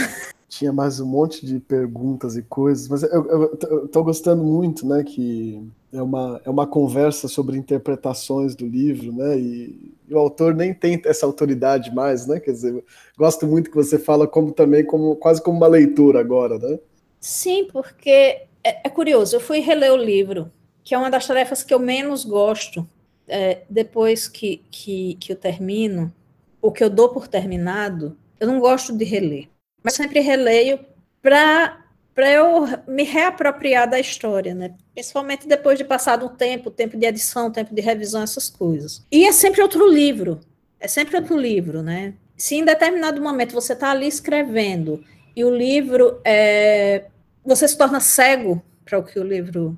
Tinha 0.50 0.72
mais 0.72 1.00
um 1.00 1.06
monte 1.06 1.46
de 1.46 1.60
perguntas 1.60 2.38
e 2.38 2.42
coisas, 2.42 2.88
mas 2.88 3.04
eu, 3.04 3.54
estou 3.86 4.04
gostando 4.04 4.44
muito, 4.44 4.88
né, 4.88 5.04
que 5.04 5.62
é 5.92 6.02
uma, 6.02 6.42
é 6.46 6.50
uma 6.50 6.66
conversa 6.66 7.28
sobre 7.28 7.58
interpretações 7.58 8.56
do 8.56 8.66
livro, 8.66 9.12
né, 9.12 9.38
e, 9.38 9.94
e, 10.08 10.14
o 10.14 10.18
autor 10.18 10.56
nem 10.56 10.74
tem 10.74 11.02
essa 11.04 11.26
autoridade 11.26 11.94
mais, 11.94 12.26
né, 12.26 12.40
quer 12.40 12.52
dizer, 12.52 12.82
gosto 13.18 13.46
muito 13.46 13.70
que 13.70 13.76
você 13.76 14.00
fala 14.00 14.26
como 14.26 14.54
também, 14.54 14.86
como 14.86 15.18
quase 15.18 15.42
como 15.42 15.58
uma 15.58 15.68
leitura 15.68 16.22
agora, 16.22 16.58
né? 16.58 16.80
Sim, 17.20 17.68
porque 17.70 18.44
é, 18.64 18.88
é 18.88 18.90
curioso, 18.90 19.36
eu 19.36 19.42
fui 19.42 19.60
reler 19.60 19.92
o 19.92 19.98
livro, 19.98 20.50
que 20.82 20.96
é 20.96 20.98
uma 20.98 21.12
das 21.12 21.28
tarefas 21.28 21.62
que 21.62 21.74
eu 21.74 21.80
menos 21.80 22.24
gosto, 22.24 22.88
é, 23.28 23.64
depois 23.70 24.30
que, 24.30 24.62
que, 24.72 25.16
que 25.16 25.34
eu 25.34 25.36
termino, 25.36 26.14
o 26.62 26.72
que 26.72 26.82
eu 26.82 26.90
dou 26.90 27.10
por 27.10 27.28
terminado, 27.28 28.16
eu 28.40 28.48
não 28.48 28.60
gosto 28.60 28.96
de 28.96 29.04
reler 29.04 29.50
mas 29.84 29.94
sempre 29.94 30.20
releio 30.20 30.80
para 31.22 31.84
para 32.14 32.32
eu 32.32 32.66
me 32.88 33.04
reapropriar 33.04 33.88
da 33.88 34.00
história, 34.00 34.56
né? 34.56 34.74
Principalmente 34.92 35.48
depois 35.48 35.78
de 35.78 35.86
passado 35.86 36.26
um 36.26 36.30
tempo, 36.30 36.72
tempo 36.72 36.98
de 36.98 37.06
edição, 37.06 37.52
tempo 37.52 37.76
de 37.76 37.80
revisão, 37.80 38.24
essas 38.24 38.50
coisas. 38.50 39.06
E 39.12 39.24
é 39.24 39.32
sempre 39.32 39.62
outro 39.62 39.88
livro, 39.88 40.40
é 40.80 40.88
sempre 40.88 41.16
outro 41.16 41.38
livro, 41.38 41.84
né? 41.84 42.16
Se 42.36 42.56
em 42.56 42.66
determinado 42.66 43.22
momento 43.22 43.54
você 43.54 43.74
está 43.74 43.92
ali 43.92 44.08
escrevendo 44.08 45.04
e 45.36 45.46
o 45.46 45.56
livro 45.56 46.20
é, 46.26 47.06
você 47.46 47.68
se 47.68 47.78
torna 47.78 48.00
cego 48.00 48.64
para 48.84 48.98
o 48.98 49.04
que 49.04 49.20
o 49.20 49.24
livro 49.24 49.78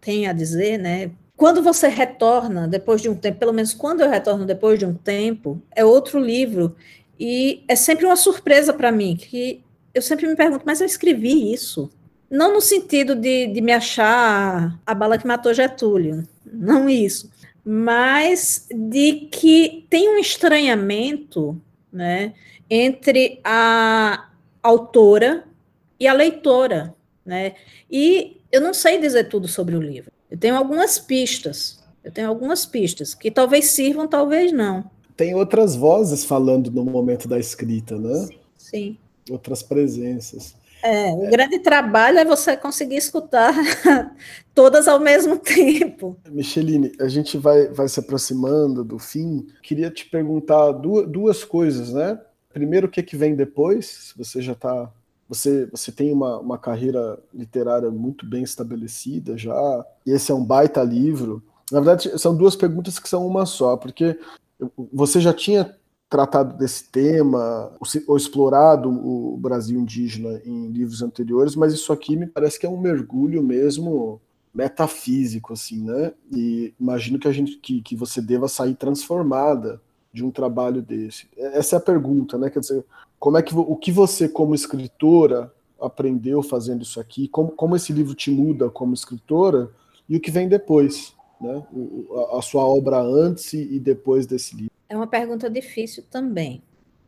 tem 0.00 0.28
a 0.28 0.32
dizer, 0.32 0.78
né? 0.78 1.10
Quando 1.36 1.60
você 1.60 1.88
retorna 1.88 2.68
depois 2.68 3.02
de 3.02 3.08
um 3.08 3.16
tempo, 3.16 3.38
pelo 3.38 3.52
menos 3.52 3.74
quando 3.74 4.02
eu 4.02 4.10
retorno 4.10 4.46
depois 4.46 4.78
de 4.78 4.86
um 4.86 4.94
tempo, 4.94 5.60
é 5.74 5.84
outro 5.84 6.20
livro 6.20 6.76
e 7.20 7.62
é 7.68 7.76
sempre 7.76 8.06
uma 8.06 8.16
surpresa 8.16 8.72
para 8.72 8.90
mim, 8.90 9.14
que 9.14 9.62
eu 9.92 10.00
sempre 10.00 10.26
me 10.26 10.34
pergunto, 10.34 10.64
mas 10.64 10.80
eu 10.80 10.86
escrevi 10.86 11.52
isso? 11.52 11.90
Não 12.30 12.54
no 12.54 12.62
sentido 12.62 13.14
de, 13.14 13.48
de 13.48 13.60
me 13.60 13.72
achar 13.72 14.80
a 14.86 14.94
bala 14.94 15.18
que 15.18 15.26
matou 15.26 15.52
Getúlio, 15.52 16.26
não 16.50 16.88
isso, 16.88 17.30
mas 17.62 18.66
de 18.70 19.28
que 19.30 19.84
tem 19.90 20.08
um 20.08 20.18
estranhamento 20.18 21.60
né, 21.92 22.32
entre 22.70 23.38
a 23.44 24.30
autora 24.62 25.44
e 25.98 26.08
a 26.08 26.14
leitora. 26.14 26.94
Né? 27.26 27.54
E 27.90 28.40
eu 28.50 28.62
não 28.62 28.72
sei 28.72 28.98
dizer 28.98 29.24
tudo 29.24 29.46
sobre 29.46 29.76
o 29.76 29.82
livro. 29.82 30.10
Eu 30.30 30.38
tenho 30.38 30.56
algumas 30.56 30.98
pistas. 30.98 31.84
Eu 32.02 32.10
tenho 32.10 32.28
algumas 32.28 32.64
pistas 32.64 33.12
que 33.12 33.30
talvez 33.30 33.66
sirvam, 33.66 34.08
talvez 34.08 34.52
não 34.52 34.88
tem 35.20 35.34
outras 35.34 35.76
vozes 35.76 36.24
falando 36.24 36.70
no 36.70 36.82
momento 36.82 37.28
da 37.28 37.38
escrita, 37.38 37.98
né? 37.98 38.14
Sim. 38.24 38.38
sim. 38.56 38.98
Outras 39.28 39.62
presenças. 39.62 40.54
É, 40.82 41.12
o 41.12 41.26
é. 41.26 41.30
grande 41.30 41.58
trabalho 41.58 42.18
é 42.18 42.24
você 42.24 42.56
conseguir 42.56 42.96
escutar 42.96 43.52
todas 44.54 44.88
ao 44.88 44.98
mesmo 44.98 45.36
tempo. 45.38 46.16
Micheline, 46.30 46.92
a 46.98 47.06
gente 47.06 47.36
vai, 47.36 47.68
vai 47.68 47.86
se 47.86 48.00
aproximando 48.00 48.82
do 48.82 48.98
fim. 48.98 49.46
Queria 49.62 49.90
te 49.90 50.06
perguntar 50.06 50.72
duas, 50.72 51.06
duas 51.06 51.44
coisas, 51.44 51.92
né? 51.92 52.18
Primeiro, 52.50 52.86
o 52.86 52.90
que, 52.90 53.02
que 53.02 53.14
vem 53.14 53.34
depois? 53.36 54.14
Você 54.16 54.40
já 54.40 54.52
está. 54.52 54.90
Você, 55.28 55.66
você 55.66 55.92
tem 55.92 56.14
uma, 56.14 56.38
uma 56.38 56.56
carreira 56.56 57.18
literária 57.32 57.90
muito 57.90 58.24
bem 58.24 58.42
estabelecida 58.42 59.36
já, 59.36 59.84
e 60.06 60.12
esse 60.12 60.32
é 60.32 60.34
um 60.34 60.42
baita 60.42 60.82
livro. 60.82 61.42
Na 61.70 61.78
verdade, 61.78 62.18
são 62.18 62.34
duas 62.34 62.56
perguntas 62.56 62.98
que 62.98 63.08
são 63.08 63.24
uma 63.26 63.46
só, 63.46 63.76
porque 63.76 64.18
você 64.92 65.20
já 65.20 65.32
tinha 65.32 65.76
tratado 66.08 66.58
desse 66.58 66.90
tema, 66.90 67.70
ou 68.06 68.16
explorado 68.16 68.90
o 68.90 69.36
Brasil 69.36 69.78
indígena 69.78 70.40
em 70.44 70.66
livros 70.68 71.02
anteriores, 71.02 71.54
mas 71.54 71.72
isso 71.72 71.92
aqui 71.92 72.16
me 72.16 72.26
parece 72.26 72.58
que 72.58 72.66
é 72.66 72.68
um 72.68 72.80
mergulho 72.80 73.42
mesmo 73.42 74.20
metafísico, 74.52 75.52
assim, 75.52 75.84
né? 75.84 76.12
E 76.32 76.74
imagino 76.80 77.18
que 77.18 77.28
a 77.28 77.32
gente 77.32 77.56
que, 77.58 77.80
que 77.80 77.94
você 77.94 78.20
deva 78.20 78.48
sair 78.48 78.74
transformada 78.74 79.80
de 80.12 80.24
um 80.24 80.32
trabalho 80.32 80.82
desse. 80.82 81.28
Essa 81.36 81.76
é 81.76 81.78
a 81.78 81.80
pergunta, 81.82 82.36
né? 82.36 82.50
Quer 82.50 82.58
dizer, 82.58 82.84
como 83.16 83.38
é 83.38 83.42
que 83.42 83.54
o 83.54 83.76
que 83.76 83.92
você 83.92 84.28
como 84.28 84.54
escritora 84.54 85.54
aprendeu 85.80 86.42
fazendo 86.42 86.82
isso 86.82 86.98
aqui? 86.98 87.28
Como, 87.28 87.52
como 87.52 87.76
esse 87.76 87.92
livro 87.92 88.14
te 88.14 88.32
muda 88.32 88.68
como 88.68 88.94
escritora 88.94 89.70
e 90.08 90.16
o 90.16 90.20
que 90.20 90.30
vem 90.30 90.48
depois? 90.48 91.14
Né? 91.40 91.62
a, 92.32 92.42
sua 92.42 92.66
obra 92.66 92.98
antes 92.98 93.52
e 93.52 93.78
depois 93.78 94.26
desse 94.26 94.54
livro? 94.54 94.70
É 94.88 94.96
uma 94.96 95.06
pergunta 95.06 95.48
difícil 95.48 96.04
também. 96.10 96.62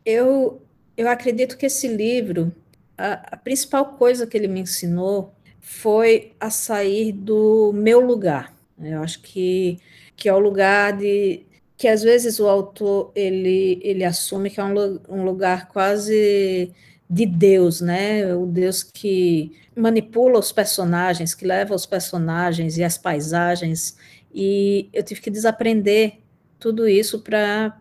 Eu, 0.05 0.61
eu 0.97 1.09
acredito 1.09 1.57
que 1.57 1.65
esse 1.65 1.87
livro, 1.87 2.53
a, 2.97 3.35
a 3.35 3.37
principal 3.37 3.93
coisa 3.93 4.25
que 4.25 4.37
ele 4.37 4.47
me 4.47 4.61
ensinou 4.61 5.31
foi 5.59 6.33
a 6.39 6.49
sair 6.49 7.11
do 7.11 7.71
meu 7.73 7.99
lugar. 7.99 8.53
Eu 8.81 9.01
acho 9.01 9.21
que, 9.21 9.79
que 10.15 10.27
é 10.27 10.33
o 10.33 10.39
lugar 10.39 10.97
de 10.97 11.45
que 11.77 11.87
às 11.87 12.01
vezes 12.01 12.39
o 12.39 12.47
autor 12.47 13.11
ele, 13.15 13.79
ele 13.83 14.03
assume 14.03 14.49
que 14.49 14.59
é 14.59 14.63
um, 14.63 14.99
um 15.09 15.23
lugar 15.23 15.67
quase 15.67 16.71
de 17.09 17.25
Deus, 17.25 17.81
né? 17.81 18.33
O 18.35 18.45
Deus 18.45 18.83
que 18.83 19.51
manipula 19.75 20.39
os 20.39 20.51
personagens, 20.51 21.33
que 21.33 21.45
leva 21.45 21.75
os 21.75 21.85
personagens 21.85 22.77
e 22.77 22.83
as 22.83 22.97
paisagens 22.97 23.97
e 24.33 24.89
eu 24.91 25.03
tive 25.03 25.21
que 25.21 25.29
desaprender 25.29 26.19
tudo 26.59 26.87
isso 26.87 27.19
para 27.19 27.77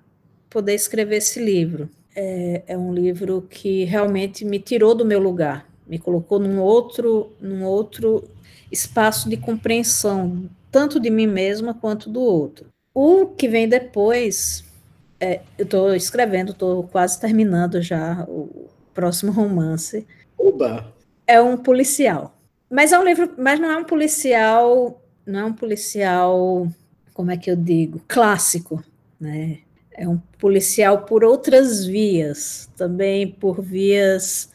poder 0.50 0.74
escrever 0.74 1.16
esse 1.16 1.42
livro. 1.42 1.88
É, 2.14 2.62
é, 2.66 2.78
um 2.78 2.92
livro 2.92 3.46
que 3.48 3.84
realmente 3.84 4.44
me 4.44 4.59
tirou 4.59 4.94
do 4.94 5.05
meu 5.05 5.18
lugar, 5.18 5.66
me 5.86 5.98
colocou 5.98 6.38
num 6.38 6.61
outro, 6.61 7.32
num 7.40 7.64
outro 7.64 8.28
espaço 8.70 9.30
de 9.30 9.36
compreensão, 9.36 10.50
tanto 10.70 11.00
de 11.00 11.09
mim 11.09 11.26
mesma 11.26 11.72
quanto 11.72 12.11
do 12.11 12.20
outro. 12.20 12.66
O 12.94 13.26
que 13.26 13.48
vem 13.48 13.66
depois, 13.66 14.64
é, 15.18 15.40
eu 15.57 15.64
estou 15.64 15.94
escrevendo, 15.94 16.53
estou 16.53 16.82
quase 16.84 17.18
terminando 17.18 17.80
já 17.80 18.24
o 18.28 18.68
próximo 18.92 19.32
romance. 19.32 20.07
Oba! 20.36 20.92
É 21.26 21.40
um 21.40 21.57
policial. 21.57 22.36
Mas 22.68 22.92
é 22.92 22.98
um 22.98 23.05
livro, 23.05 23.30
mas 23.38 23.59
não 23.59 23.70
é 23.70 23.76
um 23.76 23.84
policial 23.84 25.01
não 25.27 25.41
é 25.41 25.45
um 25.45 25.53
policial, 25.53 26.68
como 27.14 27.31
é 27.31 27.37
que 27.37 27.51
eu 27.51 27.57
digo, 27.57 28.01
clássico, 28.07 28.83
né? 29.20 29.59
É 29.95 30.09
um 30.09 30.18
policial 30.39 31.05
por 31.05 31.23
outras 31.23 31.85
vias, 31.85 32.70
também 32.77 33.29
por 33.29 33.61
vias 33.62 34.51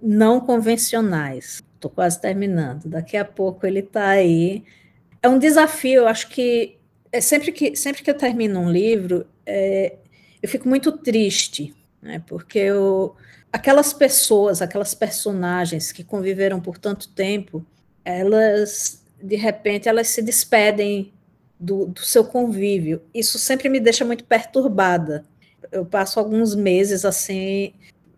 não 0.00 0.40
convencionais. 0.40 1.62
Estou 1.74 1.90
quase 1.90 2.20
terminando. 2.20 2.86
Daqui 2.86 3.16
a 3.16 3.24
pouco 3.24 3.66
ele 3.66 3.80
está 3.80 4.08
aí. 4.08 4.62
É 5.22 5.28
um 5.28 5.38
desafio, 5.38 6.02
eu 6.02 6.08
acho 6.08 6.28
que 6.28 6.76
é 7.10 7.20
sempre 7.20 7.52
que 7.52 7.76
sempre 7.76 8.02
que 8.02 8.10
eu 8.10 8.16
termino 8.16 8.60
um 8.60 8.70
livro, 8.70 9.26
é, 9.46 9.96
eu 10.42 10.48
fico 10.48 10.68
muito 10.68 10.92
triste, 10.92 11.74
né? 12.02 12.22
Porque 12.26 12.58
eu, 12.58 13.16
aquelas 13.52 13.92
pessoas, 13.92 14.60
aquelas 14.60 14.94
personagens 14.94 15.92
que 15.92 16.04
conviveram 16.04 16.60
por 16.60 16.76
tanto 16.76 17.08
tempo, 17.08 17.64
elas 18.04 19.03
de 19.24 19.36
repente 19.36 19.88
elas 19.88 20.08
se 20.08 20.20
despedem 20.20 21.12
do, 21.58 21.86
do 21.86 22.00
seu 22.00 22.24
convívio. 22.24 23.02
Isso 23.14 23.38
sempre 23.38 23.68
me 23.68 23.80
deixa 23.80 24.04
muito 24.04 24.24
perturbada. 24.24 25.24
Eu 25.72 25.86
passo 25.86 26.20
alguns 26.20 26.54
meses 26.54 27.04
assim, 27.04 27.72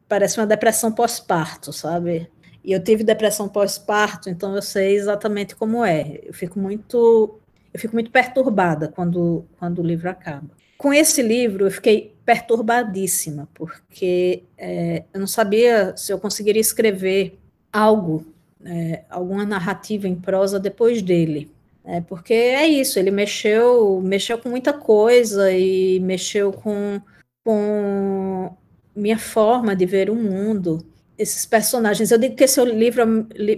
parece 0.09 0.39
uma 0.39 0.47
depressão 0.47 0.91
pós-parto, 0.91 1.73
sabe? 1.73 2.29
E 2.65 2.73
eu 2.73 2.83
tive 2.83 3.05
depressão 3.05 3.49
pós-parto, 3.49 4.29
então 4.29 4.57
eu 4.57 4.63
sei 4.63 4.97
exatamente 4.97 5.55
como 5.55 5.85
é. 5.85 6.21
Eu 6.25 6.35
fico 6.35 6.59
muito, 6.59 7.39
eu 7.73 7.79
fico 7.79 7.95
muito 7.95 8.11
perturbada 8.11 8.89
quando, 8.89 9.47
quando 9.59 9.81
o 9.81 9.87
livro 9.87 10.11
acaba. 10.11 10.51
Com 10.77 10.93
esse 10.93 11.23
livro, 11.23 11.67
eu 11.67 11.71
fiquei 11.71 12.15
perturbadíssima, 12.25 13.49
porque 13.55 14.43
é, 14.59 15.05
eu 15.15 15.21
não 15.21 15.29
sabia 15.29 15.97
se 15.97 16.13
eu 16.13 16.19
conseguiria 16.19 16.61
escrever 16.61 17.39
algo, 17.73 18.27
é, 18.67 19.05
alguma 19.09 19.45
narrativa 19.45 20.09
em 20.09 20.17
prosa 20.17 20.59
depois 20.59 21.01
dele. 21.01 21.51
É, 21.85 22.01
porque 22.01 22.35
é 22.35 22.67
isso, 22.67 22.99
ele 22.99 23.13
mexeu, 23.13 24.01
mexeu 24.03 24.39
com 24.39 24.49
muita 24.49 24.73
coisa 24.73 25.53
e 25.53 26.01
mexeu 26.01 26.53
com, 26.53 27.01
com 27.45 28.53
minha 28.95 29.19
forma 29.19 29.77
de 29.77 29.87
ver 29.87 30.11
o 30.11 30.17
mundo 30.17 30.85
esses 31.17 31.47
personagens. 31.47 32.11
Eu 32.11 32.19
digo 32.19 32.35
que 32.35 32.45
esse 32.45 32.59
é 32.59 32.63
o 32.63 32.67
livro, 32.67 33.07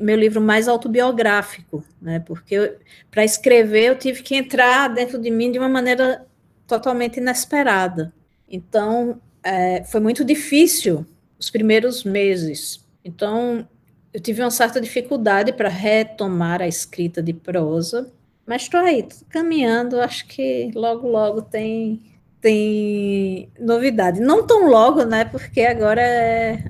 meu 0.01 0.17
livro 0.17 0.43
mais 0.43 0.69
autobiográfico, 0.69 1.83
né? 2.01 2.21
Porque 2.21 2.77
para 3.11 3.25
escrever 3.25 3.85
eu 3.85 3.99
tive 3.99 4.23
que 4.23 4.37
entrar 4.37 4.89
dentro 4.89 5.19
de 5.19 5.31
mim 5.31 5.51
de 5.51 5.59
uma 5.59 5.69
maneira 5.69 6.27
totalmente 6.67 7.17
inesperada. 7.19 8.13
Então 8.49 9.21
é, 9.43 9.83
foi 9.85 10.01
muito 10.01 10.23
difícil 10.23 11.07
os 11.39 11.49
primeiros 11.49 12.05
meses. 12.05 12.85
Então 13.03 13.67
eu 14.13 14.21
tive 14.21 14.43
uma 14.43 14.51
certa 14.51 14.81
dificuldade 14.81 15.53
para 15.53 15.69
retomar 15.69 16.63
a 16.63 16.69
escrita 16.69 17.23
de 17.23 17.33
prosa, 17.33 18.11
mas 18.47 18.63
estou 18.63 18.81
aí, 18.81 19.07
caminhando. 19.29 20.01
Acho 20.01 20.27
que 20.27 20.71
logo 20.75 21.09
logo 21.09 21.43
tem 21.43 22.01
tem 22.41 23.51
novidade. 23.59 24.21
Não 24.21 24.47
tão 24.47 24.69
logo, 24.69 25.05
né? 25.05 25.25
Porque 25.25 25.63
agora 25.63 26.01
é 26.01 26.65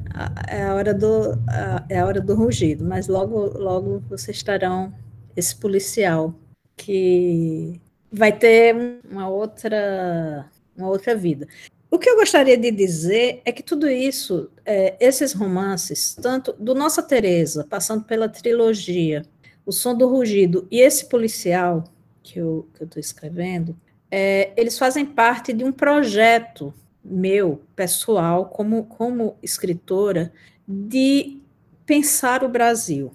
é 0.48 0.62
a 0.64 0.74
hora 0.74 0.94
do 0.94 1.38
é 1.88 1.98
a 2.00 2.06
hora 2.06 2.20
do 2.20 2.34
rugido, 2.34 2.84
mas 2.84 3.06
logo 3.08 3.58
logo 3.58 4.00
vocês 4.08 4.36
estarão 4.36 4.92
esse 5.36 5.54
policial 5.56 6.34
que 6.76 7.80
vai 8.10 8.32
ter 8.32 8.74
uma 9.10 9.28
outra 9.28 10.50
uma 10.76 10.88
outra 10.88 11.14
vida. 11.16 11.46
O 11.90 11.98
que 11.98 12.10
eu 12.10 12.16
gostaria 12.16 12.56
de 12.56 12.70
dizer 12.70 13.40
é 13.44 13.52
que 13.52 13.62
tudo 13.62 13.88
isso, 13.88 14.50
é, 14.64 14.94
esses 15.00 15.32
romances, 15.32 16.14
tanto 16.14 16.52
do 16.52 16.74
Nossa 16.74 17.02
Teresa, 17.02 17.66
passando 17.68 18.04
pela 18.04 18.28
trilogia, 18.28 19.22
O 19.64 19.72
Som 19.72 19.96
do 19.96 20.06
Rugido 20.06 20.66
e 20.70 20.80
esse 20.80 21.08
policial 21.08 21.84
que 22.22 22.38
eu 22.38 22.68
estou 22.78 23.00
escrevendo, 23.00 23.74
é, 24.10 24.52
eles 24.56 24.78
fazem 24.78 25.06
parte 25.06 25.52
de 25.52 25.64
um 25.64 25.72
projeto 25.72 26.74
meu, 27.02 27.62
pessoal, 27.74 28.46
como, 28.46 28.84
como 28.84 29.36
escritora, 29.42 30.30
de 30.66 31.40
pensar 31.86 32.44
o 32.44 32.48
Brasil. 32.48 33.14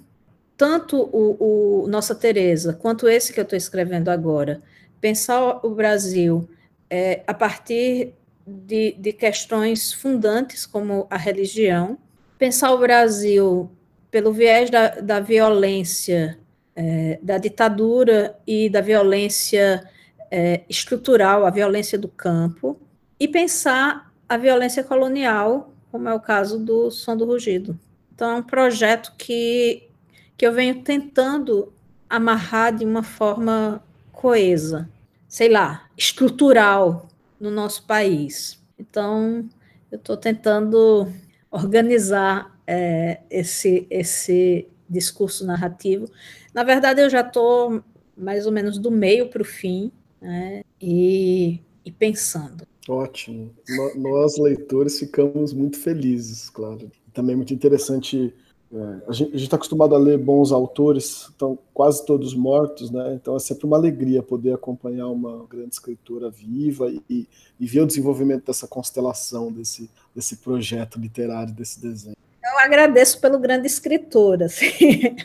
Tanto 0.57 0.97
o, 0.97 1.83
o 1.83 1.87
Nossa 1.87 2.15
Teresa 2.15 2.73
quanto 2.73 3.07
esse 3.07 3.33
que 3.33 3.39
eu 3.39 3.43
estou 3.43 3.57
escrevendo 3.57 4.09
agora, 4.09 4.63
pensar 4.99 5.59
o 5.63 5.69
Brasil 5.75 6.49
é, 6.89 7.23
a 7.27 7.33
partir 7.35 8.15
de, 8.45 8.95
de 8.97 9.13
questões 9.13 9.93
fundantes 9.93 10.65
como 10.65 11.07
a 11.09 11.17
religião, 11.17 11.97
pensar 12.37 12.71
o 12.71 12.79
Brasil 12.79 13.71
pelo 14.11 14.33
viés 14.33 14.69
da, 14.69 14.89
da 14.89 15.19
violência, 15.19 16.37
é, 16.75 17.19
da 17.21 17.37
ditadura 17.37 18.37
e 18.45 18.69
da 18.69 18.81
violência 18.81 19.89
é, 20.29 20.61
estrutural 20.69 21.45
a 21.45 21.49
violência 21.49 21.97
do 21.97 22.07
campo 22.07 22.79
e 23.19 23.27
pensar 23.27 24.11
a 24.27 24.37
violência 24.37 24.83
colonial, 24.83 25.73
como 25.91 26.09
é 26.09 26.13
o 26.13 26.19
caso 26.19 26.57
do 26.57 26.89
Som 26.89 27.15
do 27.15 27.25
Rugido. 27.25 27.79
Então, 28.13 28.31
é 28.31 28.35
um 28.35 28.43
projeto 28.43 29.13
que, 29.17 29.87
que 30.35 30.45
eu 30.45 30.51
venho 30.51 30.81
tentando 30.81 31.71
amarrar 32.09 32.75
de 32.75 32.85
uma 32.85 33.03
forma 33.03 33.83
coesa, 34.11 34.89
sei 35.27 35.49
lá, 35.49 35.87
estrutural 35.97 37.07
no 37.43 37.51
nosso 37.51 37.85
país. 37.85 38.63
Então, 38.79 39.47
eu 39.91 39.97
estou 39.97 40.15
tentando 40.15 41.11
organizar 41.51 42.57
é, 42.65 43.19
esse, 43.29 43.85
esse 43.89 44.69
discurso 44.89 45.45
narrativo. 45.45 46.09
Na 46.53 46.63
verdade, 46.63 47.01
eu 47.01 47.09
já 47.09 47.19
estou 47.19 47.83
mais 48.15 48.45
ou 48.45 48.51
menos 48.51 48.79
do 48.79 48.89
meio 48.89 49.27
para 49.29 49.41
o 49.41 49.45
fim, 49.45 49.91
né, 50.21 50.63
e, 50.81 51.59
e 51.83 51.91
pensando. 51.91 52.65
Ótimo. 52.87 53.53
Nós, 53.97 54.37
leitores, 54.37 54.97
ficamos 54.97 55.51
muito 55.51 55.77
felizes, 55.77 56.49
claro. 56.49 56.89
Também 57.13 57.33
é 57.33 57.35
muito 57.35 57.53
interessante. 57.53 58.33
É, 58.75 59.07
a 59.07 59.13
gente 59.13 59.35
está 59.35 59.55
acostumado 59.55 59.93
a 59.93 59.99
ler 59.99 60.17
bons 60.17 60.51
autores, 60.51 61.27
estão 61.29 61.59
quase 61.71 62.03
todos 62.03 62.33
mortos, 62.33 62.89
né? 62.89 63.13
Então 63.13 63.35
é 63.35 63.39
sempre 63.39 63.67
uma 63.67 63.77
alegria 63.77 64.23
poder 64.23 64.51
acompanhar 64.53 65.09
uma 65.09 65.45
grande 65.45 65.75
escritora 65.75 66.31
viva 66.31 66.91
e, 67.07 67.27
e 67.59 67.67
ver 67.67 67.81
o 67.81 67.85
desenvolvimento 67.85 68.47
dessa 68.47 68.67
constelação, 68.67 69.51
desse, 69.51 69.87
desse 70.15 70.37
projeto 70.37 70.99
literário, 70.99 71.53
desse 71.53 71.79
desenho. 71.79 72.15
Eu 72.43 72.59
agradeço 72.59 73.21
pelo 73.21 73.37
grande 73.37 73.67
escritor, 73.67 74.41
assim. 74.41 75.15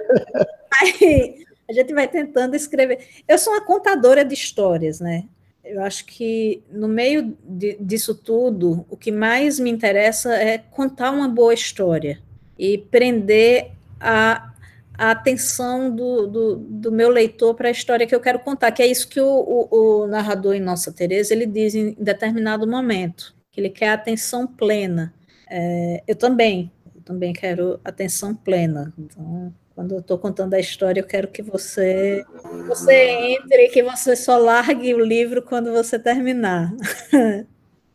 Aí, 0.80 1.44
a 1.68 1.72
gente 1.74 1.92
vai 1.92 2.08
tentando 2.08 2.56
escrever. 2.56 3.06
Eu 3.28 3.36
sou 3.36 3.52
uma 3.52 3.60
contadora 3.60 4.24
de 4.24 4.32
histórias, 4.32 4.98
né? 4.98 5.24
Eu 5.62 5.82
acho 5.82 6.06
que 6.06 6.62
no 6.70 6.88
meio 6.88 7.36
de, 7.44 7.76
disso 7.78 8.14
tudo, 8.14 8.86
o 8.88 8.96
que 8.96 9.12
mais 9.12 9.60
me 9.60 9.70
interessa 9.70 10.34
é 10.34 10.56
contar 10.56 11.10
uma 11.10 11.28
boa 11.28 11.52
história 11.52 12.18
e 12.58 12.78
prender 12.78 13.72
a, 14.00 14.52
a 14.96 15.10
atenção 15.10 15.94
do, 15.94 16.26
do, 16.26 16.56
do 16.56 16.92
meu 16.92 17.08
leitor 17.08 17.54
para 17.54 17.68
a 17.68 17.72
história 17.72 18.06
que 18.06 18.14
eu 18.14 18.20
quero 18.20 18.38
contar, 18.38 18.72
que 18.72 18.82
é 18.82 18.86
isso 18.86 19.08
que 19.08 19.20
o, 19.20 19.26
o, 19.26 20.02
o 20.02 20.06
narrador 20.06 20.54
em 20.54 20.60
Nossa 20.60 20.92
Teresa 20.92 21.34
ele 21.34 21.46
diz 21.46 21.74
em 21.74 21.92
determinado 21.98 22.66
momento, 22.66 23.34
que 23.50 23.60
ele 23.60 23.70
quer 23.70 23.90
atenção 23.90 24.46
plena. 24.46 25.12
É, 25.50 26.02
eu 26.06 26.14
também, 26.14 26.70
eu 26.94 27.02
também 27.02 27.32
quero 27.32 27.80
atenção 27.84 28.34
plena. 28.34 28.92
Então, 28.98 29.52
quando 29.74 29.92
eu 29.92 29.98
estou 29.98 30.16
contando 30.18 30.54
a 30.54 30.60
história, 30.60 31.00
eu 31.00 31.06
quero 31.06 31.28
que 31.28 31.42
você 31.42 32.24
você 32.68 33.08
entre, 33.10 33.68
que 33.68 33.82
você 33.82 34.14
só 34.14 34.38
largue 34.38 34.94
o 34.94 35.04
livro 35.04 35.42
quando 35.42 35.72
você 35.72 35.98
terminar. 35.98 36.72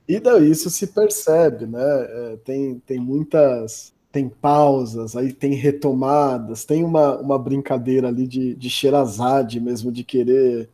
E 0.10 0.20
daí 0.20 0.49
isso 0.49 0.72
se 0.72 0.88
percebe, 0.88 1.68
né? 1.68 1.80
É, 1.84 2.38
tem, 2.43 2.80
tem 2.80 2.97
muitas 2.97 3.93
tem 4.12 4.28
pausas, 4.28 5.16
aí 5.16 5.32
tem 5.32 5.53
retomadas, 5.53 6.66
tem 6.66 6.84
uma, 6.84 7.18
uma 7.18 7.38
brincadeira 7.38 8.07
ali 8.07 8.28
de, 8.28 8.55
de 8.55 8.70
Sherazade 8.70 9.60
mesmo, 9.60 9.91
de 9.91 10.03
querer 10.03 10.70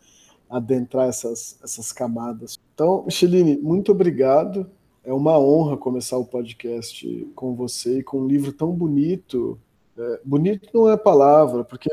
adentrar 0.49 1.09
essas, 1.09 1.57
essas 1.63 1.91
camadas. 1.91 2.59
Então, 2.73 3.03
Micheline, 3.05 3.57
muito 3.57 3.91
obrigado. 3.91 4.69
É 5.03 5.13
uma 5.13 5.37
honra 5.37 5.77
começar 5.77 6.17
o 6.17 6.25
podcast 6.25 7.27
com 7.35 7.53
você 7.55 7.99
e 7.99 8.03
com 8.03 8.21
um 8.21 8.27
livro 8.27 8.51
tão 8.53 8.71
bonito 8.71 9.59
é, 9.97 10.19
bonito 10.25 10.69
não 10.73 10.89
é 10.89 10.97
palavra, 10.97 11.63
porque 11.63 11.89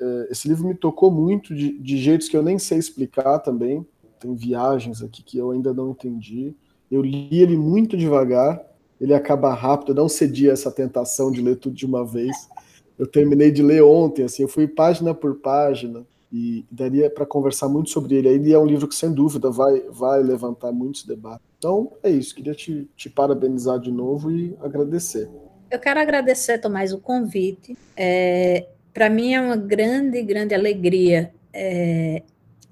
é, 0.00 0.28
esse 0.30 0.46
livro 0.46 0.66
me 0.66 0.74
tocou 0.74 1.10
muito 1.10 1.54
de, 1.54 1.78
de 1.78 1.96
jeitos 1.96 2.28
que 2.28 2.36
eu 2.36 2.42
nem 2.42 2.58
sei 2.58 2.78
explicar 2.78 3.38
também. 3.38 3.86
Tem 4.20 4.34
viagens 4.34 5.02
aqui 5.02 5.22
que 5.22 5.38
eu 5.38 5.50
ainda 5.50 5.72
não 5.72 5.90
entendi. 5.90 6.54
Eu 6.90 7.02
li 7.02 7.28
ele 7.32 7.56
muito 7.56 7.96
devagar, 7.96 8.62
ele 9.00 9.14
acaba 9.14 9.52
rápido, 9.54 9.90
eu 9.90 9.94
não 9.94 10.08
cedi 10.08 10.48
a 10.48 10.52
essa 10.52 10.70
tentação 10.70 11.30
de 11.30 11.42
ler 11.42 11.56
tudo 11.56 11.76
de 11.76 11.86
uma 11.86 12.04
vez. 12.04 12.48
Eu 12.98 13.06
terminei 13.06 13.50
de 13.50 13.62
ler 13.62 13.82
ontem, 13.82 14.24
assim, 14.24 14.42
eu 14.42 14.48
fui 14.48 14.66
página 14.66 15.14
por 15.14 15.36
página 15.36 16.06
e 16.32 16.64
daria 16.70 17.10
para 17.10 17.26
conversar 17.26 17.68
muito 17.68 17.90
sobre 17.90 18.16
ele. 18.16 18.28
Ele 18.28 18.52
é 18.52 18.58
um 18.58 18.66
livro 18.66 18.88
que, 18.88 18.94
sem 18.94 19.12
dúvida, 19.12 19.50
vai, 19.50 19.80
vai 19.90 20.22
levantar 20.22 20.72
muitos 20.72 21.04
debates. 21.04 21.46
Então, 21.58 21.92
é 22.02 22.10
isso. 22.10 22.34
Queria 22.34 22.54
te, 22.54 22.88
te 22.96 23.08
parabenizar 23.08 23.78
de 23.78 23.90
novo 23.90 24.30
e 24.30 24.56
agradecer. 24.60 25.28
Eu 25.70 25.78
quero 25.78 26.00
agradecer, 26.00 26.58
Tomás, 26.58 26.92
o 26.92 26.98
convite. 26.98 27.76
É, 27.96 28.66
Para 28.92 29.10
mim 29.10 29.34
é 29.34 29.40
uma 29.40 29.56
grande, 29.56 30.22
grande 30.22 30.54
alegria 30.54 31.32
é, 31.52 32.22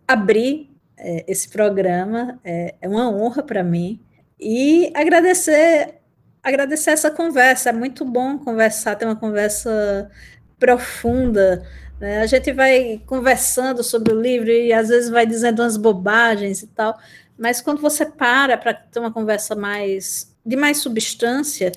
abrir 0.06 0.70
é, 0.96 1.24
esse 1.26 1.48
programa, 1.48 2.38
é, 2.44 2.74
é 2.80 2.88
uma 2.88 3.10
honra 3.10 3.42
para 3.42 3.64
mim. 3.64 4.00
E 4.38 4.92
agradecer 4.94 6.00
agradecer 6.44 6.90
essa 6.90 7.10
conversa. 7.10 7.70
É 7.70 7.72
muito 7.72 8.04
bom 8.04 8.38
conversar, 8.38 8.94
ter 8.96 9.06
uma 9.06 9.16
conversa 9.16 10.10
profunda. 10.58 11.66
Né? 11.98 12.20
A 12.20 12.26
gente 12.26 12.52
vai 12.52 13.00
conversando 13.06 13.82
sobre 13.82 14.12
o 14.12 14.20
livro 14.20 14.50
e 14.50 14.72
às 14.72 14.88
vezes 14.88 15.08
vai 15.08 15.26
dizendo 15.26 15.62
umas 15.62 15.76
bobagens 15.76 16.62
e 16.62 16.66
tal, 16.68 16.98
mas 17.38 17.60
quando 17.60 17.80
você 17.80 18.04
para 18.04 18.56
para 18.58 18.74
ter 18.74 19.00
uma 19.00 19.12
conversa 19.12 19.56
mais 19.56 20.32
de 20.44 20.56
mais 20.56 20.78
substância, 20.78 21.72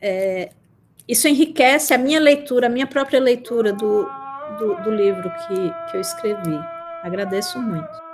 é, 0.00 0.50
isso 1.06 1.28
enriquece 1.28 1.94
a 1.94 1.98
minha 1.98 2.20
leitura, 2.20 2.66
a 2.66 2.70
minha 2.70 2.86
própria 2.86 3.20
leitura 3.20 3.72
do, 3.72 4.08
do, 4.58 4.74
do 4.82 4.90
livro 4.90 5.30
que, 5.30 5.90
que 5.90 5.96
eu 5.96 6.00
escrevi. 6.00 6.58
Agradeço 7.02 7.60
muito. 7.60 8.07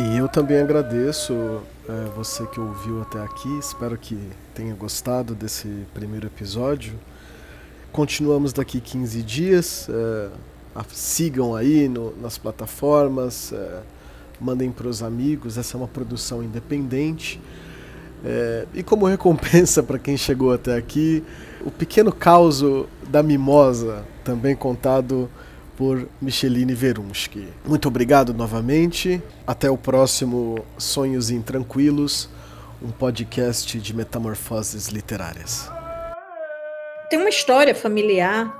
E 0.00 0.16
eu 0.16 0.28
também 0.28 0.60
agradeço 0.60 1.60
é, 1.88 2.04
você 2.14 2.46
que 2.46 2.60
ouviu 2.60 3.02
até 3.02 3.20
aqui. 3.20 3.48
Espero 3.58 3.98
que 3.98 4.16
tenha 4.54 4.72
gostado 4.72 5.34
desse 5.34 5.66
primeiro 5.92 6.28
episódio. 6.28 6.94
Continuamos 7.90 8.52
daqui 8.52 8.80
15 8.80 9.22
dias. 9.24 9.88
É, 9.90 10.28
sigam 10.92 11.56
aí 11.56 11.88
no, 11.88 12.16
nas 12.18 12.38
plataformas, 12.38 13.52
é, 13.52 13.80
mandem 14.40 14.70
para 14.70 14.86
os 14.86 15.02
amigos. 15.02 15.58
Essa 15.58 15.76
é 15.76 15.78
uma 15.78 15.88
produção 15.88 16.44
independente. 16.44 17.40
É, 18.24 18.66
e 18.72 18.84
como 18.84 19.04
recompensa 19.10 19.82
para 19.82 19.98
quem 19.98 20.16
chegou 20.16 20.52
até 20.52 20.76
aqui, 20.76 21.24
o 21.66 21.72
pequeno 21.72 22.12
caos 22.12 22.62
da 23.08 23.20
mimosa, 23.20 24.04
também 24.22 24.54
contado 24.54 25.28
por 25.78 26.08
Micheline 26.20 26.74
Verunsky. 26.74 27.46
Muito 27.64 27.86
obrigado 27.86 28.34
novamente. 28.34 29.22
Até 29.46 29.70
o 29.70 29.78
próximo 29.78 30.64
Sonhos 30.76 31.30
Intranquilos, 31.30 32.28
um 32.82 32.90
podcast 32.90 33.78
de 33.78 33.94
metamorfoses 33.94 34.88
literárias. 34.88 35.70
Tem 37.08 37.16
uma 37.16 37.28
história 37.28 37.76
familiar. 37.76 38.52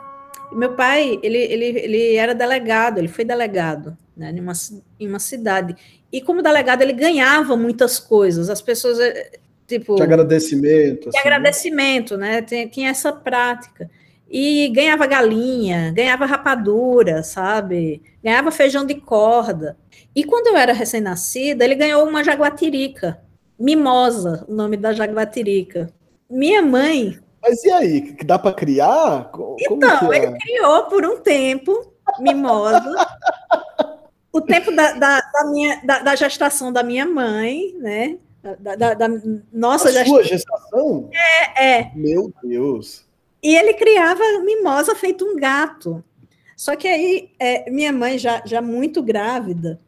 Meu 0.52 0.74
pai, 0.76 1.18
ele, 1.20 1.38
ele, 1.38 1.64
ele 1.64 2.14
era 2.14 2.36
delegado, 2.36 2.98
ele 2.98 3.08
foi 3.08 3.24
delegado 3.24 3.98
né, 4.16 4.30
em, 4.30 4.38
uma, 4.38 4.52
em 5.00 5.08
uma 5.08 5.18
cidade. 5.18 5.74
E 6.12 6.20
como 6.20 6.40
delegado, 6.40 6.82
ele 6.82 6.92
ganhava 6.92 7.56
muitas 7.56 7.98
coisas. 7.98 8.48
As 8.48 8.62
pessoas, 8.62 9.00
eh, 9.00 9.32
tipo... 9.66 9.96
De 9.96 10.02
agradecimento. 10.02 11.10
De 11.10 11.16
assim, 11.16 11.16
né? 11.16 11.20
agradecimento, 11.34 12.16
né? 12.16 12.46
né? 12.48 12.66
Tinha 12.68 12.90
essa 12.90 13.12
prática 13.12 13.90
e 14.30 14.68
ganhava 14.68 15.06
galinha, 15.06 15.90
ganhava 15.92 16.26
rapadura, 16.26 17.22
sabe? 17.22 18.02
Ganhava 18.22 18.50
feijão 18.50 18.84
de 18.84 18.94
corda. 18.94 19.76
E 20.14 20.22
quando 20.22 20.48
eu 20.48 20.56
era 20.56 20.72
recém-nascida, 20.72 21.64
ele 21.64 21.74
ganhou 21.74 22.06
uma 22.06 22.22
jaguatirica, 22.22 23.20
mimosa, 23.58 24.44
o 24.46 24.54
nome 24.54 24.76
da 24.76 24.92
jaguatirica. 24.92 25.90
Minha 26.28 26.60
mãe. 26.60 27.18
Mas 27.40 27.64
e 27.64 27.70
aí, 27.70 28.00
que 28.02 28.24
dá 28.24 28.38
para 28.38 28.54
criar? 28.54 29.30
Como 29.32 29.56
então, 29.58 30.12
é? 30.12 30.18
ele 30.18 30.38
criou 30.38 30.82
por 30.84 31.06
um 31.06 31.20
tempo, 31.20 31.94
mimosa. 32.18 32.94
o 34.30 34.40
tempo 34.42 34.74
da, 34.74 34.92
da, 34.92 35.20
da 35.20 35.50
minha, 35.50 35.80
da, 35.84 36.00
da, 36.00 36.16
gestação 36.16 36.70
da 36.70 36.82
minha 36.82 37.06
mãe, 37.06 37.74
né? 37.78 38.18
Da, 38.60 38.76
da, 38.76 38.94
da 38.94 39.08
nossa 39.52 39.88
A 39.88 39.92
gestação. 39.92 40.14
sua 40.14 40.22
gestação? 40.24 41.10
É, 41.12 41.78
é. 41.78 41.92
Meu 41.94 42.32
Deus. 42.42 43.07
E 43.42 43.54
ele 43.54 43.74
criava 43.74 44.22
mimosa 44.44 44.94
feito 44.94 45.24
um 45.24 45.36
gato. 45.36 46.02
Só 46.56 46.74
que 46.74 46.88
aí, 46.88 47.30
é, 47.38 47.70
minha 47.70 47.92
mãe, 47.92 48.18
já, 48.18 48.42
já 48.44 48.60
muito 48.60 49.00
grávida, 49.00 49.78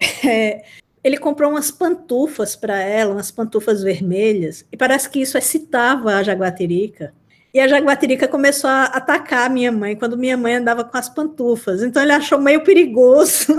é, 0.24 0.62
ele 1.02 1.18
comprou 1.18 1.50
umas 1.50 1.70
pantufas 1.70 2.54
para 2.54 2.80
ela, 2.80 3.14
umas 3.14 3.30
pantufas 3.30 3.82
vermelhas, 3.82 4.64
e 4.70 4.76
parece 4.76 5.10
que 5.10 5.20
isso 5.20 5.36
excitava 5.36 6.14
a 6.14 6.22
jaguatirica. 6.22 7.12
E 7.52 7.60
a 7.60 7.68
jaguatirica 7.68 8.28
começou 8.28 8.70
a 8.70 8.84
atacar 8.84 9.46
a 9.46 9.52
minha 9.52 9.70
mãe 9.70 9.94
quando 9.94 10.16
minha 10.16 10.36
mãe 10.38 10.54
andava 10.54 10.84
com 10.84 10.96
as 10.96 11.08
pantufas. 11.08 11.82
Então 11.82 12.00
ele 12.02 12.12
achou 12.12 12.40
meio 12.40 12.62
perigoso. 12.62 13.54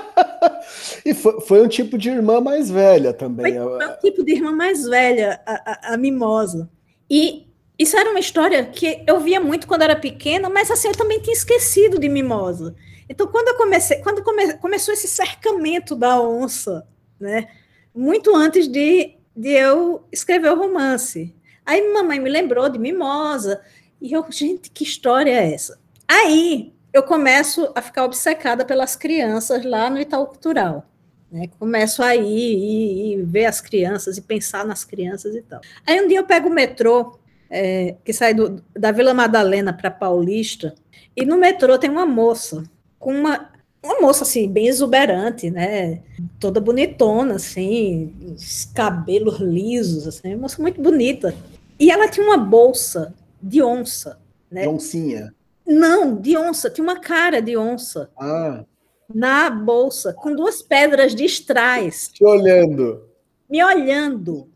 e 1.04 1.12
foi, 1.12 1.40
foi, 1.42 1.62
um 1.62 1.68
tipo 1.68 1.98
de 1.98 2.08
irmã 2.08 2.40
mais 2.40 2.70
velha 2.70 3.12
também. 3.12 3.54
Foi 3.54 3.86
um 3.86 4.00
tipo 4.00 4.24
de 4.24 4.32
irmã 4.32 4.52
mais 4.52 4.84
velha, 4.84 5.42
a, 5.44 5.90
a, 5.90 5.94
a 5.94 5.96
mimosa. 5.98 6.70
E 7.10 7.49
isso 7.80 7.96
era 7.96 8.10
uma 8.10 8.20
história 8.20 8.62
que 8.66 9.02
eu 9.06 9.18
via 9.20 9.40
muito 9.40 9.66
quando 9.66 9.80
era 9.80 9.96
pequena, 9.96 10.50
mas 10.50 10.70
assim, 10.70 10.88
eu 10.88 10.94
também 10.94 11.18
tinha 11.18 11.32
esquecido 11.32 11.98
de 11.98 12.10
Mimosa. 12.10 12.76
Então, 13.08 13.26
quando 13.26 13.48
eu 13.48 13.56
comecei, 13.56 14.02
quando 14.02 14.22
come, 14.22 14.52
começou 14.58 14.92
esse 14.92 15.08
cercamento 15.08 15.96
da 15.96 16.20
onça, 16.20 16.86
né? 17.18 17.48
Muito 17.94 18.36
antes 18.36 18.68
de, 18.68 19.16
de 19.34 19.48
eu 19.48 20.04
escrever 20.12 20.52
o 20.52 20.58
romance. 20.58 21.34
Aí 21.64 21.90
mamãe 21.90 22.20
me 22.20 22.28
lembrou 22.28 22.68
de 22.68 22.78
Mimosa. 22.78 23.62
E 23.98 24.12
eu, 24.12 24.26
gente, 24.28 24.70
que 24.70 24.84
história 24.84 25.30
é 25.30 25.54
essa? 25.54 25.80
Aí 26.06 26.74
eu 26.92 27.02
começo 27.02 27.72
a 27.74 27.80
ficar 27.80 28.04
obcecada 28.04 28.62
pelas 28.62 28.94
crianças 28.94 29.64
lá 29.64 29.88
no 29.88 29.98
Itaú 29.98 30.26
Cultural. 30.26 30.84
Né? 31.32 31.48
Começo 31.58 32.02
a 32.02 32.14
ir 32.14 33.14
e, 33.14 33.22
ver 33.22 33.46
as 33.46 33.60
crianças 33.60 34.18
e 34.18 34.20
pensar 34.20 34.66
nas 34.66 34.84
crianças 34.84 35.34
e 35.34 35.40
tal. 35.40 35.62
Aí 35.86 35.98
um 35.98 36.08
dia 36.08 36.18
eu 36.18 36.26
pego 36.26 36.48
o 36.48 36.52
metrô 36.52 37.18
é, 37.50 37.96
que 38.04 38.12
sai 38.12 38.32
do, 38.32 38.62
da 38.72 38.92
Vila 38.92 39.12
Madalena 39.12 39.72
para 39.72 39.90
Paulista, 39.90 40.74
e 41.16 41.26
no 41.26 41.36
metrô 41.36 41.76
tem 41.76 41.90
uma 41.90 42.06
moça, 42.06 42.62
com 42.98 43.12
uma, 43.12 43.50
uma 43.82 44.00
moça 44.00 44.22
assim, 44.22 44.48
bem 44.48 44.68
exuberante, 44.68 45.50
né? 45.50 46.02
Toda 46.38 46.60
bonitona, 46.60 47.34
assim, 47.34 48.14
cabelos 48.74 49.40
lisos, 49.40 50.06
assim, 50.06 50.34
uma 50.34 50.42
moça 50.42 50.62
muito 50.62 50.80
bonita. 50.80 51.34
E 51.78 51.90
ela 51.90 52.08
tinha 52.08 52.24
uma 52.24 52.36
bolsa 52.36 53.14
de 53.42 53.62
onça. 53.62 54.18
Né? 54.50 54.62
De 54.62 54.68
oncinha. 54.68 55.34
Não, 55.66 56.14
de 56.14 56.36
onça, 56.36 56.70
tinha 56.70 56.84
uma 56.84 57.00
cara 57.00 57.40
de 57.40 57.56
onça. 57.56 58.10
Ah. 58.18 58.64
Na 59.12 59.50
bolsa, 59.50 60.12
com 60.12 60.34
duas 60.34 60.62
pedras 60.62 61.14
de 61.14 61.24
estrais. 61.24 62.08
Te 62.08 62.24
olhando. 62.24 63.08
Me 63.48 63.64
olhando. 63.64 64.48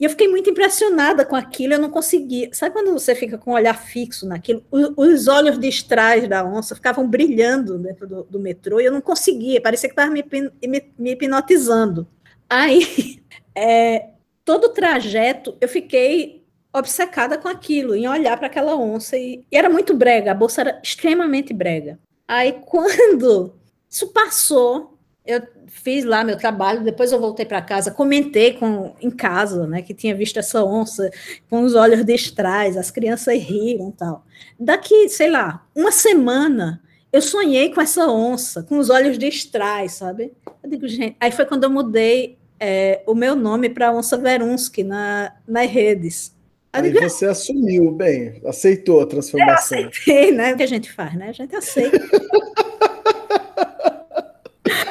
E 0.00 0.04
eu 0.04 0.10
fiquei 0.10 0.28
muito 0.28 0.48
impressionada 0.48 1.26
com 1.26 1.36
aquilo, 1.36 1.74
eu 1.74 1.78
não 1.78 1.90
conseguia. 1.90 2.48
Sabe 2.54 2.72
quando 2.72 2.90
você 2.90 3.14
fica 3.14 3.36
com 3.36 3.50
o 3.50 3.54
olhar 3.54 3.74
fixo 3.74 4.26
naquilo? 4.26 4.64
Os 4.70 5.28
olhos 5.28 5.58
de 5.58 5.84
trás 5.84 6.26
da 6.26 6.42
onça 6.42 6.74
ficavam 6.74 7.06
brilhando 7.06 7.76
dentro 7.76 8.08
do, 8.08 8.22
do 8.22 8.40
metrô 8.40 8.80
e 8.80 8.86
eu 8.86 8.92
não 8.92 9.02
conseguia, 9.02 9.60
parecia 9.60 9.90
que 9.90 9.92
estava 9.92 10.10
me, 10.10 10.24
me, 10.62 10.92
me, 10.98 11.10
hipnotizando. 11.10 12.08
Aí, 12.48 13.20
é, 13.54 14.08
todo 14.42 14.64
o 14.64 14.70
trajeto, 14.70 15.54
eu 15.60 15.68
fiquei 15.68 16.46
obcecada 16.72 17.36
com 17.36 17.48
aquilo, 17.48 17.94
em 17.94 18.08
olhar 18.08 18.38
para 18.38 18.46
aquela 18.46 18.74
onça. 18.74 19.18
E, 19.18 19.44
e 19.52 19.56
era 19.56 19.68
muito 19.68 19.92
brega, 19.92 20.30
a 20.30 20.34
bolsa 20.34 20.62
era 20.62 20.80
extremamente 20.82 21.52
brega. 21.52 21.98
Aí, 22.26 22.54
quando 22.64 23.54
isso 23.86 24.08
passou, 24.14 24.98
eu 25.30 25.42
fiz 25.68 26.04
lá 26.04 26.24
meu 26.24 26.36
trabalho, 26.36 26.82
depois 26.82 27.12
eu 27.12 27.20
voltei 27.20 27.46
para 27.46 27.62
casa, 27.62 27.90
comentei 27.90 28.54
com, 28.54 28.94
em 29.00 29.10
casa, 29.10 29.66
né, 29.66 29.82
que 29.82 29.94
tinha 29.94 30.14
visto 30.14 30.38
essa 30.38 30.64
onça 30.64 31.10
com 31.48 31.62
os 31.62 31.74
olhos 31.74 32.04
destrais, 32.04 32.76
as 32.76 32.90
crianças 32.90 33.34
riram 33.40 33.90
tal. 33.90 34.24
Daqui, 34.58 35.08
sei 35.08 35.30
lá, 35.30 35.64
uma 35.74 35.92
semana, 35.92 36.82
eu 37.12 37.22
sonhei 37.22 37.72
com 37.72 37.80
essa 37.80 38.06
onça, 38.08 38.62
com 38.62 38.78
os 38.78 38.90
olhos 38.90 39.16
destrais, 39.16 39.92
sabe? 39.92 40.32
Eu 40.62 40.70
digo, 40.70 40.86
gente, 40.88 41.16
aí 41.20 41.32
foi 41.32 41.44
quando 41.44 41.64
eu 41.64 41.70
mudei 41.70 42.38
é, 42.58 43.02
o 43.06 43.14
meu 43.14 43.34
nome 43.34 43.70
para 43.70 43.92
Onça 43.92 44.18
Verunsky 44.18 44.84
na, 44.84 45.32
nas 45.46 45.70
redes. 45.70 46.36
Aí 46.72 46.82
digo, 46.82 47.00
você 47.00 47.26
assumiu, 47.26 47.90
bem, 47.90 48.40
aceitou 48.44 49.00
a 49.00 49.06
transformação. 49.06 49.78
Eu 49.78 49.88
aceitei, 49.88 50.30
né? 50.30 50.52
O 50.52 50.56
que 50.56 50.62
a 50.62 50.68
gente 50.68 50.92
faz, 50.92 51.14
né? 51.14 51.30
A 51.30 51.32
gente 51.32 51.56
aceita. 51.56 51.98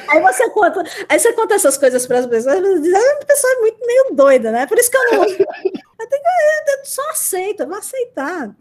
Aí 0.10 0.22
você 0.22 0.50
conta, 0.50 0.84
aí 1.08 1.20
você 1.20 1.34
conta 1.34 1.56
essas 1.56 1.78
coisas 1.78 2.06
para 2.06 2.20
as 2.20 2.26
pessoas, 2.26 2.58
e 2.58 2.82
diz, 2.82 2.94
ah, 2.94 3.18
a 3.22 3.26
pessoa 3.26 3.54
é 3.54 3.60
muito 3.60 3.86
meio 3.86 4.06
doida, 4.14 4.52
né? 4.52 4.66
Por 4.66 4.78
isso 4.78 4.90
que 4.90 4.98
eu 4.98 5.12
não. 5.12 5.24
Eu, 5.24 6.08
tenho, 6.08 6.24
eu 6.68 6.86
só 6.86 7.10
aceito, 7.10 7.64
eu 7.64 7.68
vou 7.68 7.78
aceitar. 7.78 8.56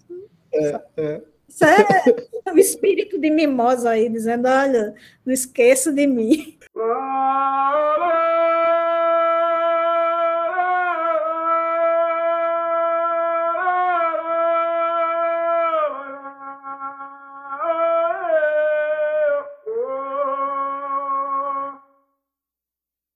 É, 0.53 0.81
é. 0.97 1.21
Isso 1.49 1.65
é 1.65 2.53
o 2.53 2.59
espírito 2.59 3.19
de 3.19 3.31
mimosa 3.31 3.91
aí, 3.91 4.09
dizendo: 4.09 4.47
olha, 4.49 4.95
não 5.25 5.33
esqueça 5.33 5.93
de 5.93 6.07
mim. 6.07 6.59